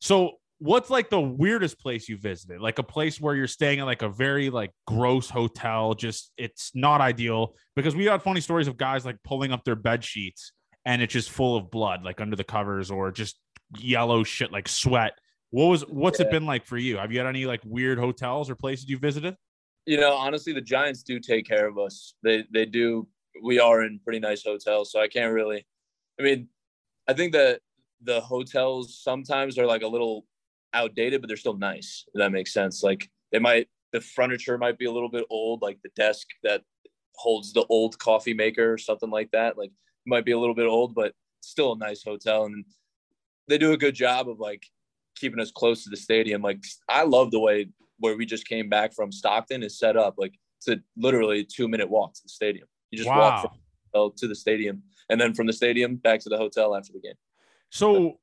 so 0.00 0.32
what's 0.58 0.90
like 0.90 1.10
the 1.10 1.20
weirdest 1.20 1.78
place 1.78 2.08
you 2.08 2.16
visited? 2.16 2.60
Like 2.60 2.78
a 2.78 2.82
place 2.82 3.20
where 3.20 3.34
you're 3.34 3.46
staying 3.46 3.80
at 3.80 3.86
like 3.86 4.02
a 4.02 4.08
very 4.08 4.50
like 4.50 4.70
gross 4.86 5.28
hotel, 5.28 5.94
just 5.94 6.32
it's 6.36 6.72
not 6.74 7.00
ideal 7.00 7.54
because 7.74 7.94
we 7.94 8.04
got 8.04 8.22
funny 8.22 8.40
stories 8.40 8.68
of 8.68 8.76
guys 8.76 9.04
like 9.04 9.16
pulling 9.24 9.52
up 9.52 9.64
their 9.64 9.76
bed 9.76 10.02
sheets 10.04 10.52
and 10.84 11.02
it's 11.02 11.12
just 11.12 11.30
full 11.30 11.56
of 11.56 11.70
blood 11.70 12.02
like 12.04 12.20
under 12.20 12.36
the 12.36 12.44
covers 12.44 12.90
or 12.90 13.10
just 13.10 13.38
yellow 13.78 14.24
shit 14.24 14.52
like 14.52 14.68
sweat. 14.68 15.12
What 15.50 15.66
was 15.66 15.82
what's 15.82 16.20
it 16.20 16.30
been 16.30 16.46
like 16.46 16.66
for 16.66 16.76
you? 16.76 16.96
Have 16.98 17.12
you 17.12 17.18
had 17.18 17.26
any 17.26 17.46
like 17.46 17.60
weird 17.64 17.98
hotels 17.98 18.50
or 18.50 18.56
places 18.56 18.88
you 18.88 18.98
visited? 18.98 19.36
you 19.86 19.96
know, 19.96 20.14
honestly, 20.14 20.52
the 20.52 20.60
Giants 20.60 21.02
do 21.02 21.20
take 21.20 21.46
care 21.46 21.66
of 21.66 21.78
us. 21.78 22.14
They 22.22 22.44
they 22.52 22.66
do. 22.66 23.06
We 23.42 23.60
are 23.60 23.84
in 23.84 24.00
pretty 24.00 24.18
nice 24.18 24.42
hotels, 24.42 24.90
so 24.90 25.00
I 25.00 25.08
can't 25.08 25.32
really. 25.32 25.64
I 26.18 26.22
mean, 26.22 26.48
I 27.08 27.12
think 27.12 27.32
that 27.32 27.60
the 28.02 28.20
hotels 28.20 28.98
sometimes 29.00 29.58
are 29.58 29.66
like 29.66 29.82
a 29.82 29.86
little 29.86 30.26
outdated, 30.74 31.20
but 31.20 31.28
they're 31.28 31.36
still 31.36 31.56
nice. 31.56 32.04
If 32.08 32.18
that 32.18 32.32
makes 32.32 32.52
sense. 32.52 32.82
Like 32.82 33.10
they 33.32 33.38
might 33.38 33.68
the 33.92 34.00
furniture 34.00 34.58
might 34.58 34.78
be 34.78 34.86
a 34.86 34.92
little 34.92 35.08
bit 35.08 35.24
old, 35.30 35.62
like 35.62 35.78
the 35.82 35.90
desk 35.96 36.26
that 36.42 36.62
holds 37.14 37.52
the 37.52 37.64
old 37.68 37.98
coffee 37.98 38.34
maker 38.34 38.72
or 38.72 38.78
something 38.78 39.10
like 39.10 39.30
that. 39.30 39.56
Like 39.56 39.70
it 39.70 40.08
might 40.08 40.24
be 40.24 40.32
a 40.32 40.38
little 40.38 40.54
bit 40.54 40.66
old, 40.66 40.94
but 40.94 41.12
still 41.40 41.72
a 41.72 41.78
nice 41.78 42.02
hotel, 42.02 42.44
and 42.44 42.64
they 43.48 43.58
do 43.58 43.72
a 43.72 43.76
good 43.76 43.94
job 43.94 44.28
of 44.28 44.38
like 44.38 44.64
keeping 45.16 45.40
us 45.40 45.50
close 45.50 45.84
to 45.84 45.90
the 45.90 45.96
stadium. 45.96 46.42
Like 46.42 46.62
I 46.88 47.04
love 47.04 47.30
the 47.30 47.40
way 47.40 47.68
where 47.98 48.16
we 48.16 48.26
just 48.26 48.46
came 48.46 48.68
back 48.68 48.92
from 48.94 49.10
Stockton 49.10 49.62
is 49.62 49.78
set 49.78 49.96
up. 49.96 50.14
Like 50.18 50.34
it's 50.58 50.68
a 50.68 50.76
literally 50.96 51.40
a 51.40 51.44
two 51.44 51.68
minute 51.68 51.88
walk 51.88 52.14
to 52.14 52.22
the 52.22 52.28
stadium. 52.28 52.66
You 52.90 52.98
just 52.98 53.14
walk 53.14 53.38
from 53.38 53.50
Wow. 53.50 53.58
the 53.92 53.98
hotel 53.98 54.10
to 54.18 54.28
the 54.28 54.34
stadium, 54.34 54.82
and 55.08 55.20
then 55.20 55.34
from 55.34 55.46
the 55.46 55.52
stadium 55.52 55.96
back 55.96 56.20
to 56.20 56.28
the 56.28 56.36
hotel 56.36 56.74
after 56.74 56.92
the 56.92 57.00
game. 57.00 57.14
So, 57.70 58.18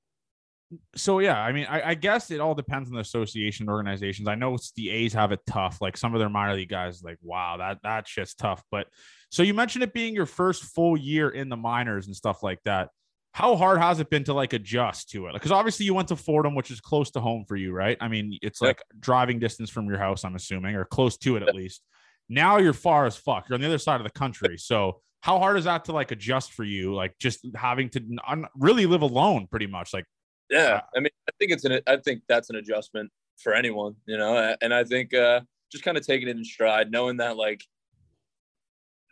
so 0.95 1.19
yeah, 1.19 1.39
I 1.39 1.51
mean, 1.51 1.65
I, 1.69 1.89
I 1.91 1.93
guess 1.95 2.31
it 2.31 2.39
all 2.39 2.55
depends 2.55 2.89
on 2.89 2.95
the 2.95 3.01
association 3.01 3.69
organizations. 3.69 4.27
I 4.27 4.35
know 4.35 4.53
it's 4.55 4.71
the 4.73 4.89
A's 4.89 5.13
have 5.13 5.31
it 5.31 5.39
tough. 5.47 5.79
Like 5.81 5.97
some 5.97 6.13
of 6.13 6.19
their 6.19 6.29
minor 6.29 6.55
league 6.55 6.69
guys, 6.69 7.01
like 7.03 7.17
wow, 7.21 7.57
that 7.57 7.79
that 7.83 8.07
shit's 8.07 8.33
tough. 8.35 8.63
But 8.71 8.87
so 9.31 9.43
you 9.43 9.53
mentioned 9.53 9.83
it 9.83 9.93
being 9.93 10.13
your 10.15 10.25
first 10.25 10.63
full 10.63 10.95
year 10.97 11.29
in 11.29 11.49
the 11.49 11.57
minors 11.57 12.07
and 12.07 12.15
stuff 12.15 12.43
like 12.43 12.59
that. 12.65 12.89
How 13.31 13.55
hard 13.55 13.79
has 13.79 13.99
it 13.99 14.09
been 14.11 14.23
to 14.25 14.33
like 14.33 14.53
adjust 14.53 15.09
to 15.09 15.25
it? 15.27 15.33
Because 15.33 15.51
obviously 15.51 15.85
you 15.87 15.93
went 15.95 16.09
to 16.09 16.15
Fordham, 16.15 16.53
which 16.53 16.69
is 16.69 16.79
close 16.79 17.09
to 17.11 17.19
home 17.19 17.45
for 17.47 17.55
you, 17.55 17.71
right? 17.73 17.97
I 17.99 18.07
mean, 18.07 18.37
it's 18.43 18.61
Yep. 18.61 18.67
like 18.67 18.81
driving 18.99 19.39
distance 19.39 19.71
from 19.71 19.87
your 19.87 19.97
house, 19.97 20.23
I'm 20.23 20.35
assuming, 20.35 20.75
or 20.75 20.85
close 20.85 21.17
to 21.17 21.35
it 21.37 21.41
at 21.43 21.55
least. 21.55 21.81
Now 22.29 22.57
you're 22.57 22.73
far 22.73 23.05
as 23.07 23.15
fuck. 23.17 23.49
You're 23.49 23.55
on 23.55 23.61
the 23.61 23.67
other 23.67 23.79
side 23.79 23.99
of 23.99 24.03
the 24.03 24.11
country. 24.11 24.57
So 24.59 25.01
how 25.21 25.39
hard 25.39 25.57
is 25.57 25.63
that 25.63 25.85
to 25.85 25.93
like 25.93 26.11
adjust 26.11 26.53
for 26.53 26.63
you? 26.63 26.93
Like 26.93 27.17
just 27.17 27.45
having 27.55 27.89
to 27.91 28.01
n- 28.29 28.45
really 28.55 28.85
live 28.85 29.01
alone, 29.01 29.47
pretty 29.49 29.67
much. 29.67 29.93
Like 29.93 30.05
Yeah, 30.53 30.81
I 30.95 30.99
mean, 30.99 31.09
I 31.27 31.31
think 31.39 31.51
it's 31.51 31.65
an. 31.65 31.81
I 31.87 31.97
think 31.97 32.21
that's 32.29 32.51
an 32.51 32.57
adjustment 32.57 33.09
for 33.41 33.55
anyone, 33.55 33.95
you 34.05 34.19
know. 34.19 34.55
And 34.61 34.71
I 34.71 34.83
think 34.83 35.11
uh, 35.11 35.41
just 35.71 35.83
kind 35.83 35.97
of 35.97 36.05
taking 36.05 36.27
it 36.27 36.37
in 36.37 36.45
stride, 36.45 36.91
knowing 36.91 37.17
that 37.17 37.37
like 37.37 37.63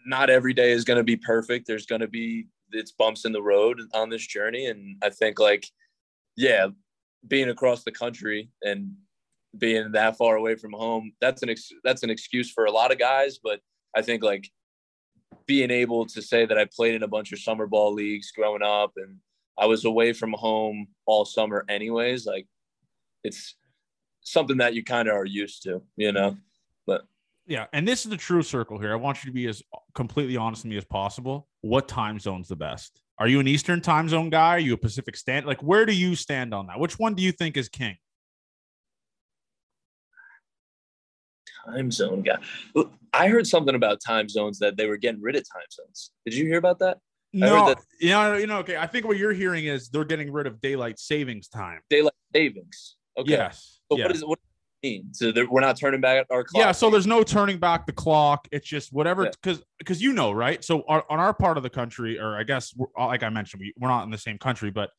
not 0.06 0.30
every 0.30 0.54
day 0.54 0.72
is 0.72 0.84
going 0.84 1.00
to 1.00 1.04
be 1.04 1.18
perfect. 1.18 1.66
There's 1.66 1.88
going 1.88 2.02
to 2.02 2.08
be 2.08 2.46
it's 2.72 2.92
bumps 2.92 3.26
in 3.26 3.32
the 3.32 3.42
road 3.42 3.82
on 3.96 4.10
this 4.10 4.26
journey, 4.26 4.68
and 4.68 4.98
I 5.02 5.10
think 5.10 5.39
like 5.39 5.66
yeah, 6.38 6.68
being 7.28 7.50
across 7.50 7.84
the 7.84 7.92
country 7.92 8.52
and 8.62 8.92
being 9.58 9.94
that 9.94 10.18
far 10.18 10.36
away 10.36 10.54
from 10.54 10.74
home, 10.74 11.12
that's 11.22 11.42
an 11.42 11.50
ex- 11.50 11.74
that's 11.84 12.04
an 12.04 12.12
excuse 12.12 12.52
for 12.52 12.66
a 12.66 12.72
lot 12.72 12.92
of 12.92 13.00
guys. 13.00 13.39
But 13.44 13.62
I 13.98 14.04
think 14.04 14.22
like 14.22 14.48
being 15.48 15.72
able 15.72 16.06
to 16.06 16.22
say 16.22 16.46
that 16.46 16.60
I 16.60 16.66
played 16.66 16.94
in 16.94 17.02
a 17.02 17.08
bunch 17.08 17.32
of 17.32 17.39
summer 17.39 17.66
ball 17.66 17.96
leagues 17.96 18.32
growing 18.32 18.62
up 18.62 18.92
and 18.96 19.18
I 19.62 19.68
was 19.68 19.86
away 19.86 20.12
from 20.12 20.34
home 20.34 20.88
all 21.05 21.24
summer 21.24 21.64
anyways. 21.70 22.26
Like 22.26 22.47
it's 23.24 23.55
something 24.22 24.57
that 24.57 24.74
you 24.74 24.84
kind 24.84 25.07
of 25.07 25.16
are 25.16 25.26
used 25.26 25.62
to, 25.64 25.84
you 25.95 26.12
know. 26.12 26.36
But 26.88 27.03
Yeah, 27.45 27.68
and 27.72 27.88
this 27.88 28.03
is 28.03 28.09
the 28.09 28.18
true 28.18 28.41
circle 28.41 28.80
here. 28.80 28.91
I 28.91 28.95
want 28.95 29.24
you 29.24 29.30
to 29.30 29.34
be 29.34 29.47
as 29.47 29.62
completely 29.93 30.36
honest 30.36 30.64
with 30.64 30.72
me 30.72 30.78
as 30.78 30.86
possible. 30.86 31.47
What 31.62 31.88
time 31.88 32.20
zone's 32.20 32.47
the 32.47 32.55
best? 32.55 33.01
Are 33.20 33.28
you 33.28 33.39
an 33.39 33.47
Eastern 33.47 33.82
time 33.82 34.09
zone 34.09 34.32
guy? 34.32 34.55
Are 34.55 34.59
you 34.59 34.74
a 34.74 34.78
Pacific 34.78 35.16
stand? 35.16 35.45
Like, 35.45 35.62
where 35.62 35.86
do 35.86 35.93
you 35.93 36.16
stand 36.16 36.55
on 36.55 36.66
that? 36.66 36.80
Which 36.80 36.97
one 36.97 37.14
do 37.14 37.22
you 37.22 37.32
think 37.32 37.55
is 37.55 37.70
king? 37.70 37.97
Time 41.68 41.91
zone 41.91 42.24
guy. 42.24 42.39
I 43.14 43.28
heard 43.28 43.45
something 43.45 43.76
about 43.76 43.99
time 44.03 44.28
zones 44.28 44.57
that 44.57 44.76
they 44.76 44.88
were 44.88 44.97
getting 44.97 45.22
rid 45.22 45.36
of 45.36 45.43
time 45.43 45.68
zones. 45.72 46.09
Did 46.26 46.34
you 46.34 46.47
hear 46.47 46.57
about 46.57 46.80
that? 46.80 46.97
No, 47.34 47.68
that- 47.68 47.78
you 48.00 48.10
know, 48.10 48.36
you 48.36 48.48
know. 48.48 48.60
Okay, 48.60 48.78
I 48.78 48.88
think 48.88 49.06
what 49.06 49.18
you're 49.18 49.34
hearing 49.34 49.66
is 49.66 49.90
they're 49.90 50.06
getting 50.06 50.32
rid 50.32 50.48
of 50.48 50.60
daylight 50.62 51.00
savings 51.00 51.48
time. 51.48 51.80
Daylight 51.90 52.14
savings. 52.34 52.98
Okay. 53.18 53.32
Yes. 53.32 53.80
So 53.92 53.98
yes. 53.98 54.08
what 54.08 54.16
is 54.16 54.26
what 54.26 54.40
does 54.40 54.90
mean? 54.90 55.14
So 55.14 55.32
we're 55.50 55.62
not 55.62 55.78
turning 55.78 56.02
back 56.02 56.26
our 56.30 56.44
clock. 56.44 56.62
Yeah, 56.64 56.72
so 56.72 56.90
there's 56.90 57.08
no 57.08 57.24
turning 57.24 57.58
back 57.58 57.86
the 57.86 57.94
clock. 57.94 58.48
It's 58.52 58.68
just 58.68 58.92
whatever, 58.92 59.24
Yeah. 59.26 59.32
because 59.42 59.64
because 59.78 60.02
you 60.02 60.14
know, 60.14 60.32
right? 60.32 60.64
So 60.64 60.84
our, 60.88 61.06
on 61.10 61.20
our 61.20 61.34
part 61.34 61.58
of 61.58 61.64
the 61.64 61.70
country, 61.70 62.20
or 62.20 62.38
I 62.38 62.44
guess 62.44 62.74
uh, 62.98 63.06
like 63.08 63.24
I 63.24 63.30
mentioned, 63.30 63.62
we, 63.62 63.74
we're 63.78 63.90
not 63.90 64.04
in 64.04 64.10
the 64.12 64.18
same 64.18 64.38
country, 64.38 64.72
but 64.72 64.90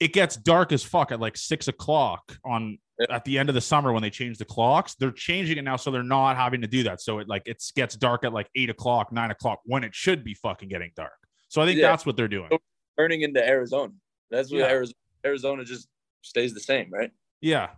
it 0.00 0.12
gets 0.12 0.36
dark 0.36 0.72
as 0.72 0.82
fuck 0.82 1.12
at 1.12 1.20
like 1.20 1.36
six 1.36 1.68
o'clock 1.68 2.36
on 2.44 2.78
Yeah. 2.98 3.06
at 3.16 3.24
the 3.24 3.38
end 3.38 3.48
of 3.48 3.54
the 3.54 3.60
summer 3.60 3.92
when 3.92 4.02
they 4.02 4.10
change 4.10 4.38
the 4.38 4.44
clocks. 4.44 4.94
They're 4.94 5.12
changing 5.12 5.58
it 5.58 5.62
now, 5.62 5.76
so 5.76 5.90
they're 5.90 6.02
not 6.02 6.36
having 6.36 6.60
to 6.62 6.66
do 6.66 6.84
that. 6.84 7.00
So 7.00 7.18
it 7.18 7.28
like 7.28 7.42
it 7.46 7.62
gets 7.74 7.96
dark 7.96 8.24
at 8.24 8.32
like 8.32 8.48
eight 8.54 8.70
o'clock, 8.70 9.12
nine 9.12 9.30
o'clock 9.30 9.60
when 9.64 9.84
it 9.84 9.94
should 9.94 10.24
be 10.24 10.34
fucking 10.34 10.68
getting 10.68 10.92
dark. 10.96 11.12
So 11.54 11.62
I 11.62 11.66
think 11.66 11.78
Yeah. 11.78 11.90
that's 11.92 12.04
what 12.04 12.16
they're 12.16 12.26
doing. 12.26 12.50
turning 12.98 13.22
into 13.22 13.44
Arizona. 13.46 13.92
That's 14.30 14.50
what 14.50 14.58
Yeah. 14.58 14.66
Arizona 14.70 14.96
Arizona 15.24 15.64
just 15.64 15.88
stays 16.22 16.52
the 16.52 16.58
same, 16.60 16.90
right? 16.92 17.12
Yeah, 17.40 17.74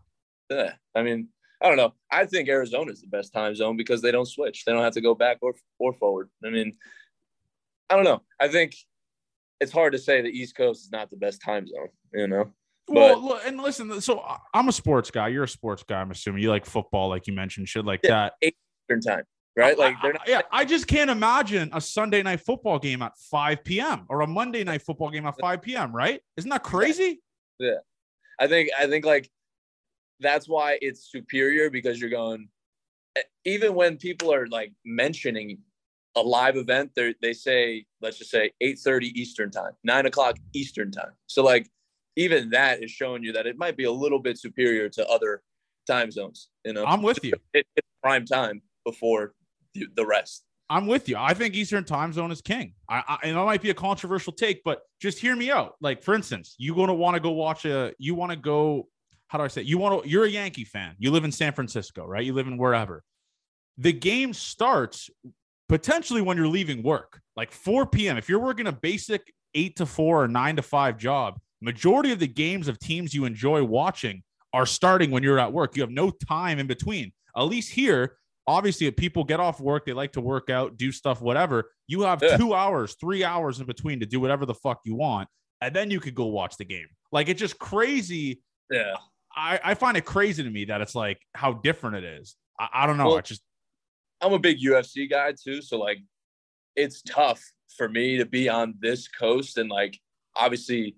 Yeah. 0.50 0.76
I 0.94 1.02
mean, 1.02 1.28
I 1.60 1.68
don't 1.68 1.76
know. 1.76 1.94
I 2.10 2.24
think 2.24 2.48
Arizona 2.48 2.90
is 2.90 3.02
the 3.02 3.06
best 3.06 3.32
time 3.34 3.54
zone 3.54 3.76
because 3.76 4.00
they 4.00 4.10
don't 4.10 4.24
switch. 4.26 4.64
They 4.64 4.72
don't 4.72 4.82
have 4.82 4.94
to 4.94 5.00
go 5.02 5.14
back 5.14 5.38
or 5.42 5.54
or 5.78 5.92
forward. 5.92 6.30
I 6.42 6.48
mean, 6.48 6.78
I 7.90 7.96
don't 7.96 8.04
know. 8.04 8.22
I 8.40 8.48
think 8.48 8.74
it's 9.60 9.72
hard 9.72 9.92
to 9.92 9.98
say 9.98 10.22
the 10.22 10.28
East 10.30 10.56
Coast 10.56 10.84
is 10.86 10.90
not 10.90 11.10
the 11.10 11.16
best 11.18 11.42
time 11.42 11.66
zone. 11.66 11.88
You 12.14 12.28
know. 12.28 12.54
Well, 12.88 13.20
look, 13.20 13.42
and 13.46 13.58
listen. 13.60 14.00
So 14.00 14.24
I'm 14.54 14.68
a 14.68 14.72
sports 14.72 15.10
guy. 15.10 15.28
You're 15.28 15.44
a 15.44 15.48
sports 15.48 15.82
guy. 15.82 16.00
I'm 16.00 16.10
assuming 16.10 16.42
you 16.42 16.48
like 16.50 16.64
football, 16.64 17.08
like 17.10 17.26
you 17.26 17.34
mentioned, 17.34 17.68
shit 17.68 17.84
like 17.84 18.00
Yeah. 18.04 18.30
that. 18.40 18.54
Eastern 18.88 19.00
time, 19.02 19.24
right? 19.56 19.74
Oh, 19.76 19.80
like 19.80 19.96
I- 19.96 20.02
they're 20.02 20.12
not. 20.12 20.28
yeah, 20.28 20.42
I 20.50 20.64
just 20.64 20.86
can't 20.86 21.10
imagine 21.10 21.70
a 21.72 21.80
Sunday 21.80 22.22
night 22.22 22.40
football 22.40 22.78
game 22.78 23.02
at 23.02 23.16
5 23.18 23.64
p.m. 23.64 24.06
or 24.08 24.20
a 24.20 24.26
Monday 24.26 24.64
night 24.64 24.82
football 24.82 25.10
game 25.10 25.26
at 25.26 25.38
5 25.40 25.62
p.m. 25.62 25.94
Right? 25.94 26.20
Isn't 26.36 26.50
that 26.50 26.62
crazy? 26.62 27.22
Yeah, 27.58 27.76
I 28.38 28.46
think 28.46 28.70
I 28.78 28.86
think 28.86 29.04
like 29.04 29.30
that's 30.20 30.48
why 30.48 30.78
it's 30.80 31.10
superior 31.10 31.70
because 31.70 32.00
you're 32.00 32.10
going. 32.10 32.48
Even 33.46 33.74
when 33.74 33.96
people 33.96 34.32
are 34.32 34.46
like 34.48 34.72
mentioning 34.84 35.58
a 36.16 36.20
live 36.20 36.56
event, 36.56 36.90
they 36.94 37.14
they 37.22 37.32
say 37.32 37.86
let's 38.02 38.18
just 38.18 38.30
say 38.30 38.52
eight 38.60 38.78
thirty 38.78 39.18
Eastern 39.18 39.50
time, 39.50 39.72
nine 39.84 40.06
o'clock 40.06 40.36
Eastern 40.52 40.90
time. 40.90 41.12
So 41.26 41.42
like 41.42 41.70
even 42.16 42.50
that 42.50 42.82
is 42.82 42.90
showing 42.90 43.22
you 43.22 43.32
that 43.32 43.46
it 43.46 43.56
might 43.58 43.76
be 43.76 43.84
a 43.84 43.92
little 43.92 44.18
bit 44.18 44.38
superior 44.38 44.88
to 44.90 45.06
other 45.08 45.42
time 45.86 46.10
zones. 46.10 46.48
You 46.64 46.72
know, 46.74 46.84
I'm 46.84 47.02
with 47.02 47.22
you. 47.24 47.32
it, 47.54 47.66
it's 47.76 47.88
prime 48.02 48.26
time 48.26 48.60
before 48.84 49.34
the, 49.94 50.06
rest. 50.06 50.44
I'm 50.68 50.86
with 50.86 51.08
you. 51.08 51.16
I 51.16 51.34
think 51.34 51.54
Eastern 51.54 51.84
Time 51.84 52.12
Zone 52.12 52.32
is 52.32 52.40
king. 52.40 52.74
I, 52.88 53.02
I 53.06 53.18
and 53.24 53.36
that 53.36 53.44
might 53.44 53.62
be 53.62 53.70
a 53.70 53.74
controversial 53.74 54.32
take, 54.32 54.64
but 54.64 54.82
just 55.00 55.18
hear 55.18 55.36
me 55.36 55.50
out. 55.50 55.74
Like 55.80 56.02
for 56.02 56.14
instance, 56.14 56.54
you 56.58 56.74
going 56.74 56.88
to 56.88 56.94
want 56.94 57.14
to 57.14 57.20
go 57.20 57.30
watch 57.30 57.64
a. 57.64 57.92
You 57.98 58.14
want 58.14 58.32
to 58.32 58.36
go. 58.36 58.88
How 59.28 59.38
do 59.38 59.44
I 59.44 59.48
say? 59.48 59.60
it? 59.60 59.66
You 59.66 59.78
want 59.78 60.02
to. 60.02 60.08
You're 60.08 60.24
a 60.24 60.30
Yankee 60.30 60.64
fan. 60.64 60.94
You 60.98 61.10
live 61.10 61.24
in 61.24 61.32
San 61.32 61.52
Francisco, 61.52 62.04
right? 62.04 62.24
You 62.24 62.32
live 62.32 62.46
in 62.46 62.58
wherever. 62.58 63.02
The 63.78 63.92
game 63.92 64.32
starts 64.32 65.10
potentially 65.68 66.22
when 66.22 66.36
you're 66.36 66.48
leaving 66.48 66.82
work, 66.82 67.20
like 67.36 67.52
4 67.52 67.86
p.m. 67.86 68.16
If 68.16 68.28
you're 68.28 68.40
working 68.40 68.66
a 68.66 68.72
basic 68.72 69.32
eight 69.54 69.76
to 69.76 69.86
four 69.86 70.22
or 70.22 70.28
nine 70.28 70.56
to 70.56 70.62
five 70.62 70.96
job, 70.96 71.38
majority 71.60 72.12
of 72.12 72.18
the 72.18 72.26
games 72.26 72.68
of 72.68 72.78
teams 72.78 73.14
you 73.14 73.24
enjoy 73.24 73.64
watching 73.64 74.22
are 74.52 74.66
starting 74.66 75.10
when 75.10 75.22
you're 75.22 75.38
at 75.38 75.52
work. 75.52 75.76
You 75.76 75.82
have 75.82 75.90
no 75.90 76.10
time 76.10 76.58
in 76.58 76.66
between. 76.66 77.12
At 77.36 77.42
least 77.42 77.72
here, 77.72 78.16
obviously, 78.46 78.86
if 78.86 78.96
people 78.96 79.24
get 79.24 79.40
off 79.40 79.60
work, 79.60 79.84
they 79.86 79.92
like 79.92 80.12
to 80.12 80.20
work 80.20 80.50
out, 80.50 80.76
do 80.76 80.92
stuff, 80.92 81.20
whatever. 81.20 81.70
You 81.86 82.02
have 82.02 82.22
Yeah. 82.22 82.36
two 82.36 82.54
hours, 82.54 82.94
three 83.00 83.24
hours 83.24 83.60
in 83.60 83.66
between 83.66 84.00
to 84.00 84.06
do 84.06 84.20
whatever 84.20 84.46
the 84.46 84.54
fuck 84.54 84.80
you 84.84 84.94
want. 84.94 85.28
And 85.60 85.74
then 85.74 85.90
you 85.90 86.00
could 86.00 86.14
go 86.14 86.26
watch 86.26 86.56
the 86.56 86.64
game. 86.64 86.86
Like 87.12 87.28
it's 87.28 87.40
just 87.40 87.58
crazy. 87.58 88.42
Yeah. 88.70 88.96
I, 89.34 89.60
I 89.62 89.74
find 89.74 89.96
it 89.96 90.04
crazy 90.04 90.42
to 90.42 90.50
me 90.50 90.64
that 90.66 90.80
it's 90.80 90.94
like 90.94 91.18
how 91.34 91.54
different 91.54 91.96
it 91.96 92.04
is. 92.04 92.36
I, 92.58 92.68
I 92.72 92.86
don't 92.86 92.96
know. 92.96 93.06
Well, 93.08 93.18
it's 93.18 93.28
just 93.30 93.42
I'm 94.20 94.32
a 94.32 94.38
big 94.38 94.58
UFC 94.60 95.08
guy 95.10 95.32
too, 95.32 95.60
so 95.62 95.78
like 95.78 95.98
it's 96.74 97.02
tough 97.02 97.42
for 97.76 97.88
me 97.88 98.16
to 98.18 98.24
be 98.26 98.48
on 98.48 98.74
this 98.80 99.08
coast 99.08 99.58
and 99.58 99.68
like 99.70 99.98
obviously 100.34 100.96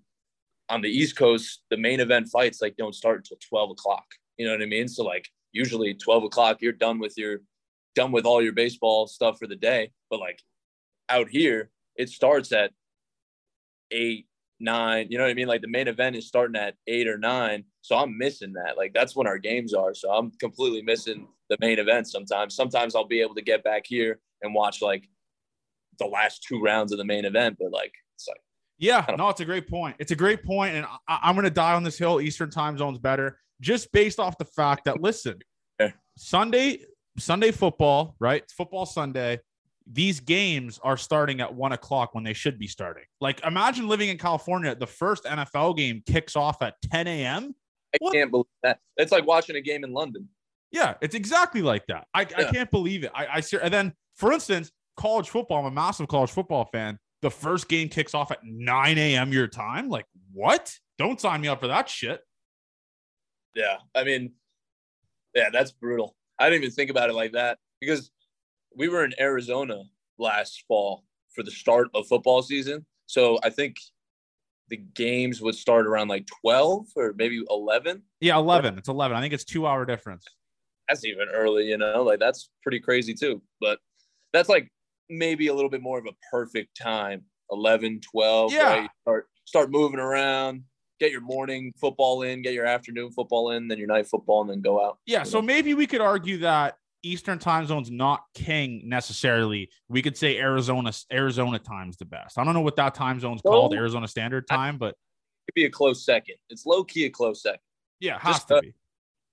on 0.68 0.82
the 0.82 0.88
East 0.88 1.16
Coast, 1.16 1.62
the 1.70 1.76
main 1.76 1.98
event 2.00 2.28
fights 2.28 2.60
like 2.60 2.76
don't 2.76 2.94
start 2.94 3.18
until 3.18 3.38
12 3.48 3.70
o'clock. 3.70 4.04
You 4.36 4.46
know 4.46 4.52
what 4.52 4.62
I 4.62 4.66
mean? 4.66 4.86
So 4.86 5.02
like 5.02 5.26
usually 5.52 5.94
12 5.94 6.24
o'clock, 6.24 6.58
you're 6.60 6.72
done 6.72 6.98
with 6.98 7.16
your 7.16 7.40
done 7.94 8.12
with 8.12 8.26
all 8.26 8.42
your 8.42 8.52
baseball 8.52 9.06
stuff 9.06 9.38
for 9.38 9.46
the 9.46 9.56
day. 9.56 9.90
But 10.10 10.20
like 10.20 10.40
out 11.08 11.28
here, 11.28 11.70
it 11.96 12.08
starts 12.08 12.52
at 12.52 12.70
eight, 13.90 14.26
nine. 14.60 15.08
You 15.10 15.18
know 15.18 15.24
what 15.24 15.30
I 15.30 15.34
mean? 15.34 15.48
Like 15.48 15.62
the 15.62 15.68
main 15.68 15.88
event 15.88 16.16
is 16.16 16.28
starting 16.28 16.56
at 16.56 16.74
eight 16.86 17.08
or 17.08 17.18
nine. 17.18 17.64
So 17.80 17.96
I'm 17.96 18.16
missing 18.16 18.52
that. 18.54 18.76
Like 18.76 18.92
that's 18.94 19.16
when 19.16 19.26
our 19.26 19.38
games 19.38 19.74
are. 19.74 19.94
So 19.94 20.10
I'm 20.10 20.30
completely 20.32 20.82
missing 20.82 21.26
the 21.48 21.56
main 21.60 21.78
event 21.78 22.08
sometimes. 22.08 22.54
Sometimes 22.54 22.94
I'll 22.94 23.06
be 23.06 23.20
able 23.20 23.34
to 23.34 23.42
get 23.42 23.64
back 23.64 23.84
here 23.86 24.20
and 24.42 24.54
watch 24.54 24.82
like 24.82 25.08
the 25.98 26.06
last 26.06 26.44
two 26.46 26.60
rounds 26.60 26.92
of 26.92 26.98
the 26.98 27.04
main 27.04 27.24
event, 27.24 27.56
but 27.58 27.72
like 27.72 27.92
it's 28.14 28.28
like 28.28 28.40
Yeah, 28.78 29.04
no, 29.16 29.28
it's 29.28 29.40
a 29.40 29.44
great 29.44 29.68
point. 29.68 29.96
It's 29.98 30.12
a 30.12 30.16
great 30.16 30.44
point, 30.44 30.76
and 30.76 30.86
I, 31.08 31.18
I'm 31.22 31.34
going 31.34 31.44
to 31.44 31.50
die 31.50 31.74
on 31.74 31.82
this 31.82 31.98
hill. 31.98 32.20
Eastern 32.20 32.50
time 32.50 32.78
zone's 32.78 32.98
better, 32.98 33.40
just 33.60 33.90
based 33.92 34.18
off 34.18 34.38
the 34.38 34.44
fact 34.44 34.84
that 34.84 35.00
listen, 35.00 35.38
Yeah. 35.80 35.92
Sunday, 36.16 36.80
Sunday 37.18 37.50
football, 37.52 38.16
right? 38.18 38.42
It's 38.42 38.52
football 38.52 38.84
Sunday. 38.86 39.40
These 39.90 40.20
games 40.20 40.78
are 40.82 40.96
starting 40.96 41.40
at 41.40 41.54
one 41.54 41.72
o'clock 41.72 42.14
when 42.14 42.24
they 42.24 42.34
should 42.34 42.58
be 42.58 42.66
starting. 42.66 43.04
Like, 43.20 43.42
imagine 43.44 43.88
living 43.88 44.08
in 44.10 44.18
California. 44.18 44.74
The 44.74 44.86
first 44.86 45.24
NFL 45.24 45.76
game 45.76 46.02
kicks 46.06 46.36
off 46.36 46.60
at 46.62 46.74
10 46.90 47.06
a.m. 47.06 47.54
I 47.94 47.98
What? 48.00 48.12
can't 48.12 48.30
believe 48.30 48.44
that. 48.64 48.80
It's 48.96 49.12
like 49.12 49.26
watching 49.26 49.56
a 49.56 49.60
game 49.60 49.84
in 49.84 49.92
London. 49.92 50.28
Yeah, 50.72 50.94
it's 51.00 51.14
exactly 51.14 51.62
like 51.62 51.86
that. 51.86 52.06
I, 52.12 52.22
I 52.22 52.44
can't 52.52 52.70
believe 52.70 53.02
it. 53.04 53.10
I, 53.14 53.26
I 53.36 53.40
ser- 53.40 53.60
and 53.60 53.72
then, 53.72 53.94
for 54.16 54.32
instance, 54.32 54.70
college 54.98 55.30
football. 55.30 55.60
I'm 55.60 55.66
a 55.66 55.70
massive 55.70 56.06
college 56.08 56.30
football 56.30 56.66
fan. 56.70 56.98
The 57.22 57.30
first 57.30 57.68
game 57.68 57.88
kicks 57.88 58.12
off 58.14 58.30
at 58.30 58.40
9 58.44 58.98
a.m. 58.98 59.32
your 59.32 59.46
time. 59.46 59.88
Like, 59.88 60.04
what? 60.34 60.74
Don't 60.98 61.18
sign 61.20 61.40
me 61.40 61.48
up 61.48 61.60
for 61.60 61.68
that 61.68 61.88
shit. 61.88 62.20
Yeah. 63.58 63.78
I 63.92 64.04
mean, 64.04 64.32
yeah, 65.34 65.50
that's 65.52 65.72
brutal. 65.72 66.14
I 66.38 66.48
didn't 66.48 66.62
even 66.62 66.74
think 66.74 66.90
about 66.90 67.10
it 67.10 67.14
like 67.14 67.32
that 67.32 67.58
because 67.80 68.12
we 68.76 68.88
were 68.88 69.04
in 69.04 69.12
Arizona 69.18 69.82
last 70.16 70.64
fall 70.68 71.04
for 71.34 71.42
the 71.42 71.50
start 71.50 71.88
of 71.92 72.06
football 72.06 72.40
season. 72.42 72.86
So 73.06 73.40
I 73.42 73.50
think 73.50 73.76
the 74.68 74.76
games 74.76 75.40
would 75.40 75.56
start 75.56 75.88
around 75.88 76.06
like 76.06 76.28
12 76.40 76.86
or 76.94 77.14
maybe 77.16 77.42
11. 77.50 78.02
Yeah, 78.20 78.36
11. 78.36 78.78
It's 78.78 78.88
11. 78.88 79.16
I 79.16 79.20
think 79.20 79.34
it's 79.34 79.44
two 79.44 79.66
hour 79.66 79.84
difference. 79.84 80.24
That's 80.88 81.04
even 81.04 81.26
early, 81.34 81.66
you 81.66 81.78
know, 81.78 82.04
like 82.04 82.20
that's 82.20 82.50
pretty 82.62 82.78
crazy 82.78 83.12
too. 83.12 83.42
But 83.60 83.80
that's 84.32 84.48
like 84.48 84.70
maybe 85.10 85.48
a 85.48 85.54
little 85.54 85.70
bit 85.70 85.82
more 85.82 85.98
of 85.98 86.06
a 86.06 86.14
perfect 86.30 86.78
time 86.80 87.24
11, 87.50 88.02
12. 88.12 88.52
Yeah. 88.52 88.62
Right? 88.62 88.90
Start, 89.02 89.26
start 89.46 89.70
moving 89.72 89.98
around, 89.98 90.62
get 91.00 91.12
your 91.12 91.20
morning 91.20 91.72
football 91.76 92.22
in, 92.22 92.42
get 92.42 92.54
your 92.54 92.66
afternoon 92.66 93.10
football 93.10 93.50
in, 93.52 93.68
then 93.68 93.78
your 93.78 93.88
night 93.88 94.06
football, 94.06 94.42
and 94.42 94.50
then 94.50 94.60
go 94.60 94.84
out. 94.84 94.98
Yeah. 95.06 95.22
So 95.22 95.40
maybe 95.40 95.74
we 95.74 95.86
could 95.86 96.00
argue 96.00 96.38
that 96.38 96.76
Eastern 97.02 97.38
time 97.38 97.66
zone's 97.66 97.90
not 97.90 98.24
king 98.34 98.82
necessarily. 98.86 99.70
We 99.88 100.02
could 100.02 100.16
say 100.16 100.38
Arizona 100.38 100.92
Arizona 101.12 101.58
time's 101.58 101.96
the 101.96 102.04
best. 102.04 102.38
I 102.38 102.44
don't 102.44 102.54
know 102.54 102.60
what 102.60 102.76
that 102.76 102.94
time 102.94 103.20
zone's 103.20 103.40
called, 103.42 103.74
Arizona 103.74 104.08
Standard 104.08 104.48
Time, 104.48 104.78
but 104.78 104.96
could 105.46 105.54
be 105.54 105.64
a 105.64 105.70
close 105.70 106.04
second. 106.04 106.36
It's 106.50 106.66
low 106.66 106.84
key 106.84 107.06
a 107.06 107.10
close 107.10 107.42
second. 107.42 107.60
yeah, 108.00 108.18
has 108.18 108.36
Just, 108.36 108.48
to 108.48 108.56
uh, 108.56 108.60
be. 108.60 108.74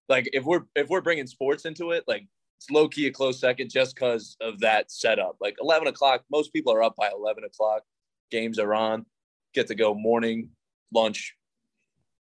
Like 0.07 0.29
if 0.33 0.43
we're 0.43 0.61
if 0.75 0.87
we're 0.89 1.01
bringing 1.01 1.27
sports 1.27 1.65
into 1.65 1.91
it, 1.91 2.03
like 2.07 2.27
it's 2.59 2.69
low 2.69 2.87
key 2.87 3.07
a 3.07 3.11
close 3.11 3.39
second 3.39 3.69
just 3.71 3.95
because 3.95 4.37
of 4.39 4.59
that 4.59 4.91
setup. 4.91 5.37
Like 5.41 5.55
eleven 5.59 5.87
o'clock, 5.87 6.23
most 6.31 6.53
people 6.53 6.73
are 6.73 6.83
up 6.83 6.95
by 6.95 7.09
eleven 7.09 7.43
o'clock. 7.43 7.81
Games 8.29 8.59
are 8.59 8.73
on. 8.73 9.05
Get 9.53 9.67
to 9.67 9.75
go 9.75 9.93
morning, 9.95 10.49
lunch, 10.93 11.35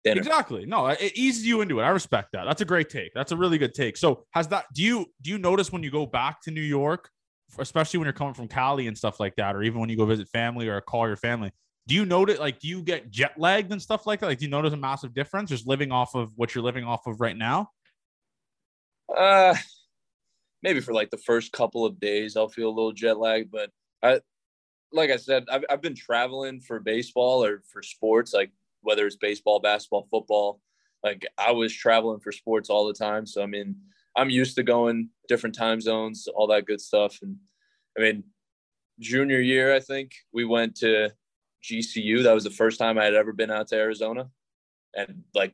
dinner. 0.04 0.20
Exactly. 0.20 0.66
No, 0.66 0.88
it 0.88 1.14
eases 1.16 1.46
you 1.46 1.62
into 1.62 1.80
it. 1.80 1.84
I 1.84 1.90
respect 1.90 2.30
that. 2.34 2.46
That's 2.46 2.62
a 2.62 2.66
great 2.66 2.90
take. 2.90 3.14
That's 3.14 3.32
a 3.32 3.38
really 3.38 3.58
good 3.58 3.74
take. 3.74 3.98
So 3.98 4.26
has 4.32 4.48
that 4.50 4.66
do 4.74 4.84
you 4.84 5.06
do 5.22 5.30
you 5.32 5.38
notice 5.38 5.72
when 5.72 5.84
you 5.84 5.92
go 5.92 6.06
back 6.06 6.42
to 6.44 6.52
New 6.52 6.62
York, 6.62 7.10
especially 7.58 8.00
when 8.00 8.06
you're 8.06 8.14
coming 8.14 8.34
from 8.34 8.48
Cali 8.48 8.88
and 8.88 8.98
stuff 8.98 9.20
like 9.20 9.36
that, 9.38 9.56
or 9.56 9.64
even 9.64 9.80
when 9.80 9.90
you 9.90 9.98
go 9.98 10.06
visit 10.06 10.28
family 10.30 10.68
or 10.68 10.80
call 10.82 11.08
your 11.08 11.18
family, 11.18 11.52
do 11.88 11.96
you 11.96 12.06
notice 12.06 12.40
like 12.40 12.60
do 12.60 12.68
you 12.68 12.82
get 12.82 13.12
jet 13.12 13.34
lagged 13.38 13.72
and 13.72 13.82
stuff 13.82 14.06
like 14.06 14.20
that? 14.20 14.28
Like 14.28 14.40
do 14.40 14.46
you 14.46 14.52
notice 14.52 14.74
a 14.74 14.78
massive 14.78 15.14
difference 15.14 15.50
just 15.50 15.68
living 15.68 15.92
off 15.92 16.16
of 16.16 16.32
what 16.36 16.56
you're 16.56 16.64
living 16.64 16.84
off 16.84 17.08
of 17.08 17.20
right 17.22 17.38
now? 17.38 17.70
Uh, 19.16 19.56
maybe 20.62 20.80
for 20.80 20.94
like 20.94 21.10
the 21.10 21.18
first 21.18 21.52
couple 21.52 21.86
of 21.86 22.00
days 22.00 22.36
I'll 22.38 22.50
feel 22.50 22.70
a 22.70 22.72
little 22.72 22.94
jet 22.94 23.18
lag, 23.18 23.52
but 23.52 23.70
I 24.02 24.22
like 24.94 25.10
I 25.10 25.18
said, 25.18 25.46
I've 25.52 25.66
I've 25.70 25.82
been 25.82 25.96
traveling 25.96 26.62
for 26.62 26.80
baseball 26.80 27.44
or 27.44 27.64
for 27.72 27.82
sports, 27.82 28.34
like 28.34 28.52
whether 28.84 29.06
it's 29.08 29.16
baseball, 29.16 29.60
basketball, 29.60 30.08
football. 30.12 30.62
Like 31.04 31.26
I 31.38 31.52
was 31.52 31.74
traveling 31.74 32.20
for 32.20 32.32
sports 32.32 32.70
all 32.70 32.88
the 32.88 32.94
time. 32.94 33.26
So 33.26 33.42
I 33.42 33.46
mean, 33.46 33.76
I'm 34.16 34.30
used 34.30 34.56
to 34.56 34.64
going 34.64 35.10
different 35.28 35.56
time 35.56 35.82
zones, 35.82 36.28
all 36.28 36.48
that 36.48 36.66
good 36.66 36.80
stuff. 36.80 37.20
And 37.22 37.38
I 37.98 38.02
mean, 38.02 38.24
junior 39.00 39.40
year, 39.40 39.74
I 39.74 39.80
think 39.80 40.12
we 40.32 40.46
went 40.46 40.76
to 40.78 41.12
GCU. 41.64 42.24
That 42.24 42.34
was 42.34 42.44
the 42.44 42.50
first 42.52 42.80
time 42.80 42.98
I 42.98 43.06
had 43.06 43.16
ever 43.16 43.34
been 43.34 43.52
out 43.52 43.68
to 43.70 43.76
Arizona. 43.76 44.30
And 44.96 45.24
like 45.34 45.54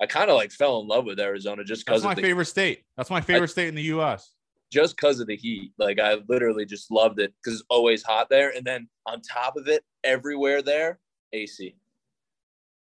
I 0.00 0.06
kind 0.06 0.30
of 0.30 0.36
like 0.36 0.50
fell 0.50 0.80
in 0.80 0.88
love 0.88 1.04
with 1.04 1.20
Arizona 1.20 1.62
just 1.64 1.86
because 1.86 2.02
That's 2.02 2.10
my 2.10 2.14
the, 2.14 2.22
favorite 2.22 2.46
state. 2.46 2.82
That's 2.96 3.10
my 3.10 3.20
favorite 3.20 3.48
state 3.48 3.68
in 3.68 3.74
the 3.76 3.82
US. 3.94 4.32
just 4.70 4.96
because 4.96 5.20
of 5.20 5.28
the 5.28 5.36
heat. 5.36 5.72
Like 5.78 6.00
I 6.00 6.16
literally 6.28 6.64
just 6.66 6.90
loved 6.90 7.20
it 7.20 7.32
because 7.36 7.60
it's 7.60 7.68
always 7.70 8.02
hot 8.02 8.28
there. 8.28 8.50
And 8.50 8.66
then 8.66 8.88
on 9.06 9.20
top 9.20 9.56
of 9.56 9.68
it, 9.68 9.84
everywhere 10.02 10.60
there, 10.62 10.98
AC. 11.32 11.76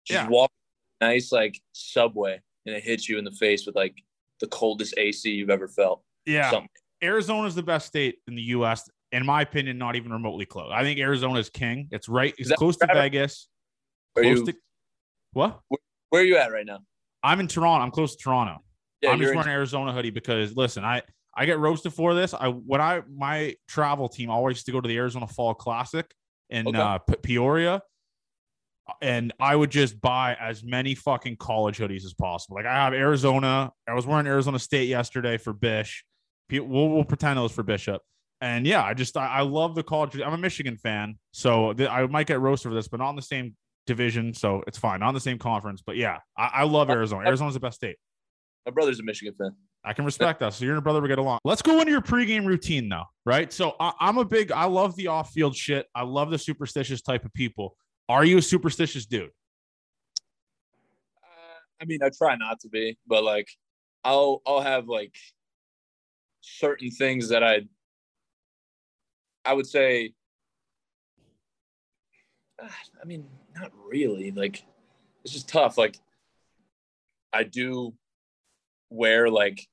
Just 0.07 0.24
Yeah. 0.24 0.28
walk 0.28 0.51
nice 1.01 1.32
like 1.32 1.61
subway 1.72 2.40
and 2.66 2.74
it 2.74 2.82
hits 2.82 3.09
you 3.09 3.18
in 3.18 3.24
the 3.24 3.32
face 3.32 3.66
with 3.66 3.74
like 3.76 3.94
the 4.40 4.46
coldest 4.48 4.94
AC 4.96 5.30
you've 5.30 5.51
ever 5.51 5.68
felt. 5.68 6.03
Yeah. 6.26 6.51
Something. 6.51 6.68
Arizona 7.03 7.46
is 7.48 7.55
the 7.55 7.62
best 7.62 7.86
state 7.86 8.18
in 8.28 8.34
the 8.34 8.42
US. 8.42 8.88
In 9.12 9.24
my 9.26 9.42
opinion, 9.42 9.78
not 9.78 9.96
even 9.96 10.12
remotely 10.12 10.46
close. 10.46 10.70
I 10.72 10.82
think 10.82 11.01
Arizona 11.01 11.38
is 11.38 11.51
king. 11.51 11.88
It's 11.90 12.09
right. 12.09 12.34
It's 12.38 12.53
close 12.53 12.76
to? 12.78 12.86
Vegas. 12.92 13.48
Are 14.16 14.22
Close 14.22 14.38
you, 14.40 14.46
to 14.46 14.55
what? 15.32 15.61
where 16.11 16.22
are 16.22 16.24
you 16.24 16.36
at 16.36 16.53
right 16.53 16.66
now? 16.66 16.78
I'm 17.22 17.40
in 17.40 17.46
Toronto. 17.48 17.84
I'm 17.84 17.90
close 17.90 18.16
to 18.16 18.22
Toronto. 18.22 18.59
Yeah, 19.01 19.11
I'm 19.11 19.18
just 19.18 19.30
in- 19.30 19.36
wearing 19.36 19.48
an 19.51 19.55
Arizona 19.57 19.92
hoodie 19.92 20.11
because 20.11 20.57
listen, 20.57 20.84
I 20.84 21.03
I 21.34 21.46
get 21.46 21.59
roasted 21.59 21.92
for 21.94 22.14
this. 22.14 22.34
I 22.34 22.48
when 22.48 22.80
I 22.80 23.03
my 23.11 23.55
travel 23.68 24.09
team 24.09 24.30
always 24.30 24.57
used 24.57 24.66
to 24.66 24.72
go 24.72 24.80
to 24.80 24.88
the 24.88 24.96
Arizona 24.96 25.26
Fall 25.26 25.55
Classic 25.55 26.07
in 26.51 26.66
Okay. 26.68 26.78
uh, 26.78 26.98
Peoria, 27.22 27.82
and 29.03 29.32
I 29.41 29.55
would 29.57 29.70
just 29.70 30.01
buy 30.01 30.36
as 30.41 30.62
many 30.62 30.95
fucking 30.95 31.36
college 31.36 31.78
hoodies 31.78 32.05
as 32.05 32.14
possible. 32.14 32.57
Like 32.57 32.66
I 32.66 32.74
have 32.74 32.93
Arizona. 32.93 33.72
I 33.88 33.95
was 33.95 34.07
wearing 34.07 34.26
Arizona 34.26 34.59
State 34.59 34.88
yesterday 34.88 35.36
for 35.36 35.53
Bish. 35.53 36.05
We'll, 36.51 36.88
we'll 36.88 37.05
pretend 37.05 37.38
it 37.38 37.43
was 37.43 37.53
for 37.53 37.62
Bishop. 37.62 38.03
And 38.41 38.66
yeah, 38.66 38.82
I 38.82 38.95
just 38.95 39.16
I, 39.16 39.26
I 39.26 39.41
love 39.43 39.74
the 39.74 39.82
college. 39.82 40.18
I'm 40.20 40.32
a 40.32 40.38
Michigan 40.38 40.76
fan, 40.76 41.18
so 41.32 41.72
th- 41.74 41.88
I 41.88 42.07
might 42.07 42.26
get 42.26 42.41
roasted 42.41 42.70
for 42.70 42.74
this, 42.74 42.88
but 42.88 42.99
not 42.99 43.11
in 43.11 43.16
the 43.16 43.22
same 43.22 43.55
division, 43.86 44.32
so 44.32 44.64
it's 44.66 44.78
fine. 44.78 45.01
Not 45.01 45.11
in 45.11 45.14
the 45.14 45.20
same 45.20 45.38
conference, 45.38 45.82
but 45.84 45.97
yeah, 45.97 46.18
I, 46.36 46.51
I 46.55 46.62
love 46.64 46.88
Arizona. 46.91 47.26
Arizona's 47.26 47.55
the 47.55 47.61
best 47.61 47.76
state. 47.76 47.97
my 48.66 48.72
brother's 48.72 49.01
a 49.01 49.03
Michigan 49.03 49.34
fan. 49.38 49.55
I 49.84 49.95
can 49.95 50.05
respect 50.05 50.41
that. 50.41 50.53
So 50.53 50.64
you 50.64 50.70
and 50.70 50.74
your 50.76 50.82
brother 50.82 51.01
will 51.01 51.09
get 51.09 51.18
along. 51.18 51.38
Let's 51.45 51.62
go 51.62 51.80
into 51.80 51.91
your 51.91 52.03
pregame 52.03 52.47
routine 52.47 52.88
though, 52.88 53.05
right? 53.24 53.51
So 53.53 53.76
I, 53.80 53.93
I'm 53.99 54.18
a 54.18 54.24
big, 54.24 54.53
I 54.53 54.64
love 54.64 54.95
the 54.97 55.07
off-field 55.07 55.57
shit. 55.57 55.86
I 55.95 56.03
love 56.03 56.30
the 56.30 56.38
superstitious 56.38 57.01
type 57.01 57.24
of 57.24 57.32
people. 57.32 57.76
Are 58.11 58.25
you 58.25 58.39
a 58.39 58.43
superstitious 58.43 59.07
dude? 59.07 59.31
Uh, 61.23 61.61
I 61.81 61.85
mean, 61.85 62.03
I 62.03 62.11
try 62.11 62.35
not 62.35 62.59
to 62.63 62.69
be, 62.69 62.99
but 63.07 63.23
like, 63.23 63.47
I'll 64.03 64.43
I'll 64.45 64.63
have 64.63 64.89
like 64.89 65.15
certain 66.41 66.91
things 66.91 67.29
that 67.29 67.45
I 67.45 67.61
I 69.45 69.53
would 69.53 69.69
say. 69.69 70.13
ah, 72.61 72.77
I 73.01 73.05
mean, 73.05 73.29
not 73.55 73.71
really. 73.87 74.33
Like, 74.33 74.65
it's 75.23 75.33
just 75.33 75.49
tough. 75.49 75.79
Like, 75.79 75.97
I 77.33 77.45
do 77.45 77.95
wear 78.91 79.31
like 79.31 79.69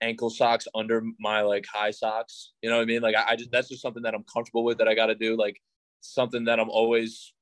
ankle 0.00 0.30
socks 0.30 0.66
under 0.74 1.02
my 1.18 1.42
like 1.42 1.66
high 1.66 1.90
socks. 1.90 2.52
You 2.62 2.70
know 2.70 2.76
what 2.76 2.84
I 2.84 2.86
mean? 2.86 3.02
Like, 3.02 3.16
I, 3.16 3.32
I 3.32 3.36
just 3.36 3.50
that's 3.52 3.68
just 3.68 3.82
something 3.82 4.04
that 4.04 4.14
I'm 4.14 4.24
comfortable 4.24 4.64
with 4.64 4.78
that 4.78 4.88
I 4.88 4.94
got 4.94 5.08
to 5.08 5.14
do. 5.14 5.36
Like, 5.36 5.60
something 6.00 6.44
that 6.44 6.58
I'm 6.58 6.70
always 6.70 7.34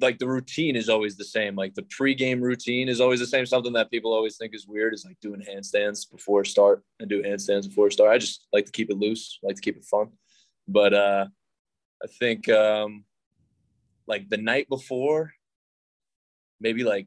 like 0.00 0.18
the 0.18 0.28
routine 0.28 0.76
is 0.76 0.88
always 0.88 1.16
the 1.16 1.24
same. 1.24 1.54
Like 1.54 1.74
the 1.74 1.82
pregame 1.82 2.40
routine 2.40 2.88
is 2.88 3.00
always 3.00 3.20
the 3.20 3.26
same. 3.26 3.46
Something 3.46 3.72
that 3.74 3.90
people 3.90 4.12
always 4.12 4.36
think 4.36 4.54
is 4.54 4.66
weird 4.66 4.94
is 4.94 5.04
like 5.04 5.18
doing 5.20 5.40
handstands 5.40 6.10
before 6.10 6.44
start 6.44 6.82
and 6.98 7.08
do 7.08 7.22
handstands 7.22 7.68
before 7.68 7.90
start. 7.90 8.10
I 8.10 8.18
just 8.18 8.46
like 8.52 8.66
to 8.66 8.72
keep 8.72 8.90
it 8.90 8.98
loose, 8.98 9.38
like 9.42 9.56
to 9.56 9.62
keep 9.62 9.76
it 9.76 9.84
fun. 9.84 10.08
But 10.68 10.94
uh 10.94 11.26
I 12.02 12.06
think 12.06 12.48
um 12.48 13.04
like 14.06 14.28
the 14.28 14.38
night 14.38 14.68
before, 14.68 15.32
maybe 16.60 16.84
like 16.84 17.06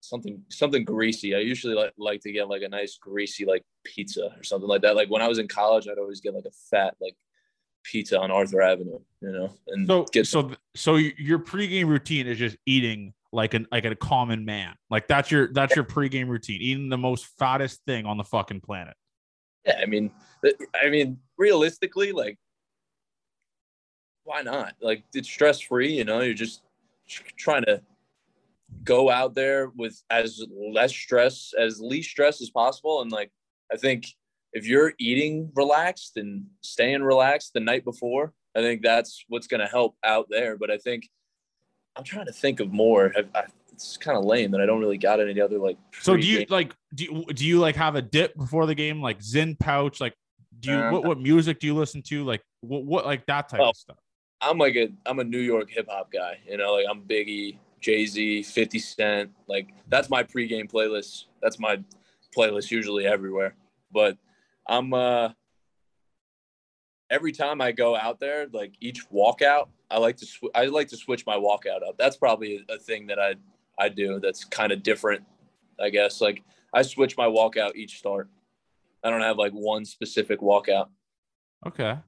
something 0.00 0.42
something 0.48 0.84
greasy. 0.84 1.34
I 1.34 1.38
usually 1.38 1.74
like 1.74 1.92
like 1.96 2.20
to 2.22 2.32
get 2.32 2.48
like 2.48 2.62
a 2.62 2.68
nice 2.68 2.98
greasy 2.98 3.44
like 3.44 3.62
pizza 3.84 4.30
or 4.36 4.42
something 4.42 4.68
like 4.68 4.82
that. 4.82 4.96
Like 4.96 5.10
when 5.10 5.22
I 5.22 5.28
was 5.28 5.38
in 5.38 5.48
college, 5.48 5.88
I'd 5.88 5.98
always 5.98 6.20
get 6.20 6.34
like 6.34 6.46
a 6.46 6.56
fat 6.70 6.94
like 7.00 7.16
pizza 7.82 8.18
on 8.18 8.30
Arthur 8.30 8.62
Avenue, 8.62 8.98
you 9.20 9.32
know, 9.32 9.54
and 9.68 9.86
So, 9.86 10.04
get 10.12 10.26
so, 10.26 10.52
so 10.74 10.96
your 10.96 11.38
pregame 11.38 11.86
routine 11.86 12.26
is 12.26 12.38
just 12.38 12.56
eating 12.66 13.14
like 13.32 13.54
an 13.54 13.66
like 13.70 13.84
a 13.84 13.94
common 13.94 14.44
man. 14.44 14.74
Like 14.90 15.06
that's 15.06 15.30
your 15.30 15.52
that's 15.52 15.76
your 15.76 15.84
pregame 15.84 16.28
routine, 16.28 16.60
eating 16.60 16.88
the 16.88 16.98
most 16.98 17.26
fattest 17.38 17.80
thing 17.86 18.06
on 18.06 18.16
the 18.16 18.24
fucking 18.24 18.60
planet. 18.60 18.94
Yeah, 19.66 19.78
I 19.82 19.86
mean, 19.86 20.10
I 20.74 20.88
mean, 20.88 21.18
realistically, 21.36 22.12
like, 22.12 22.38
why 24.24 24.42
not? 24.42 24.74
Like, 24.80 25.04
it's 25.14 25.28
stress 25.28 25.60
free. 25.60 25.92
You 25.92 26.04
know, 26.04 26.20
you're 26.20 26.34
just 26.34 26.62
trying 27.36 27.64
to 27.64 27.82
go 28.84 29.10
out 29.10 29.34
there 29.34 29.68
with 29.76 30.02
as 30.10 30.42
less 30.50 30.92
stress, 30.92 31.52
as 31.58 31.80
least 31.80 32.10
stress 32.10 32.40
as 32.40 32.50
possible. 32.50 33.02
And 33.02 33.12
like, 33.12 33.30
I 33.72 33.76
think 33.76 34.06
if 34.52 34.66
you're 34.66 34.92
eating 34.98 35.50
relaxed 35.54 36.16
and 36.16 36.44
staying 36.60 37.02
relaxed 37.02 37.52
the 37.54 37.60
night 37.60 37.84
before, 37.84 38.32
I 38.56 38.60
think 38.60 38.82
that's 38.82 39.24
what's 39.28 39.46
going 39.46 39.60
to 39.60 39.66
help 39.66 39.96
out 40.04 40.26
there. 40.30 40.56
But 40.56 40.70
I 40.70 40.78
think 40.78 41.08
I'm 41.96 42.04
trying 42.04 42.26
to 42.26 42.32
think 42.32 42.60
of 42.60 42.72
more. 42.72 43.12
I, 43.16 43.38
I, 43.38 43.44
it's 43.72 43.96
kind 43.96 44.18
of 44.18 44.24
lame 44.24 44.50
that 44.50 44.60
I 44.60 44.66
don't 44.66 44.80
really 44.80 44.98
got 44.98 45.20
any 45.20 45.40
other 45.40 45.58
like. 45.58 45.78
So 46.00 46.16
do 46.16 46.26
you 46.26 46.44
like 46.48 46.74
do 46.94 47.04
you, 47.04 47.24
do 47.32 47.46
you 47.46 47.60
like 47.60 47.76
have 47.76 47.94
a 47.94 48.02
dip 48.02 48.36
before 48.36 48.66
the 48.66 48.74
game, 48.74 49.00
like 49.00 49.20
Zyn 49.20 49.58
pouch? 49.58 50.00
Like, 50.00 50.14
do 50.58 50.70
you 50.72 50.76
Uh, 50.76 50.90
what, 50.92 51.04
what 51.04 51.20
music 51.20 51.60
do 51.60 51.66
you 51.66 51.74
listen 51.74 52.02
to? 52.02 52.24
Like 52.24 52.42
what, 52.60 52.84
what 52.84 53.06
like 53.06 53.24
that 53.26 53.48
type 53.48 53.60
Oh. 53.62 53.70
of 53.70 53.76
stuff? 53.76 53.96
I'm 54.42 54.58
like 54.58 54.74
a 54.74 54.88
I'm 55.06 55.18
a 55.18 55.24
New 55.24 55.38
York 55.38 55.70
hip 55.70 55.86
hop 55.88 56.10
guy. 56.12 56.38
You 56.48 56.56
know, 56.56 56.72
like 56.72 56.86
I'm 56.90 57.02
Biggie, 57.02 57.58
Jay 57.80 58.06
Z, 58.06 58.42
50 58.42 58.78
Cent. 58.78 59.30
Like 59.48 59.68
that's 59.88 60.10
my 60.10 60.22
pregame 60.22 60.70
playlist. 60.70 61.24
That's 61.42 61.58
my 61.58 61.78
playlist 62.36 62.70
usually 62.70 63.06
everywhere. 63.06 63.54
But 63.92 64.16
I'm 64.68 64.92
uh 64.92 65.30
every 67.10 67.32
time 67.32 67.60
I 67.60 67.72
go 67.72 67.96
out 67.96 68.20
there, 68.20 68.46
like 68.52 68.74
each 68.80 69.08
walkout, 69.10 69.68
I 69.90 69.98
like 69.98 70.16
to 70.18 70.26
sw- 70.26 70.54
I 70.54 70.66
like 70.66 70.88
to 70.88 70.96
switch 70.96 71.26
my 71.26 71.36
walkout 71.36 71.86
up. 71.86 71.96
That's 71.98 72.16
probably 72.16 72.64
a 72.68 72.78
thing 72.78 73.06
that 73.08 73.18
I 73.18 73.34
I 73.78 73.88
do 73.88 74.20
that's 74.20 74.44
kind 74.44 74.72
of 74.72 74.82
different, 74.82 75.24
I 75.80 75.90
guess. 75.90 76.20
Like 76.20 76.42
I 76.72 76.82
switch 76.82 77.16
my 77.16 77.26
walkout 77.26 77.74
each 77.74 77.98
start. 77.98 78.28
I 79.02 79.10
don't 79.10 79.22
have 79.22 79.38
like 79.38 79.52
one 79.52 79.84
specific 79.84 80.40
walkout. 80.40 80.88
Okay. 81.66 81.98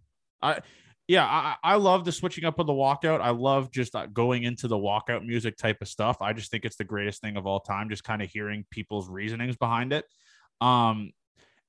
I 0.41 0.61
yeah, 1.09 1.25
I, 1.27 1.57
I 1.65 1.75
love 1.77 2.05
the 2.05 2.13
switching 2.13 2.45
up 2.45 2.59
of 2.59 2.67
the 2.67 2.73
walkout. 2.73 3.21
I 3.21 3.31
love 3.31 3.73
just 3.73 3.95
uh, 3.95 4.07
going 4.07 4.45
into 4.45 4.69
the 4.69 4.77
walkout 4.77 5.27
music 5.27 5.57
type 5.57 5.83
of 5.83 5.89
stuff. 5.89 6.19
I 6.23 6.33
just 6.33 6.51
think 6.51 6.65
it's 6.65 6.77
the 6.77 6.85
greatest 6.85 7.21
thing 7.21 7.37
of 7.37 7.47
all 7.47 7.61
time. 7.61 7.91
Just 7.91 8.05
kind 8.05 8.23
of 8.23 8.31
hearing 8.31 8.65
people's 8.71 9.09
reasonings 9.09 9.57
behind 9.57 9.93
it. 9.93 10.05
Um, 10.61 11.11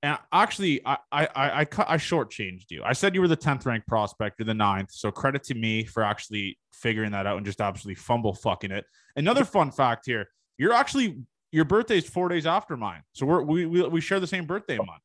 and 0.03 0.17
actually, 0.31 0.85
I 0.85 0.97
I 1.11 1.25
I 1.25 1.59
I, 1.61 1.65
cut, 1.65 1.89
I 1.89 1.95
shortchanged 1.97 2.69
you. 2.69 2.83
I 2.83 2.93
said 2.93 3.15
you 3.15 3.21
were 3.21 3.27
the 3.27 3.35
tenth 3.35 3.65
ranked 3.65 3.87
prospect, 3.87 4.37
you're 4.37 4.45
the 4.45 4.53
ninth. 4.53 4.91
So 4.91 5.09
credit 5.09 5.43
to 5.45 5.55
me 5.55 5.85
for 5.85 6.03
actually 6.03 6.59
figuring 6.73 7.11
that 7.11 7.25
out 7.25 7.37
and 7.37 7.45
just 7.45 7.61
absolutely 7.61 7.95
fumble 7.95 8.33
fucking 8.33 8.71
it. 8.71 8.85
Another 9.15 9.45
fun 9.45 9.71
fact 9.71 10.05
here: 10.05 10.27
you're 10.57 10.73
actually 10.73 11.23
your 11.53 11.65
birthday 11.65 11.97
is 11.97 12.07
four 12.07 12.27
days 12.27 12.45
after 12.45 12.75
mine. 12.75 13.01
So 13.13 13.25
we're 13.25 13.41
we 13.41 13.65
we, 13.65 13.87
we 13.87 14.01
share 14.01 14.19
the 14.19 14.27
same 14.27 14.45
birthday 14.45 14.77
month. 14.77 15.01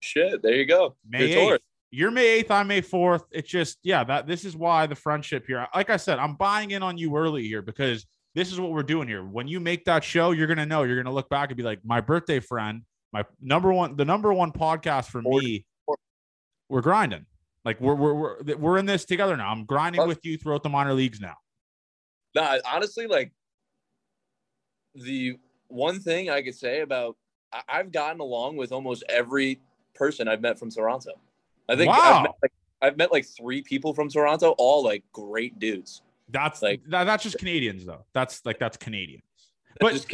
Shit, 0.00 0.42
there 0.42 0.54
you 0.54 0.66
go. 0.66 0.94
May 1.08 1.28
Good 1.28 1.34
Taurus. 1.34 1.58
8th. 1.60 1.64
You're 1.90 2.10
May 2.10 2.42
8th, 2.42 2.50
I'm 2.50 2.66
May 2.66 2.82
4th. 2.82 3.22
It's 3.30 3.48
just, 3.48 3.78
yeah, 3.84 4.02
that 4.02 4.26
this 4.26 4.44
is 4.44 4.56
why 4.56 4.88
the 4.88 4.96
friendship 4.96 5.46
here. 5.46 5.64
Like 5.72 5.90
I 5.90 5.96
said, 5.96 6.18
I'm 6.18 6.34
buying 6.34 6.72
in 6.72 6.82
on 6.82 6.98
you 6.98 7.16
early 7.16 7.46
here 7.46 7.62
because 7.62 8.04
this 8.34 8.50
is 8.50 8.58
what 8.58 8.72
we're 8.72 8.82
doing 8.82 9.06
here. 9.06 9.22
When 9.22 9.46
you 9.46 9.60
make 9.60 9.84
that 9.84 10.02
show, 10.02 10.32
you're 10.32 10.48
gonna 10.48 10.66
know, 10.66 10.82
you're 10.82 11.00
gonna 11.00 11.14
look 11.14 11.28
back 11.28 11.50
and 11.50 11.56
be 11.56 11.62
like, 11.62 11.78
my 11.84 12.00
birthday 12.00 12.40
friend, 12.40 12.82
my 13.14 13.24
number 13.40 13.72
one, 13.72 13.94
the 13.96 14.04
number 14.04 14.32
one 14.34 14.50
podcast 14.50 15.08
for 15.08 15.22
me, 15.22 15.64
we're 16.68 16.80
grinding. 16.82 17.24
Like 17.64 17.80
we're 17.80 17.94
we're 17.94 18.14
we're, 18.14 18.56
we're 18.56 18.78
in 18.78 18.86
this 18.86 19.04
together 19.04 19.36
now. 19.36 19.48
I'm 19.50 19.64
grinding 19.64 20.06
with 20.06 20.18
you 20.26 20.36
throughout 20.36 20.64
the 20.64 20.68
minor 20.68 20.92
leagues 20.92 21.20
now. 21.20 21.36
No, 22.34 22.58
honestly, 22.70 23.06
like 23.06 23.32
the 24.96 25.38
one 25.68 26.00
thing 26.00 26.28
I 26.28 26.42
could 26.42 26.56
say 26.56 26.80
about 26.80 27.16
I- 27.52 27.62
I've 27.68 27.92
gotten 27.92 28.20
along 28.20 28.56
with 28.56 28.72
almost 28.72 29.04
every 29.08 29.60
person 29.94 30.26
I've 30.26 30.40
met 30.40 30.58
from 30.58 30.70
Toronto. 30.70 31.12
I 31.68 31.76
think 31.76 31.90
Wow. 31.92 32.00
I've, 32.02 32.22
met, 32.24 32.32
like, 32.42 32.52
I've 32.82 32.96
met 32.96 33.12
like 33.12 33.26
three 33.26 33.62
people 33.62 33.94
from 33.94 34.08
Toronto, 34.08 34.56
all 34.58 34.82
like 34.84 35.04
great 35.12 35.58
dudes. 35.60 36.02
That's 36.28 36.62
Like- 36.62 36.82
that, 36.88 37.04
that's 37.04 37.22
just 37.22 37.38
Canadians 37.38 37.86
though. 37.86 38.04
That's 38.12 38.44
like 38.44 38.58
that's 38.58 38.76
Canadians. 38.76 39.22
But. 39.78 40.04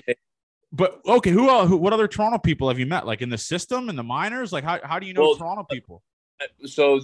But 0.73 1.01
okay, 1.05 1.31
who, 1.31 1.49
who 1.67 1.77
what 1.77 1.93
other 1.93 2.07
Toronto 2.07 2.39
people 2.39 2.69
have 2.69 2.79
you 2.79 2.87
met? 2.87 3.07
Like 3.07 3.23
in 3.23 3.29
the 3.29 3.39
system, 3.39 3.89
in 3.89 3.97
the 3.97 4.05
minors? 4.05 4.53
Like 4.53 4.65
how, 4.65 4.79
how 4.83 4.99
do 4.99 5.07
you 5.07 5.15
know 5.15 5.23
Well, 5.23 5.37
Toronto 5.37 5.67
people? 5.71 6.03
So 6.65 7.01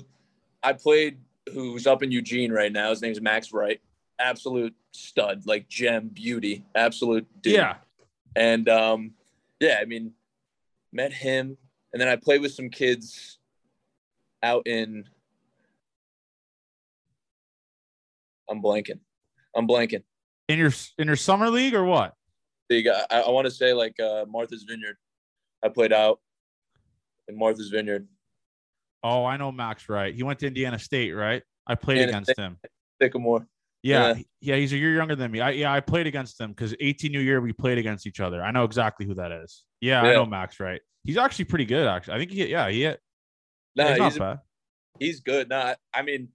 I 0.63 0.73
played 0.73 1.19
who's 1.53 1.87
up 1.87 2.03
in 2.03 2.11
Eugene 2.11 2.53
right 2.53 2.73
now. 2.73 2.91
His 2.91 3.03
name's 3.03 3.21
Max 3.21 3.53
Wright. 3.53 3.81
Absolute 4.19 4.75
stud, 4.93 5.43
like 5.47 5.69
gem 5.69 6.09
beauty, 6.09 6.65
absolute 6.75 7.27
dude. 7.43 7.55
Yeah. 7.55 7.77
And 8.35 8.69
um, 8.69 9.13
yeah, 9.61 9.79
I 9.81 9.85
mean, 9.85 10.13
met 10.93 11.13
him, 11.13 11.57
and 11.93 12.01
then 12.01 12.09
I 12.09 12.17
played 12.17 12.41
with 12.41 12.53
some 12.53 12.71
kids 12.71 13.39
out 14.43 14.67
in. 14.67 15.05
I'm 18.49 18.63
blanking. 18.63 19.01
I'm 19.55 19.67
blanking. 19.67 20.03
In 20.49 20.59
your 20.59 20.73
in 20.99 21.07
your 21.07 21.17
summer 21.17 21.51
league 21.51 21.75
or 21.75 21.85
what? 21.85 22.16
Big. 22.69 22.89
I, 22.89 23.05
I 23.11 23.31
want 23.31 23.47
to 23.47 23.51
say 23.51 23.73
like 23.73 23.99
uh, 24.01 24.25
Martha's 24.29 24.65
Vineyard. 24.69 24.97
I 25.65 25.69
played 25.69 25.93
out 25.93 26.21
in 27.29 27.39
Martha's 27.39 27.69
Vineyard. 27.71 28.07
Oh, 29.03 29.25
I 29.25 29.37
know 29.37 29.53
Max, 29.53 29.89
right? 29.89 30.15
He 30.15 30.23
went 30.23 30.39
to 30.41 30.47
Indiana 30.47 30.79
State, 30.79 31.13
right? 31.13 31.43
I 31.67 31.75
played 31.75 31.99
Indiana 31.99 32.19
against 32.23 32.39
him. 32.39 32.59
Sycamore. 33.01 33.47
Yeah, 33.83 34.15
Yeah. 34.17 34.23
yeah, 34.41 34.57
he's 34.57 34.73
a 34.73 34.77
year 34.77 34.95
younger 34.95 35.15
than 35.15 35.31
me. 35.31 35.41
I 35.41 35.51
yeah, 35.51 35.73
I 35.73 35.81
played 35.81 36.07
against 36.07 36.41
him 36.41 36.51
because 36.51 36.75
18 36.81 37.13
New 37.13 37.21
Year 37.21 37.41
we 37.41 37.53
played 37.53 37.79
against 37.79 38.07
each 38.07 38.21
other. 38.21 38.43
I 38.43 38.51
know 38.51 38.65
exactly 38.65 39.07
who 39.07 39.15
that 39.15 39.31
is. 39.31 39.65
Yeah, 39.81 40.03
I 40.03 40.13
know 40.15 40.27
Max, 40.27 40.59
right? 40.59 40.81
He's 41.05 41.17
actually 41.19 41.45
pretty 41.45 41.67
good, 41.67 41.87
actually. 41.87 42.15
I 42.15 42.19
think 42.19 42.31
he 42.33 42.47
yeah, 42.47 42.69
he 42.69 42.83
No, 43.77 43.89
he's 43.89 43.99
not 43.99 44.11
he's 44.13 44.19
bad. 44.19 44.39
he's 44.99 45.21
good. 45.21 45.49
No, 45.51 45.59
I- 45.59 45.77
I 45.95 46.03
mean, 46.03 46.29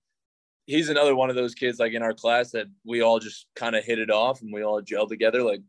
he's 0.66 0.88
another 0.90 1.14
one 1.16 1.30
of 1.30 1.36
those 1.36 1.54
kids 1.56 1.78
like 1.80 1.92
in 1.94 2.02
our 2.04 2.14
class 2.14 2.52
that 2.52 2.68
we 2.86 3.02
all 3.02 3.20
just 3.20 3.48
kind 3.56 3.76
of 3.76 3.84
hit 3.84 4.00
it 4.00 4.10
off 4.12 4.42
and 4.42 4.54
we 4.54 4.64
all 4.64 4.80
gel 4.82 5.08
together. 5.08 5.42
Like 5.44 5.62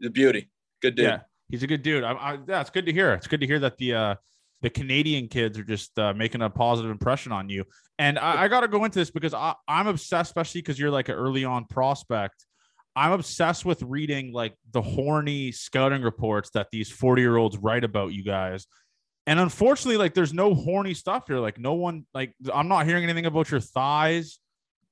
the 0.00 0.10
beauty, 0.10 0.50
good 0.82 0.94
dude. 0.94 1.04
Yeah, 1.04 1.20
he's 1.48 1.62
a 1.62 1.66
good 1.66 1.82
dude. 1.82 2.04
I, 2.04 2.12
I, 2.12 2.38
yeah, 2.48 2.60
it's 2.60 2.70
good 2.70 2.86
to 2.86 2.92
hear. 2.92 3.12
It's 3.12 3.26
good 3.26 3.40
to 3.40 3.46
hear 3.46 3.58
that 3.60 3.76
the 3.78 3.94
uh, 3.94 4.14
the 4.62 4.70
Canadian 4.70 5.28
kids 5.28 5.58
are 5.58 5.64
just 5.64 5.98
uh, 5.98 6.14
making 6.14 6.42
a 6.42 6.50
positive 6.50 6.90
impression 6.90 7.32
on 7.32 7.48
you. 7.48 7.64
And 7.98 8.18
I, 8.18 8.44
I 8.44 8.48
got 8.48 8.60
to 8.60 8.68
go 8.68 8.84
into 8.84 8.98
this 8.98 9.10
because 9.10 9.34
I, 9.34 9.54
I'm 9.68 9.86
obsessed, 9.86 10.30
especially 10.30 10.62
because 10.62 10.78
you're 10.78 10.90
like 10.90 11.08
an 11.08 11.14
early 11.14 11.44
on 11.44 11.66
prospect. 11.66 12.46
I'm 12.94 13.12
obsessed 13.12 13.66
with 13.66 13.82
reading 13.82 14.32
like 14.32 14.54
the 14.72 14.80
horny 14.80 15.52
scouting 15.52 16.00
reports 16.00 16.50
that 16.54 16.68
these 16.72 16.90
40 16.90 17.20
year 17.20 17.36
olds 17.36 17.58
write 17.58 17.84
about 17.84 18.12
you 18.12 18.24
guys. 18.24 18.66
And 19.26 19.38
unfortunately, 19.38 19.98
like 19.98 20.14
there's 20.14 20.32
no 20.32 20.54
horny 20.54 20.94
stuff 20.94 21.24
here. 21.26 21.38
Like 21.38 21.58
no 21.58 21.74
one, 21.74 22.06
like 22.14 22.34
I'm 22.52 22.68
not 22.68 22.86
hearing 22.86 23.04
anything 23.04 23.26
about 23.26 23.50
your 23.50 23.60
thighs. 23.60 24.38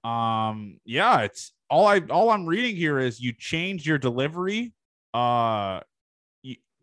Um, 0.03 0.79
yeah, 0.85 1.21
it's 1.23 1.53
all 1.71 1.87
I 1.87 2.01
all 2.11 2.29
I'm 2.31 2.45
reading 2.45 2.77
here 2.77 2.99
is 2.99 3.21
you 3.21 3.33
changed 3.33 3.87
your 3.87 3.97
delivery. 3.97 4.75
Uh 5.15 5.81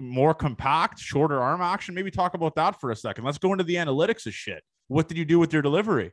more 0.02 0.34
compact, 0.34 1.00
shorter 1.00 1.40
arm 1.42 1.62
action. 1.62 1.94
Maybe 1.94 2.12
talk 2.12 2.34
about 2.34 2.56
that 2.56 2.82
for 2.82 2.92
a 2.92 2.96
second. 2.96 3.24
Let's 3.24 3.38
go 3.38 3.52
into 3.54 3.64
the 3.64 3.76
analytics 3.76 4.26
of 4.26 4.34
shit. 4.34 4.64
What 4.88 5.08
did 5.08 5.18
you 5.18 5.26
do 5.26 5.40
with 5.40 5.54
your 5.54 5.62
delivery? 5.62 6.12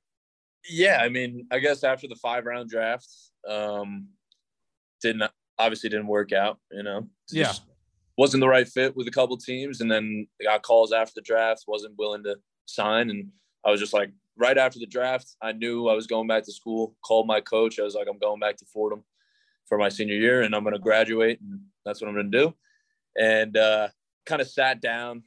Yeah, 0.68 0.98
I 1.02 1.08
mean, 1.08 1.46
I 1.50 1.58
guess 1.58 1.82
after 1.82 2.06
the 2.06 2.16
five 2.16 2.44
round 2.44 2.68
draft, 2.68 3.08
um, 3.48 4.08
didn't 5.00 5.30
obviously 5.58 5.88
didn't 5.88 6.06
work 6.06 6.32
out. 6.32 6.58
You 6.70 6.82
know, 6.82 7.08
Yeah. 7.30 7.52
Wasn't 8.16 8.40
the 8.40 8.48
right 8.48 8.66
fit 8.66 8.96
with 8.96 9.06
a 9.06 9.12
couple 9.12 9.36
teams, 9.36 9.80
and 9.80 9.90
then 9.90 10.26
I 10.40 10.44
got 10.44 10.62
calls 10.62 10.92
after 10.92 11.12
the 11.14 11.22
draft. 11.22 11.64
wasn't 11.68 11.96
willing 11.96 12.24
to 12.24 12.36
sign, 12.66 13.10
and 13.10 13.28
I 13.64 13.70
was 13.70 13.78
just 13.78 13.92
like, 13.92 14.10
right 14.36 14.58
after 14.58 14.80
the 14.80 14.86
draft, 14.86 15.36
I 15.40 15.52
knew 15.52 15.88
I 15.88 15.94
was 15.94 16.08
going 16.08 16.26
back 16.26 16.42
to 16.44 16.52
school. 16.52 16.96
Called 17.04 17.28
my 17.28 17.40
coach. 17.40 17.78
I 17.78 17.84
was 17.84 17.94
like, 17.94 18.08
I'm 18.10 18.18
going 18.18 18.40
back 18.40 18.56
to 18.56 18.64
Fordham 18.66 19.04
for 19.68 19.78
my 19.78 19.88
senior 19.88 20.16
year, 20.16 20.42
and 20.42 20.52
I'm 20.54 20.64
going 20.64 20.74
to 20.74 20.80
graduate, 20.80 21.40
and 21.40 21.60
that's 21.88 22.00
what 22.00 22.08
I'm 22.08 22.14
to 22.30 22.38
do. 22.38 22.54
And 23.18 23.56
uh, 23.56 23.88
kind 24.26 24.40
of 24.40 24.48
sat 24.48 24.80
down, 24.80 25.22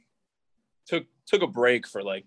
took 0.86 1.06
took 1.26 1.42
a 1.42 1.46
break 1.46 1.86
for 1.86 2.02
like 2.02 2.24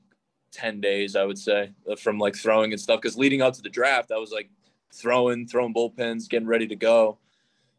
10 0.52 0.82
days, 0.82 1.16
I 1.16 1.24
would 1.24 1.38
say, 1.38 1.72
uh, 1.90 1.96
from 1.96 2.18
like 2.18 2.36
throwing 2.36 2.72
and 2.72 2.80
stuff. 2.80 3.02
Cause 3.02 3.18
leading 3.18 3.42
up 3.42 3.54
to 3.54 3.62
the 3.62 3.70
draft, 3.70 4.12
I 4.12 4.18
was 4.18 4.32
like 4.32 4.50
throwing, 4.94 5.48
throwing 5.48 5.74
bullpens, 5.74 6.30
getting 6.30 6.48
ready 6.48 6.68
to 6.68 6.76
go. 6.76 7.18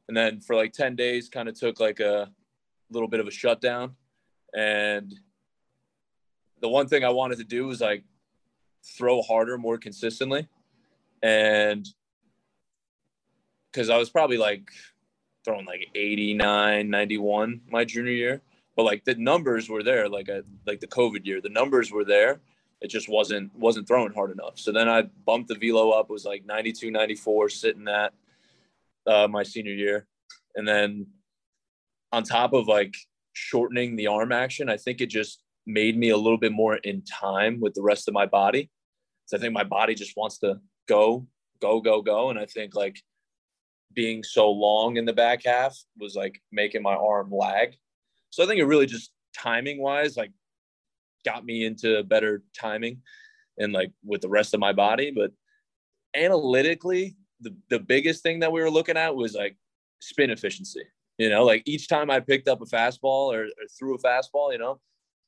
And 0.08 0.16
then 0.16 0.40
for 0.40 0.56
like 0.56 0.72
10 0.72 0.96
days, 0.96 1.28
kind 1.28 1.48
of 1.48 1.58
took 1.58 1.80
like 1.80 2.00
a 2.00 2.30
little 2.90 3.08
bit 3.08 3.20
of 3.20 3.26
a 3.26 3.30
shutdown. 3.30 3.96
And 4.54 5.14
the 6.60 6.68
one 6.68 6.88
thing 6.88 7.04
I 7.04 7.10
wanted 7.10 7.38
to 7.38 7.44
do 7.44 7.66
was 7.66 7.80
like 7.80 8.04
throw 8.84 9.22
harder 9.22 9.58
more 9.58 9.78
consistently. 9.78 10.48
And 11.22 11.86
because 13.72 13.90
I 13.90 13.98
was 13.98 14.10
probably 14.10 14.38
like 14.38 14.70
throwing 15.46 15.64
like 15.64 15.88
89, 15.94 16.90
91 16.90 17.60
my 17.70 17.84
junior 17.84 18.12
year. 18.12 18.42
But 18.76 18.82
like 18.82 19.04
the 19.04 19.14
numbers 19.14 19.70
were 19.70 19.82
there 19.82 20.06
like 20.08 20.28
a, 20.28 20.42
like 20.66 20.80
the 20.80 20.86
covid 20.86 21.24
year. 21.24 21.40
The 21.40 21.48
numbers 21.48 21.90
were 21.90 22.04
there. 22.04 22.40
It 22.82 22.88
just 22.88 23.08
wasn't 23.08 23.56
wasn't 23.56 23.88
throwing 23.88 24.12
hard 24.12 24.32
enough. 24.32 24.58
So 24.58 24.70
then 24.70 24.86
i 24.86 25.04
bumped 25.24 25.48
the 25.48 25.54
velo 25.54 25.92
up. 25.92 26.10
It 26.10 26.12
was 26.12 26.26
like 26.26 26.44
92 26.44 26.90
94 26.90 27.48
sitting 27.48 27.88
at 27.88 28.12
uh, 29.06 29.28
my 29.28 29.44
senior 29.44 29.72
year. 29.72 30.06
And 30.56 30.68
then 30.68 31.06
on 32.12 32.22
top 32.22 32.52
of 32.52 32.66
like 32.66 32.94
shortening 33.32 33.96
the 33.96 34.06
arm 34.06 34.32
action 34.32 34.70
i 34.70 34.78
think 34.78 35.02
it 35.02 35.10
just 35.10 35.40
made 35.66 35.98
me 35.98 36.08
a 36.08 36.16
little 36.16 36.38
bit 36.38 36.52
more 36.52 36.76
in 36.76 37.02
time 37.02 37.60
with 37.60 37.74
the 37.74 37.82
rest 37.82 38.08
of 38.08 38.14
my 38.14 38.26
body. 38.26 38.68
So 39.24 39.38
i 39.38 39.40
think 39.40 39.54
my 39.54 39.64
body 39.64 39.94
just 39.94 40.16
wants 40.16 40.38
to 40.40 40.60
go 40.86 41.26
go 41.62 41.80
go 41.80 42.02
go. 42.02 42.30
And 42.30 42.38
i 42.38 42.44
think 42.44 42.74
like 42.74 42.98
being 43.94 44.22
so 44.22 44.50
long 44.50 44.96
in 44.96 45.04
the 45.04 45.12
back 45.12 45.42
half 45.44 45.76
was 45.98 46.14
like 46.14 46.40
making 46.52 46.82
my 46.82 46.94
arm 46.94 47.30
lag 47.30 47.76
so 48.36 48.44
I 48.44 48.46
think 48.46 48.60
it 48.60 48.66
really 48.66 48.84
just 48.84 49.12
timing 49.34 49.80
wise, 49.80 50.16
like 50.16 50.30
got 51.24 51.44
me 51.44 51.64
into 51.64 52.02
better 52.04 52.42
timing 52.54 53.00
and 53.58 53.72
like 53.72 53.90
with 54.04 54.20
the 54.20 54.28
rest 54.28 54.52
of 54.52 54.60
my 54.60 54.74
body. 54.74 55.10
But 55.10 55.32
analytically, 56.14 57.16
the, 57.40 57.56
the 57.70 57.78
biggest 57.78 58.22
thing 58.22 58.40
that 58.40 58.52
we 58.52 58.60
were 58.60 58.70
looking 58.70 58.98
at 58.98 59.16
was 59.16 59.34
like 59.34 59.56
spin 60.00 60.30
efficiency. 60.30 60.82
You 61.16 61.30
know, 61.30 61.44
like 61.44 61.62
each 61.64 61.88
time 61.88 62.10
I 62.10 62.20
picked 62.20 62.46
up 62.46 62.60
a 62.60 62.66
fastball 62.66 63.32
or, 63.32 63.44
or 63.44 63.68
threw 63.78 63.94
a 63.94 63.98
fastball, 63.98 64.52
you 64.52 64.58
know, 64.58 64.80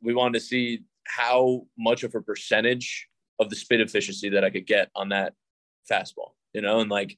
we 0.02 0.14
wanted 0.14 0.38
to 0.38 0.44
see 0.44 0.82
how 1.06 1.62
much 1.78 2.04
of 2.04 2.14
a 2.14 2.20
percentage 2.20 3.08
of 3.40 3.48
the 3.48 3.56
spin 3.56 3.80
efficiency 3.80 4.28
that 4.28 4.44
I 4.44 4.50
could 4.50 4.66
get 4.66 4.90
on 4.94 5.08
that 5.08 5.32
fastball, 5.90 6.32
you 6.52 6.60
know, 6.60 6.80
and 6.80 6.90
like 6.90 7.16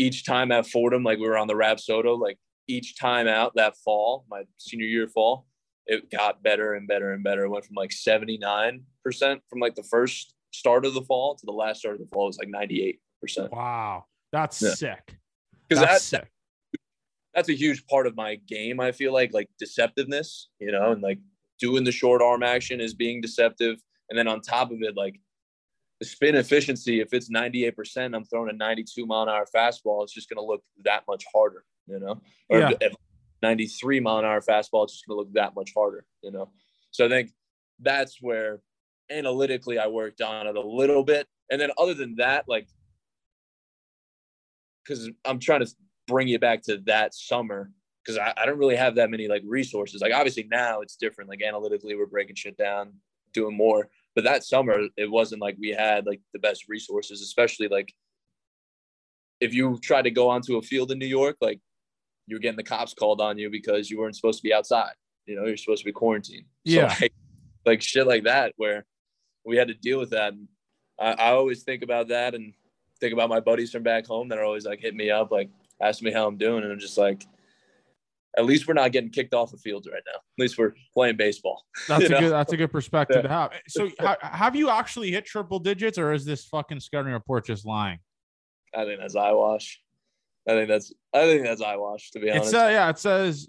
each 0.00 0.24
time 0.24 0.50
at 0.50 0.66
Fordham, 0.66 1.04
like 1.04 1.18
we 1.18 1.28
were 1.28 1.36
on 1.36 1.46
the 1.46 1.54
Rapsodo, 1.54 2.18
like 2.18 2.38
each 2.66 2.96
time 2.98 3.28
out 3.28 3.52
that 3.56 3.76
fall, 3.84 4.24
my 4.30 4.44
senior 4.56 4.86
year 4.86 5.06
fall, 5.06 5.46
it 5.86 6.10
got 6.10 6.42
better 6.42 6.72
and 6.74 6.88
better 6.88 7.12
and 7.12 7.22
better. 7.22 7.44
It 7.44 7.50
went 7.50 7.66
from 7.66 7.74
like 7.76 7.90
79% 7.90 8.80
from 9.50 9.58
like 9.60 9.74
the 9.74 9.82
first 9.82 10.34
start 10.52 10.86
of 10.86 10.94
the 10.94 11.02
fall 11.02 11.34
to 11.34 11.44
the 11.46 11.52
last 11.52 11.80
start 11.80 11.96
of 11.96 12.00
the 12.00 12.06
fall 12.12 12.26
was 12.28 12.38
like 12.38 12.48
98%. 12.48 12.98
Wow, 13.50 14.04
that's 14.32 14.62
Yeah. 14.62 14.70
sick. 14.74 15.16
Because 15.68 15.80
That's 15.82 15.92
that's 15.92 16.04
sick. 16.04 16.30
that's 17.34 17.48
a 17.48 17.54
huge 17.54 17.86
part 17.86 18.06
of 18.06 18.16
my 18.16 18.36
game, 18.48 18.80
I 18.80 18.90
feel 18.92 19.12
like, 19.12 19.32
like 19.34 19.48
deceptiveness, 19.62 20.46
you 20.58 20.72
know, 20.72 20.92
and 20.92 21.02
like 21.02 21.18
doing 21.60 21.84
the 21.84 21.92
short 21.92 22.22
arm 22.22 22.42
action 22.42 22.80
is 22.80 22.94
being 22.94 23.20
deceptive. 23.20 23.76
And 24.08 24.18
then 24.18 24.26
on 24.26 24.40
top 24.40 24.70
of 24.72 24.78
it, 24.82 24.96
like 24.96 25.20
spin 26.02 26.34
efficiency, 26.34 27.00
if 27.00 27.12
it's 27.12 27.30
98%, 27.30 28.14
I'm 28.14 28.24
throwing 28.24 28.50
a 28.50 28.52
92 28.52 29.06
mile 29.06 29.22
an 29.22 29.28
hour 29.28 29.46
fastball, 29.54 30.02
it's 30.02 30.12
just 30.12 30.28
going 30.28 30.42
to 30.42 30.46
look 30.46 30.62
that 30.84 31.04
much 31.06 31.24
harder, 31.32 31.64
you 31.86 31.98
know? 31.98 32.20
Or 32.48 32.60
Yeah. 32.60 32.72
if 32.80 32.94
93 33.42 34.00
mile 34.00 34.18
an 34.18 34.24
hour 34.24 34.40
fastball, 34.40 34.84
it's 34.84 34.94
just 34.94 35.06
going 35.06 35.16
to 35.16 35.20
look 35.20 35.32
that 35.34 35.54
much 35.54 35.72
harder, 35.74 36.04
you 36.22 36.30
know? 36.30 36.50
So 36.90 37.06
I 37.06 37.08
think 37.08 37.30
that's 37.80 38.18
where 38.20 38.60
analytically 39.10 39.78
I 39.78 39.88
worked 39.88 40.20
on 40.20 40.46
it 40.46 40.56
a 40.56 40.60
little 40.60 41.04
bit. 41.04 41.26
And 41.50 41.60
then 41.60 41.70
other 41.78 41.94
than 41.94 42.16
that, 42.16 42.44
like, 42.48 42.68
because 44.82 45.10
I'm 45.24 45.38
trying 45.38 45.64
to 45.64 45.74
bring 46.06 46.28
you 46.28 46.38
back 46.38 46.62
to 46.62 46.78
that 46.86 47.14
summer 47.14 47.70
because 48.04 48.18
I, 48.18 48.32
I 48.36 48.46
don't 48.46 48.58
really 48.58 48.76
have 48.76 48.94
that 48.96 49.10
many 49.10 49.28
like 49.28 49.42
resources. 49.44 50.00
Like 50.00 50.12
obviously 50.14 50.48
now 50.50 50.80
it's 50.80 50.96
different. 50.96 51.28
Like 51.30 51.42
analytically, 51.42 51.94
we're 51.94 52.06
breaking 52.06 52.36
shit 52.36 52.56
down, 52.56 52.94
doing 53.32 53.56
more. 53.56 53.88
But 54.14 54.24
that 54.24 54.44
summer, 54.44 54.88
it 54.96 55.10
wasn't 55.10 55.40
like 55.40 55.56
we 55.60 55.70
had 55.70 56.06
like 56.06 56.20
the 56.32 56.38
best 56.38 56.68
resources, 56.68 57.22
especially 57.22 57.68
like 57.68 57.92
if 59.40 59.54
you 59.54 59.78
tried 59.82 60.02
to 60.02 60.10
go 60.10 60.28
onto 60.28 60.56
a 60.56 60.62
field 60.62 60.90
in 60.90 60.98
New 60.98 61.06
York, 61.06 61.36
like 61.40 61.60
you 62.26 62.36
were 62.36 62.40
getting 62.40 62.56
the 62.56 62.62
cops 62.62 62.94
called 62.94 63.20
on 63.20 63.38
you 63.38 63.50
because 63.50 63.90
you 63.90 63.98
weren't 63.98 64.16
supposed 64.16 64.38
to 64.38 64.42
be 64.42 64.52
outside. 64.52 64.92
You 65.26 65.36
know, 65.36 65.46
you're 65.46 65.56
supposed 65.56 65.82
to 65.82 65.86
be 65.86 65.92
quarantined. 65.92 66.46
Yeah. 66.64 66.92
So 66.92 67.04
like, 67.04 67.14
like 67.64 67.82
shit 67.82 68.06
like 68.06 68.24
that 68.24 68.52
where 68.56 68.84
we 69.44 69.56
had 69.56 69.68
to 69.68 69.74
deal 69.74 69.98
with 69.98 70.10
that. 70.10 70.32
And 70.32 70.48
I, 70.98 71.12
I 71.12 71.30
always 71.30 71.62
think 71.62 71.82
about 71.82 72.08
that 72.08 72.34
and 72.34 72.52
think 73.00 73.12
about 73.12 73.28
my 73.28 73.40
buddies 73.40 73.70
from 73.70 73.82
back 73.82 74.06
home 74.06 74.28
that 74.28 74.38
are 74.38 74.44
always 74.44 74.66
like 74.66 74.80
hitting 74.80 74.98
me 74.98 75.10
up, 75.10 75.30
like 75.30 75.50
asking 75.80 76.06
me 76.06 76.12
how 76.12 76.26
I'm 76.26 76.36
doing. 76.36 76.62
And 76.62 76.72
I'm 76.72 76.78
just 76.78 76.98
like, 76.98 77.26
at 78.38 78.44
least 78.44 78.68
we're 78.68 78.74
not 78.74 78.92
getting 78.92 79.10
kicked 79.10 79.34
off 79.34 79.50
the 79.50 79.56
fields 79.58 79.88
right 79.90 80.02
now. 80.06 80.18
At 80.18 80.22
least 80.38 80.56
we're 80.58 80.72
playing 80.94 81.16
baseball. 81.16 81.64
That's 81.88 82.04
a 82.04 82.08
know? 82.08 82.20
good. 82.20 82.32
That's 82.32 82.52
a 82.52 82.56
good 82.56 82.70
perspective 82.72 83.16
Yeah. 83.16 83.22
to 83.22 83.28
have. 83.28 83.50
So, 83.68 83.90
ha- 84.00 84.16
have 84.22 84.54
you 84.54 84.70
actually 84.70 85.10
hit 85.10 85.26
triple 85.26 85.58
digits, 85.58 85.98
or 85.98 86.12
is 86.12 86.24
this 86.24 86.44
fucking 86.46 86.80
scouting 86.80 87.12
report 87.12 87.46
just 87.46 87.66
lying? 87.66 87.98
I 88.74 88.84
think 88.84 89.00
that's 89.00 89.16
eyewash. 89.16 89.80
I 90.48 90.52
think 90.52 90.68
that's 90.68 90.92
I 91.12 91.22
think 91.22 91.42
that's 91.44 91.60
eyewash 91.60 92.12
to 92.12 92.20
be 92.20 92.30
honest. 92.30 92.46
It's 92.46 92.54
uh, 92.54 92.68
yeah. 92.70 92.88
It 92.88 92.98
says 92.98 93.48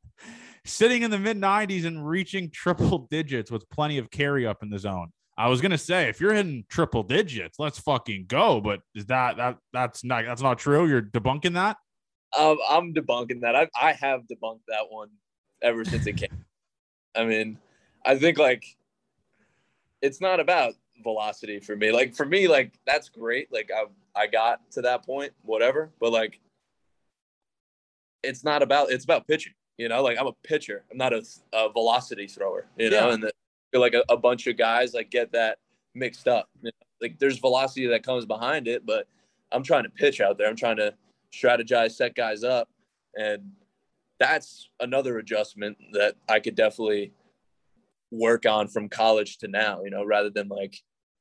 sitting 0.64 1.02
in 1.02 1.10
the 1.10 1.18
mid 1.18 1.40
90s 1.40 1.84
and 1.86 2.06
reaching 2.06 2.50
triple 2.50 3.06
digits 3.10 3.50
with 3.50 3.68
plenty 3.70 3.98
of 3.98 4.10
carry 4.10 4.46
up 4.46 4.62
in 4.62 4.70
the 4.70 4.78
zone. 4.78 5.12
I 5.36 5.46
was 5.48 5.60
gonna 5.60 5.78
say 5.78 6.08
if 6.08 6.20
you're 6.20 6.34
hitting 6.34 6.64
triple 6.68 7.04
digits, 7.04 7.60
let's 7.60 7.78
fucking 7.78 8.24
go. 8.26 8.60
But 8.60 8.80
is 8.96 9.06
that 9.06 9.36
that 9.36 9.58
that's 9.72 10.02
not 10.04 10.24
that's 10.24 10.42
not 10.42 10.58
true? 10.58 10.88
You're 10.88 11.02
debunking 11.02 11.54
that? 11.54 11.76
Um, 12.36 12.58
I'm 12.68 12.92
debunking 12.94 13.40
that. 13.42 13.54
I 13.56 13.68
I 13.80 13.92
have 13.92 14.22
debunked 14.22 14.66
that 14.68 14.86
one 14.90 15.10
ever 15.62 15.84
since 15.84 16.06
it 16.06 16.16
came. 16.16 16.44
I 17.16 17.24
mean, 17.24 17.58
I 18.04 18.18
think 18.18 18.38
like 18.38 18.64
it's 20.02 20.20
not 20.20 20.40
about 20.40 20.74
velocity 21.02 21.60
for 21.60 21.74
me. 21.76 21.90
Like 21.92 22.14
for 22.14 22.26
me, 22.26 22.48
like 22.48 22.72
that's 22.86 23.08
great. 23.08 23.52
Like 23.52 23.70
I 23.74 23.84
I 24.20 24.26
got 24.26 24.68
to 24.72 24.82
that 24.82 25.04
point, 25.06 25.32
whatever. 25.42 25.90
But 26.00 26.12
like, 26.12 26.40
it's 28.22 28.44
not 28.44 28.62
about 28.62 28.90
it's 28.90 29.04
about 29.04 29.26
pitching. 29.26 29.54
You 29.76 29.88
know, 29.88 30.02
like 30.02 30.18
I'm 30.18 30.26
a 30.26 30.32
pitcher. 30.44 30.84
I'm 30.90 30.98
not 30.98 31.12
a, 31.12 31.22
a 31.52 31.72
velocity 31.72 32.26
thrower. 32.26 32.66
You 32.76 32.90
know, 32.90 33.08
Yeah. 33.08 33.14
and 33.14 33.22
the, 33.22 33.78
like 33.78 33.94
a, 33.94 34.02
a 34.08 34.16
bunch 34.16 34.46
of 34.48 34.56
guys 34.56 34.92
like 34.92 35.10
get 35.10 35.32
that 35.32 35.58
mixed 35.94 36.26
up. 36.28 36.48
You 36.62 36.66
know? 36.66 36.86
Like 37.00 37.18
there's 37.18 37.38
velocity 37.38 37.86
that 37.86 38.02
comes 38.02 38.26
behind 38.26 38.66
it, 38.66 38.84
but 38.84 39.06
I'm 39.52 39.62
trying 39.62 39.84
to 39.84 39.90
pitch 39.90 40.20
out 40.20 40.36
there. 40.36 40.48
I'm 40.48 40.56
trying 40.56 40.76
to 40.78 40.94
strategize, 41.34 41.92
set 41.92 42.14
guys 42.14 42.44
up, 42.44 42.68
and 43.16 43.52
that's 44.18 44.68
another 44.80 45.18
adjustment 45.18 45.76
that 45.92 46.16
I 46.28 46.40
could 46.40 46.54
definitely 46.54 47.12
work 48.10 48.46
on 48.46 48.68
from 48.68 48.88
college 48.88 49.38
to 49.38 49.48
now. 49.48 49.82
You 49.84 49.90
know, 49.90 50.04
rather 50.04 50.30
than 50.30 50.48
like 50.48 50.76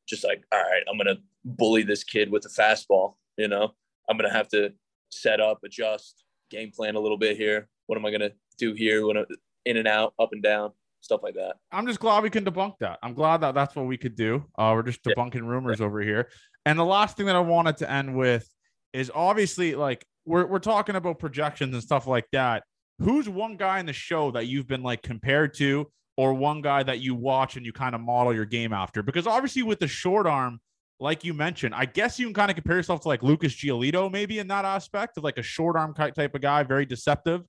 just 0.07 0.23
like, 0.23 0.43
all 0.51 0.59
right, 0.59 0.83
I'm 0.89 0.97
gonna 0.97 1.17
bully 1.43 1.83
this 1.83 2.03
kid 2.03 2.31
with 2.31 2.45
a 2.45 2.49
fastball. 2.49 3.15
You 3.37 3.47
know, 3.47 3.73
I'm 4.09 4.17
gonna 4.17 4.33
have 4.33 4.47
to 4.49 4.73
set 5.09 5.39
up, 5.39 5.59
adjust, 5.63 6.23
game 6.49 6.71
plan 6.71 6.95
a 6.95 6.99
little 6.99 7.17
bit 7.17 7.37
here. 7.37 7.67
What 7.87 7.97
am 7.97 8.05
I 8.05 8.11
gonna 8.11 8.31
do 8.57 8.73
here? 8.73 9.05
When 9.05 9.23
in 9.65 9.77
and 9.77 9.87
out, 9.87 10.13
up 10.17 10.29
and 10.31 10.41
down, 10.41 10.71
stuff 11.01 11.21
like 11.23 11.35
that. 11.35 11.55
I'm 11.71 11.85
just 11.87 11.99
glad 11.99 12.23
we 12.23 12.29
can 12.29 12.45
debunk 12.45 12.75
that. 12.79 12.99
I'm 13.03 13.13
glad 13.13 13.41
that 13.41 13.53
that's 13.53 13.75
what 13.75 13.85
we 13.85 13.97
could 13.97 14.15
do. 14.15 14.45
Uh, 14.57 14.71
we're 14.73 14.83
just 14.83 15.01
Yeah. 15.05 15.13
debunking 15.13 15.45
rumors 15.45 15.81
over 15.81 16.01
here. 16.01 16.29
And 16.65 16.79
the 16.79 16.85
last 16.85 17.17
thing 17.17 17.25
that 17.27 17.35
I 17.35 17.41
wanted 17.41 17.77
to 17.77 17.91
end 17.91 18.15
with 18.15 18.49
is 18.97 19.11
obviously 19.13 19.75
like 19.75 20.05
we're 20.25 20.45
we're 20.45 20.59
talking 20.59 20.95
about 20.95 21.19
projections 21.19 21.73
and 21.73 21.83
stuff 21.83 22.07
like 22.07 22.25
that. 22.31 22.63
Who's 22.99 23.29
one 23.29 23.57
guy 23.57 23.79
in 23.79 23.85
the 23.85 23.93
show 23.93 24.31
that 24.31 24.47
you've 24.47 24.67
been 24.67 24.81
like 24.81 25.03
compared 25.03 25.53
to, 25.55 25.87
or 26.17 26.33
one 26.33 26.61
guy 26.61 26.81
that 26.83 26.99
you 26.99 27.13
watch 27.13 27.55
and 27.55 27.65
you 27.65 27.71
kind 27.71 27.93
of 27.93 28.01
model 28.01 28.33
your 28.33 28.45
game 28.45 28.73
after? 28.73 29.03
Because 29.03 29.27
obviously 29.27 29.61
with 29.61 29.79
the 29.79 29.87
short 29.87 30.25
arm, 30.25 30.59
like 30.99 31.23
you 31.23 31.35
mentioned, 31.35 31.75
I 31.75 31.85
guess 31.85 32.17
you 32.17 32.25
can 32.25 32.33
kind 32.33 32.49
of 32.49 32.55
compare 32.55 32.75
yourself 32.75 33.01
to 33.01 33.07
like 33.07 33.21
Lucas 33.21 33.53
Giolito, 33.53 34.11
maybe 34.11 34.39
in 34.39 34.47
that 34.47 34.65
aspect 34.65 35.17
of 35.17 35.23
like 35.23 35.37
a 35.37 35.43
short 35.43 35.75
arm 35.75 35.93
type 35.93 36.33
of 36.33 36.41
guy, 36.41 36.63
very 36.63 36.85
deceptive. 36.87 37.43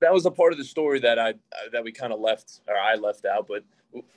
that 0.00 0.12
was 0.12 0.24
a 0.24 0.30
part 0.30 0.52
of 0.52 0.58
the 0.58 0.64
story 0.64 0.98
that 1.00 1.18
I 1.18 1.34
that 1.72 1.84
we 1.84 1.92
kind 1.92 2.12
of 2.12 2.20
left 2.20 2.60
or 2.66 2.76
I 2.76 2.94
left 2.94 3.26
out, 3.26 3.46
but 3.46 3.64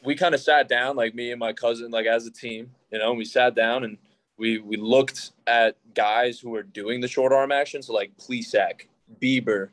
we 0.03 0.15
kind 0.15 0.33
of 0.33 0.41
sat 0.41 0.69
down 0.69 0.95
like 0.95 1.13
me 1.13 1.31
and 1.31 1.39
my 1.39 1.51
cousin 1.51 1.91
like 1.91 2.05
as 2.05 2.25
a 2.25 2.31
team, 2.31 2.71
you 2.91 2.99
know, 2.99 3.09
and 3.09 3.17
we 3.17 3.25
sat 3.25 3.53
down 3.53 3.83
and 3.83 3.97
we 4.39 4.57
we 4.59 4.77
looked 4.77 5.31
at 5.45 5.75
guys 5.93 6.39
who 6.39 6.49
were 6.49 6.63
doing 6.63 7.01
the 7.01 7.07
short 7.07 7.31
arm 7.33 7.51
action, 7.51 7.83
so 7.83 7.93
like 7.93 8.11
Plesac, 8.17 8.87
Bieber, 9.21 9.69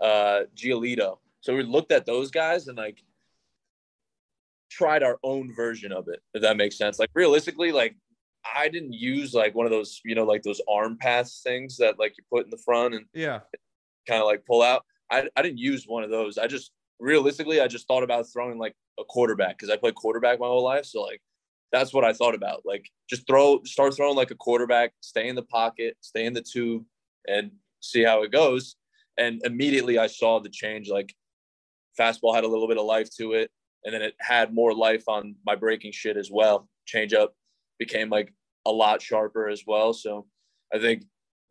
uh, 0.00 0.42
Giolito. 0.56 1.18
So 1.40 1.54
we 1.54 1.62
looked 1.62 1.92
at 1.92 2.06
those 2.06 2.30
guys 2.30 2.66
and 2.66 2.76
like 2.76 2.98
tried 4.70 5.02
our 5.02 5.18
own 5.22 5.54
version 5.54 5.92
of 5.92 6.08
it, 6.08 6.20
if 6.34 6.42
that 6.42 6.56
makes 6.56 6.76
sense. 6.76 6.98
Like 6.98 7.10
realistically, 7.14 7.70
like 7.72 7.94
I 8.44 8.68
didn't 8.68 8.92
use 8.94 9.34
like 9.34 9.54
one 9.54 9.66
of 9.66 9.70
those, 9.72 10.00
you 10.04 10.14
know, 10.14 10.24
like 10.24 10.42
those 10.42 10.60
arm 10.68 10.96
pass 11.00 11.40
things 11.42 11.76
that 11.76 11.98
like 11.98 12.14
you 12.18 12.24
put 12.32 12.44
in 12.44 12.50
the 12.50 12.58
front 12.58 12.94
and 12.94 13.04
Yeah. 13.12 13.40
kind 14.08 14.20
of 14.20 14.26
like 14.26 14.44
pull 14.46 14.62
out. 14.62 14.84
I, 15.10 15.28
I 15.36 15.42
didn't 15.42 15.58
use 15.58 15.84
one 15.86 16.02
of 16.02 16.10
those. 16.10 16.36
I 16.38 16.46
just 16.46 16.72
realistically, 16.98 17.60
I 17.60 17.68
just 17.68 17.86
thought 17.86 18.02
about 18.02 18.26
throwing 18.32 18.58
like 18.58 18.74
a 18.98 19.04
quarterback 19.04 19.56
because 19.58 19.70
I 19.70 19.76
played 19.76 19.94
quarterback 19.94 20.40
my 20.40 20.46
whole 20.46 20.64
life. 20.64 20.84
So 20.86 21.02
like 21.02 21.20
that's 21.72 21.92
what 21.92 22.04
I 22.04 22.12
thought 22.12 22.34
about. 22.34 22.62
Like 22.64 22.88
just 23.08 23.26
throw, 23.26 23.62
start 23.64 23.94
throwing 23.94 24.16
like 24.16 24.30
a 24.30 24.36
quarterback, 24.36 24.92
stay 25.00 25.28
in 25.28 25.36
the 25.36 25.42
pocket, 25.42 25.96
stay 26.00 26.24
in 26.26 26.32
the 26.32 26.42
tube, 26.42 26.84
and 27.28 27.50
see 27.80 28.02
how 28.02 28.22
it 28.22 28.32
goes. 28.32 28.76
And 29.18 29.40
immediately 29.44 29.98
I 29.98 30.06
saw 30.06 30.40
the 30.40 30.48
change. 30.48 30.88
Like 30.88 31.14
fastball 31.98 32.34
had 32.34 32.44
a 32.44 32.48
little 32.48 32.68
bit 32.68 32.78
of 32.78 32.84
life 32.84 33.08
to 33.16 33.32
it, 33.32 33.50
and 33.84 33.94
then 33.94 34.02
it 34.02 34.14
had 34.20 34.54
more 34.54 34.74
life 34.74 35.04
on 35.08 35.36
my 35.44 35.54
breaking 35.54 35.92
shit 35.92 36.16
as 36.16 36.30
well. 36.30 36.68
Change 36.86 37.14
up 37.14 37.34
became 37.78 38.10
like 38.10 38.32
a 38.66 38.70
lot 38.70 39.02
sharper 39.02 39.48
as 39.48 39.62
well. 39.66 39.92
So 39.92 40.26
I 40.72 40.78
think 40.78 41.04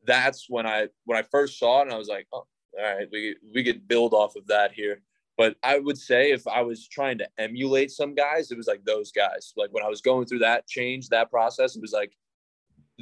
that's 0.06 0.46
when 0.50 0.66
I 0.66 0.88
when 1.06 1.18
I 1.18 1.24
first 1.24 1.60
saw 1.60 1.80
it, 1.80 1.84
and 1.84 1.94
I 1.94 1.98
was 1.98 2.08
like, 2.08 2.28
oh, 2.34 2.46
all 2.78 2.96
right, 2.96 3.08
we 3.12 3.36
we 3.54 3.64
could 3.64 3.88
build 3.88 4.14
off 4.14 4.36
of 4.36 4.48
that 4.48 4.72
here. 4.72 5.02
But 5.38 5.56
I 5.64 5.80
would 5.80 5.98
say 5.98 6.32
if 6.32 6.48
I 6.48 6.62
was 6.62 6.88
trying 6.88 7.18
to 7.18 7.28
emulate 7.38 7.92
some 7.92 8.16
guys, 8.16 8.52
it 8.52 8.58
was 8.58 8.68
like 8.68 8.86
those 8.86 9.12
guys. 9.12 9.54
Like 9.58 9.74
when 9.74 9.84
I 9.84 9.90
was 9.90 10.02
going 10.02 10.26
through 10.28 10.40
that 10.40 10.66
change, 10.68 11.10
that 11.10 11.30
process, 11.30 11.76
it 11.76 11.82
was 11.82 11.92
like 11.92 12.14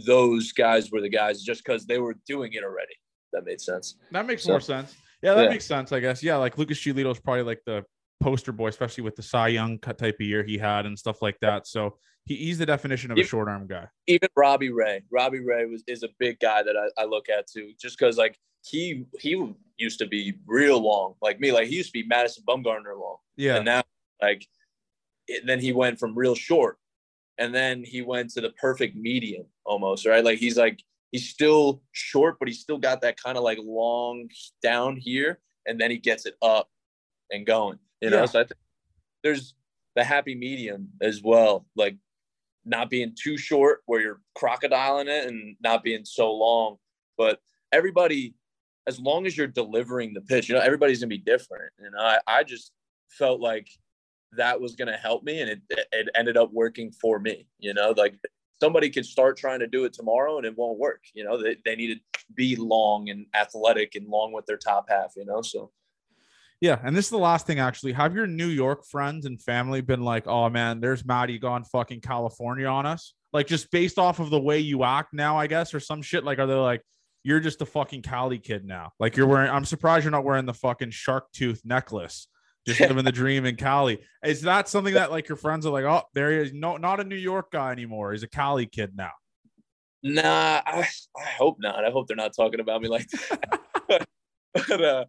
those 0.05 0.51
guys 0.51 0.91
were 0.91 1.01
the 1.01 1.09
guys 1.09 1.43
just 1.43 1.63
because 1.63 1.85
they 1.85 1.99
were 1.99 2.15
doing 2.27 2.53
it 2.53 2.63
already. 2.63 2.95
That 3.31 3.45
made 3.45 3.61
sense. 3.61 3.95
That 4.11 4.25
makes 4.25 4.43
So- 4.43 4.51
more 4.51 4.59
sense. 4.61 4.95
Yeah, 5.21 5.35
that 5.35 5.43
Yeah. 5.43 5.49
makes 5.49 5.65
sense, 5.65 5.91
I 5.91 5.99
guess. 5.99 6.21
Yeah, 6.23 6.37
like 6.37 6.57
Lucas 6.57 6.79
Giolito 6.79 7.11
is 7.11 7.19
probably 7.19 7.43
like 7.43 7.61
the 7.65 7.85
poster 8.19 8.51
boy, 8.51 8.67
especially 8.67 9.03
with 9.03 9.15
the 9.15 9.21
Cy 9.23 9.49
Young 9.49 9.77
cut 9.79 9.97
type 9.97 10.15
of 10.19 10.25
year 10.25 10.43
he 10.43 10.57
had 10.57 10.85
and 10.85 10.97
stuff 10.97 11.21
like 11.21 11.37
that. 11.41 11.67
So 11.67 11.97
he, 12.25 12.35
he's 12.35 12.57
the 12.57 12.65
definition 12.65 13.11
of 13.11 13.17
a 13.17 13.23
short 13.23 13.47
arm 13.47 13.67
guy. 13.67 13.87
Even 14.07 14.29
Robbie 14.35 14.71
Ray. 14.71 15.03
Robbie 15.11 15.39
Ray 15.41 15.65
was 15.65 15.83
is 15.87 16.03
a 16.03 16.09
big 16.19 16.39
guy 16.39 16.63
that 16.63 16.75
I, 16.75 17.01
I 17.01 17.05
look 17.05 17.29
at 17.29 17.47
too, 17.47 17.73
just 17.79 17.97
because 17.97 18.17
like 18.17 18.37
he 18.63 19.05
he 19.19 19.53
used 19.77 19.99
to 19.99 20.07
be 20.07 20.33
real 20.45 20.81
long, 20.81 21.15
like 21.21 21.39
me. 21.39 21.51
Like 21.51 21.67
he 21.67 21.75
used 21.75 21.89
to 21.89 21.93
be 22.01 22.07
Madison 22.07 22.43
Bumgarner 22.47 22.97
long. 22.99 23.17
Yeah. 23.35 23.57
And 23.57 23.65
now, 23.65 23.83
like, 24.21 24.47
then 25.45 25.59
he 25.59 25.71
went 25.71 25.99
from 25.99 26.17
real 26.17 26.35
short, 26.35 26.77
and 27.37 27.53
then 27.53 27.83
he 27.83 28.01
went 28.01 28.31
to 28.31 28.41
the 28.41 28.51
perfect 28.51 28.95
medium 28.95 29.45
almost, 29.65 30.05
right? 30.05 30.23
Like 30.23 30.39
he's 30.39 30.57
like 30.57 30.81
he's 31.11 31.29
still 31.29 31.81
short, 31.91 32.37
but 32.39 32.47
he's 32.47 32.59
still 32.59 32.77
got 32.77 33.01
that 33.01 33.21
kind 33.21 33.37
of 33.37 33.43
like 33.43 33.59
long 33.61 34.29
down 34.61 34.97
here, 34.97 35.39
and 35.65 35.79
then 35.79 35.91
he 35.91 35.97
gets 35.97 36.25
it 36.25 36.35
up 36.41 36.69
and 37.31 37.45
going. 37.45 37.79
You 38.01 38.09
know, 38.09 38.19
Yeah. 38.19 38.25
so 38.25 38.39
I 38.41 38.43
think 38.43 38.59
there's 39.23 39.55
the 39.95 40.03
happy 40.03 40.35
medium 40.35 40.89
as 41.01 41.21
well, 41.23 41.65
like 41.75 41.95
not 42.65 42.89
being 42.89 43.13
too 43.21 43.37
short 43.37 43.81
where 43.85 44.01
you're 44.01 44.21
crocodiling 44.37 45.07
it 45.07 45.27
and 45.27 45.55
not 45.61 45.83
being 45.83 46.05
so 46.05 46.31
long, 46.33 46.77
but 47.17 47.39
everybody 47.71 48.35
as 48.87 48.99
long 48.99 49.25
as 49.25 49.37
you're 49.37 49.47
delivering 49.47 50.13
the 50.13 50.21
pitch, 50.21 50.49
you 50.49 50.55
know, 50.55 50.61
everybody's 50.61 50.99
gonna 50.99 51.09
be 51.09 51.17
different. 51.17 51.71
And 51.79 51.93
I, 51.97 52.19
I 52.27 52.43
just 52.43 52.71
felt 53.09 53.39
like 53.39 53.69
that 54.33 54.59
was 54.59 54.75
gonna 54.75 54.97
help 54.97 55.23
me, 55.23 55.41
and 55.41 55.49
it, 55.49 55.61
it 55.91 56.09
ended 56.15 56.37
up 56.37 56.51
working 56.51 56.91
for 56.91 57.19
me. 57.19 57.47
You 57.59 57.73
know, 57.73 57.93
like 57.95 58.15
somebody 58.63 58.89
could 58.89 59.05
start 59.05 59.35
trying 59.37 59.59
to 59.59 59.67
do 59.67 59.83
it 59.83 59.91
tomorrow 59.91 60.37
and 60.37 60.45
it 60.45 60.57
won't 60.57 60.79
work. 60.79 61.01
You 61.13 61.25
know, 61.25 61.41
they, 61.41 61.57
they 61.65 61.75
need 61.75 61.95
to 61.95 62.23
be 62.33 62.55
long 62.55 63.09
and 63.09 63.25
athletic 63.35 63.95
and 63.95 64.07
long 64.07 64.31
with 64.31 64.45
their 64.45 64.57
top 64.57 64.85
half. 64.89 65.11
You 65.17 65.25
know, 65.25 65.41
so 65.41 65.71
Yeah. 66.61 66.79
And 66.81 66.95
this 66.95 67.07
is 67.07 67.11
the 67.11 67.17
last 67.17 67.45
thing 67.45 67.59
actually. 67.59 67.91
Have 67.91 68.15
your 68.15 68.25
New 68.25 68.47
York 68.47 68.85
friends 68.85 69.25
and 69.25 69.41
family 69.41 69.81
been 69.81 70.01
like, 70.01 70.27
oh 70.27 70.49
man, 70.49 70.79
there's 70.79 71.03
Maddie 71.03 71.39
gone 71.39 71.65
fucking 71.65 71.99
California 71.99 72.65
on 72.65 72.85
us? 72.85 73.13
Like 73.33 73.47
just 73.47 73.69
based 73.69 73.99
off 73.99 74.21
of 74.21 74.29
the 74.29 74.39
way 74.39 74.59
you 74.59 74.85
act 74.85 75.13
now, 75.13 75.37
I 75.37 75.47
guess, 75.47 75.73
or 75.73 75.81
some 75.81 76.01
shit. 76.01 76.23
Like, 76.23 76.39
are 76.39 76.47
they 76.47 76.53
like, 76.53 76.83
you're 77.23 77.39
just 77.39 77.61
a 77.61 77.65
fucking 77.65 78.01
Cali 78.01 78.39
kid 78.39 78.65
now? 78.65 78.91
Like 78.99 79.15
you're 79.17 79.27
wearing, 79.27 79.49
I'm 79.49 79.65
surprised 79.65 80.03
you're 80.03 80.11
not 80.11 80.23
wearing 80.23 80.45
the 80.45 80.53
fucking 80.53 80.91
shark 80.91 81.31
tooth 81.31 81.61
necklace. 81.63 82.27
Just 82.65 82.79
living 82.81 83.03
the 83.03 83.11
dream 83.11 83.45
in 83.45 83.55
Cali. 83.55 83.99
Is 84.23 84.41
that 84.41 84.69
something 84.69 84.93
that 84.93 85.11
like 85.11 85.27
your 85.27 85.37
friends 85.37 85.65
are 85.65 85.71
like, 85.71 85.85
oh, 85.85 86.03
there 86.13 86.31
he 86.31 86.37
is. 86.37 86.53
No, 86.53 86.77
not 86.77 86.99
a 86.99 87.03
New 87.03 87.15
York 87.15 87.51
guy 87.51 87.71
anymore. 87.71 88.11
He's 88.11 88.23
a 88.23 88.27
Cali 88.27 88.65
kid 88.65 88.91
now. 88.95 89.11
Nah, 90.03 90.61
I, 90.65 90.87
I 91.17 91.25
hope 91.37 91.57
not. 91.59 91.85
I 91.85 91.89
hope 91.89 92.07
they're 92.07 92.17
not 92.17 92.35
talking 92.35 92.59
about 92.59 92.81
me 92.81 92.89
like 92.89 93.07
that. 93.09 93.59
but 94.53 94.83
uh, 94.83 95.05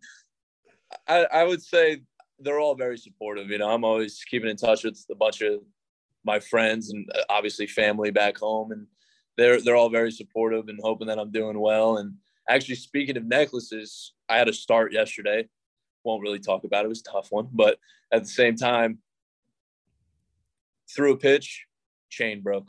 I, 1.08 1.24
I 1.24 1.44
would 1.44 1.62
say 1.62 2.02
they're 2.38 2.60
all 2.60 2.76
very 2.76 2.96
supportive. 2.96 3.50
You 3.50 3.58
know, 3.58 3.70
I'm 3.70 3.84
always 3.84 4.22
keeping 4.24 4.48
in 4.48 4.56
touch 4.56 4.84
with 4.84 5.04
a 5.10 5.16
bunch 5.16 5.40
of 5.40 5.60
my 6.24 6.38
friends 6.38 6.90
and 6.90 7.08
uh, 7.14 7.22
obviously 7.28 7.66
family 7.66 8.12
back 8.12 8.38
home, 8.38 8.70
and 8.70 8.86
they're 9.37 9.61
they're 9.61 9.76
all 9.76 9.91
very 9.91 10.12
supportive 10.12 10.68
and 10.68 10.78
hoping 10.82 11.09
that 11.09 11.18
I'm 11.18 11.30
doing 11.30 11.59
well. 11.59 11.99
And 11.99 12.14
actually, 12.49 12.76
speaking 12.76 13.16
of 13.16 13.24
necklaces, 13.24 14.12
I 14.28 14.39
had 14.39 14.49
a 14.49 14.53
start 14.53 14.93
yesterday. 14.93 15.49
Won't 16.05 16.22
really 16.22 16.39
talk 16.39 16.64
about 16.64 16.85
it. 16.85 16.87
It 16.87 16.89
was 16.91 17.01
a 17.01 17.11
tough 17.11 17.28
one, 17.30 17.49
but 17.53 17.78
at 18.12 18.22
the 18.22 18.28
same 18.28 18.57
time, 18.57 18.99
threw 20.95 21.12
a 21.12 21.16
pitch, 21.16 21.64
chain 22.11 22.43
broke. 22.43 22.68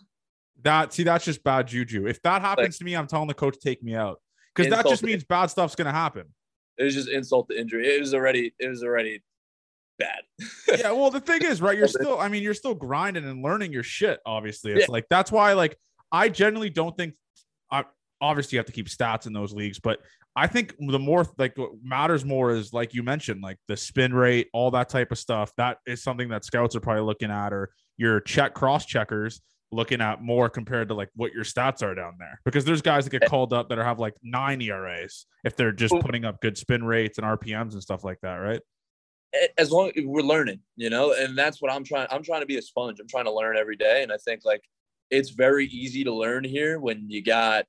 That 0.63 0.93
see, 0.93 1.03
that's 1.03 1.25
just 1.25 1.43
bad 1.43 1.67
juju. 1.67 2.07
If 2.07 2.21
that 2.23 2.41
happens 2.41 2.77
to 2.77 2.85
me, 2.85 2.95
I'm 2.95 3.07
telling 3.07 3.27
the 3.27 3.33
coach 3.33 3.57
take 3.59 3.83
me 3.83 3.95
out 3.95 4.21
because 4.55 4.71
that 4.71 4.87
just 4.87 5.03
means 5.03 5.23
bad 5.23 5.47
stuff's 5.47 5.75
gonna 5.75 5.91
happen. 5.91 6.25
it 6.77 6.83
was 6.83 6.93
just 6.93 7.09
insult 7.09 7.49
to 7.49 7.59
injury. 7.59 7.87
It 7.87 7.99
was 7.99 8.13
already 8.13 8.53
it 8.57 8.69
was 8.69 8.83
already 8.83 9.21
bad. 9.99 10.21
yeah, 10.67 10.91
well, 10.91 11.11
the 11.11 11.19
thing 11.19 11.41
is, 11.43 11.61
right? 11.61 11.77
You're 11.77 11.87
still, 11.99 12.19
I 12.19 12.27
mean, 12.27 12.43
you're 12.43 12.53
still 12.53 12.75
grinding 12.75 13.25
and 13.25 13.43
learning 13.43 13.71
your 13.71 13.83
shit. 13.83 14.19
Obviously, 14.25 14.73
it's 14.73 14.89
like 14.89 15.05
that's 15.09 15.31
why, 15.31 15.53
like, 15.53 15.77
I 16.11 16.29
generally 16.29 16.69
don't 16.69 16.95
think. 16.97 17.15
I 17.71 17.85
obviously 18.21 18.55
you 18.55 18.59
have 18.59 18.65
to 18.67 18.71
keep 18.71 18.87
stats 18.87 19.27
in 19.27 19.33
those 19.33 19.53
leagues, 19.53 19.79
but 19.79 19.99
I 20.35 20.47
think 20.47 20.75
the 20.79 20.99
more 20.99 21.25
like 21.37 21.57
what 21.57 21.71
matters 21.81 22.25
more 22.25 22.51
is 22.51 22.73
like 22.73 22.93
you 22.93 23.03
mentioned, 23.03 23.41
like 23.41 23.57
the 23.67 23.77
spin 23.77 24.13
rate, 24.13 24.49
all 24.53 24.71
that 24.71 24.89
type 24.89 25.11
of 25.11 25.17
stuff. 25.17 25.51
That 25.57 25.77
is 25.87 26.03
something 26.03 26.29
that 26.29 26.43
scouts 26.43 26.75
are 26.75 26.81
probably 26.81 27.03
looking 27.03 27.31
at, 27.31 27.53
or 27.53 27.71
your 27.97 28.19
check 28.19 28.53
cross 28.53 28.85
checkers 28.85 29.41
looking 29.71 30.01
at 30.01 30.21
more 30.21 30.49
compared 30.49 30.89
to 30.89 30.93
like 30.93 31.09
what 31.15 31.33
your 31.33 31.43
stats 31.43 31.81
are 31.81 31.95
down 31.95 32.15
there. 32.19 32.39
Because 32.43 32.65
there's 32.65 32.81
guys 32.81 33.05
that 33.05 33.11
get 33.11 33.29
called 33.29 33.53
up 33.53 33.69
that 33.69 33.79
are 33.79 33.83
have 33.83 33.99
like 33.99 34.13
nine 34.23 34.61
ERAs 34.61 35.25
if 35.43 35.55
they're 35.55 35.71
just 35.71 35.93
putting 36.01 36.25
up 36.25 36.41
good 36.41 36.57
spin 36.57 36.83
rates 36.83 37.17
and 37.17 37.25
RPMs 37.25 37.73
and 37.73 37.81
stuff 37.81 38.03
like 38.03 38.19
that, 38.21 38.35
right? 38.35 38.61
As 39.57 39.71
long 39.71 39.91
as 39.95 40.03
we're 40.05 40.21
learning, 40.21 40.59
you 40.75 40.89
know, 40.89 41.13
and 41.13 41.37
that's 41.37 41.61
what 41.61 41.71
I'm 41.71 41.83
trying. 41.83 42.07
I'm 42.11 42.23
trying 42.23 42.41
to 42.41 42.45
be 42.45 42.57
a 42.57 42.61
sponge. 42.61 42.99
I'm 42.99 43.07
trying 43.07 43.25
to 43.25 43.33
learn 43.33 43.57
every 43.57 43.75
day, 43.75 44.03
and 44.03 44.11
I 44.11 44.17
think 44.17 44.41
like 44.45 44.61
it's 45.09 45.29
very 45.29 45.67
easy 45.67 46.03
to 46.03 46.13
learn 46.13 46.43
here 46.43 46.79
when 46.79 47.09
you 47.09 47.23
got 47.23 47.65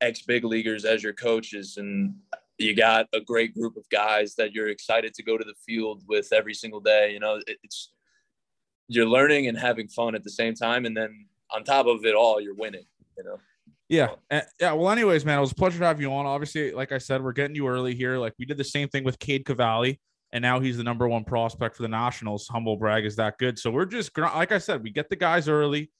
ex 0.00 0.22
big 0.22 0.44
leaguers 0.44 0.84
as 0.84 1.02
your 1.02 1.12
coaches 1.12 1.76
and 1.78 2.14
you 2.58 2.74
got 2.74 3.06
a 3.12 3.20
great 3.20 3.54
group 3.54 3.76
of 3.76 3.88
guys 3.90 4.34
that 4.34 4.52
you're 4.52 4.68
excited 4.68 5.14
to 5.14 5.22
go 5.22 5.38
to 5.38 5.44
the 5.44 5.54
field 5.66 6.02
with 6.08 6.32
every 6.32 6.54
single 6.54 6.80
day 6.80 7.12
you 7.12 7.20
know 7.20 7.40
it's 7.46 7.92
you're 8.88 9.06
learning 9.06 9.48
and 9.48 9.58
having 9.58 9.88
fun 9.88 10.14
at 10.14 10.24
the 10.24 10.30
same 10.30 10.54
time. 10.54 10.84
And 10.84 10.96
then 10.96 11.26
on 11.54 11.64
top 11.64 11.86
of 11.86 12.04
it 12.04 12.14
all 12.14 12.40
you're 12.40 12.54
winning 12.54 12.84
you 13.16 13.24
know? 13.24 13.38
Yeah. 13.88 14.10
Yeah 14.60 14.72
well 14.72 14.90
anyways 14.90 15.24
man 15.24 15.38
it 15.38 15.40
was 15.40 15.52
a 15.52 15.56
pleasure 15.56 15.78
to 15.78 15.84
have 15.84 16.00
you 16.00 16.12
on. 16.12 16.26
Obviously 16.26 16.72
like 16.72 16.92
i 16.92 16.98
said 16.98 17.22
we're 17.22 17.32
getting 17.32 17.56
you 17.56 17.68
early 17.68 17.94
here. 17.94 18.18
Like 18.18 18.34
we 18.38 18.44
did 18.44 18.58
the 18.58 18.64
same 18.64 18.88
thing 18.88 19.04
with 19.04 19.18
cade 19.18 19.44
cavalli 19.44 20.00
and 20.36 20.42
now 20.42 20.60
he's 20.60 20.76
the 20.76 20.84
number 20.84 21.08
one 21.08 21.24
prospect 21.24 21.74
for 21.74 21.82
the 21.82 21.88
nationals 21.88 22.46
humble 22.46 22.76
brag 22.76 23.04
is 23.04 23.16
that 23.16 23.38
good 23.38 23.58
so 23.58 23.70
we're 23.70 23.86
just 23.86 24.16
like 24.18 24.52
i 24.52 24.58
said 24.58 24.82
we 24.82 24.90
get 24.90 25.08
the 25.08 25.16
guys 25.16 25.48
early 25.48 25.90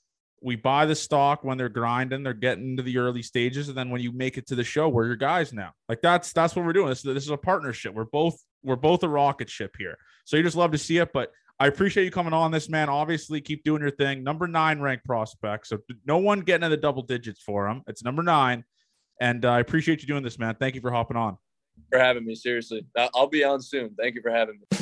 we 0.42 0.56
buy 0.56 0.86
the 0.86 0.94
stock 0.94 1.44
when 1.44 1.56
they're 1.58 1.68
grinding, 1.68 2.22
they're 2.22 2.34
getting 2.34 2.70
into 2.70 2.82
the 2.82 2.98
early 2.98 3.22
stages, 3.22 3.68
and 3.68 3.76
then 3.76 3.90
when 3.90 4.00
you 4.00 4.12
make 4.12 4.36
it 4.36 4.46
to 4.48 4.54
the 4.54 4.64
show, 4.64 4.88
we're 4.88 5.06
your 5.06 5.16
guys 5.16 5.52
now. 5.52 5.72
Like 5.88 6.00
that's 6.02 6.32
that's 6.32 6.54
what 6.54 6.64
we're 6.64 6.72
doing. 6.72 6.88
This, 6.88 7.02
this 7.02 7.24
is 7.24 7.30
a 7.30 7.36
partnership. 7.36 7.94
We're 7.94 8.04
both 8.04 8.38
we're 8.62 8.76
both 8.76 9.02
a 9.02 9.08
rocket 9.08 9.48
ship 9.48 9.74
here. 9.78 9.96
So 10.24 10.36
you 10.36 10.42
just 10.42 10.56
love 10.56 10.72
to 10.72 10.78
see 10.78 10.98
it. 10.98 11.12
But 11.12 11.32
I 11.58 11.68
appreciate 11.68 12.04
you 12.04 12.10
coming 12.10 12.32
on 12.32 12.50
this, 12.50 12.68
man. 12.68 12.88
Obviously, 12.88 13.40
keep 13.40 13.64
doing 13.64 13.80
your 13.80 13.90
thing. 13.90 14.22
Number 14.22 14.46
nine 14.46 14.80
ranked 14.80 15.06
prospect. 15.06 15.68
So 15.68 15.78
no 16.04 16.18
one 16.18 16.40
getting 16.40 16.64
in 16.64 16.70
the 16.70 16.76
double 16.76 17.02
digits 17.02 17.42
for 17.42 17.68
him. 17.68 17.82
It's 17.86 18.04
number 18.04 18.22
nine. 18.22 18.64
And 19.20 19.44
uh, 19.44 19.52
I 19.52 19.60
appreciate 19.60 20.02
you 20.02 20.06
doing 20.06 20.22
this, 20.22 20.38
man. 20.38 20.56
Thank 20.60 20.74
you 20.74 20.82
for 20.82 20.90
hopping 20.90 21.16
on. 21.16 21.38
For 21.90 21.98
having 21.98 22.24
me. 22.24 22.34
Seriously. 22.34 22.86
I'll 23.14 23.28
be 23.28 23.44
on 23.44 23.62
soon. 23.62 23.94
Thank 24.00 24.14
you 24.16 24.22
for 24.22 24.30
having 24.30 24.58
me. 24.58 24.76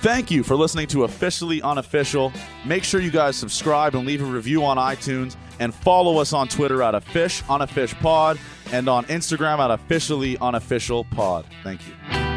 Thank 0.00 0.30
you 0.30 0.44
for 0.44 0.54
listening 0.54 0.86
to 0.88 1.04
Officially 1.04 1.60
Unofficial. 1.60 2.32
Make 2.64 2.84
sure 2.84 3.00
you 3.00 3.10
guys 3.10 3.36
subscribe 3.36 3.96
and 3.96 4.06
leave 4.06 4.22
a 4.22 4.24
review 4.24 4.64
on 4.64 4.76
iTunes 4.76 5.36
and 5.58 5.74
follow 5.74 6.18
us 6.18 6.32
on 6.32 6.46
Twitter 6.46 6.84
at 6.84 6.94
a 6.94 7.00
fish 7.00 7.42
on 7.48 7.62
a 7.62 7.66
fish 7.66 7.94
pod 7.94 8.38
and 8.72 8.88
on 8.88 9.04
Instagram 9.06 9.58
at 9.58 9.72
officially 9.72 10.38
unofficial 10.38 11.04
pod. 11.04 11.46
Thank 11.64 11.80
you. 11.88 12.27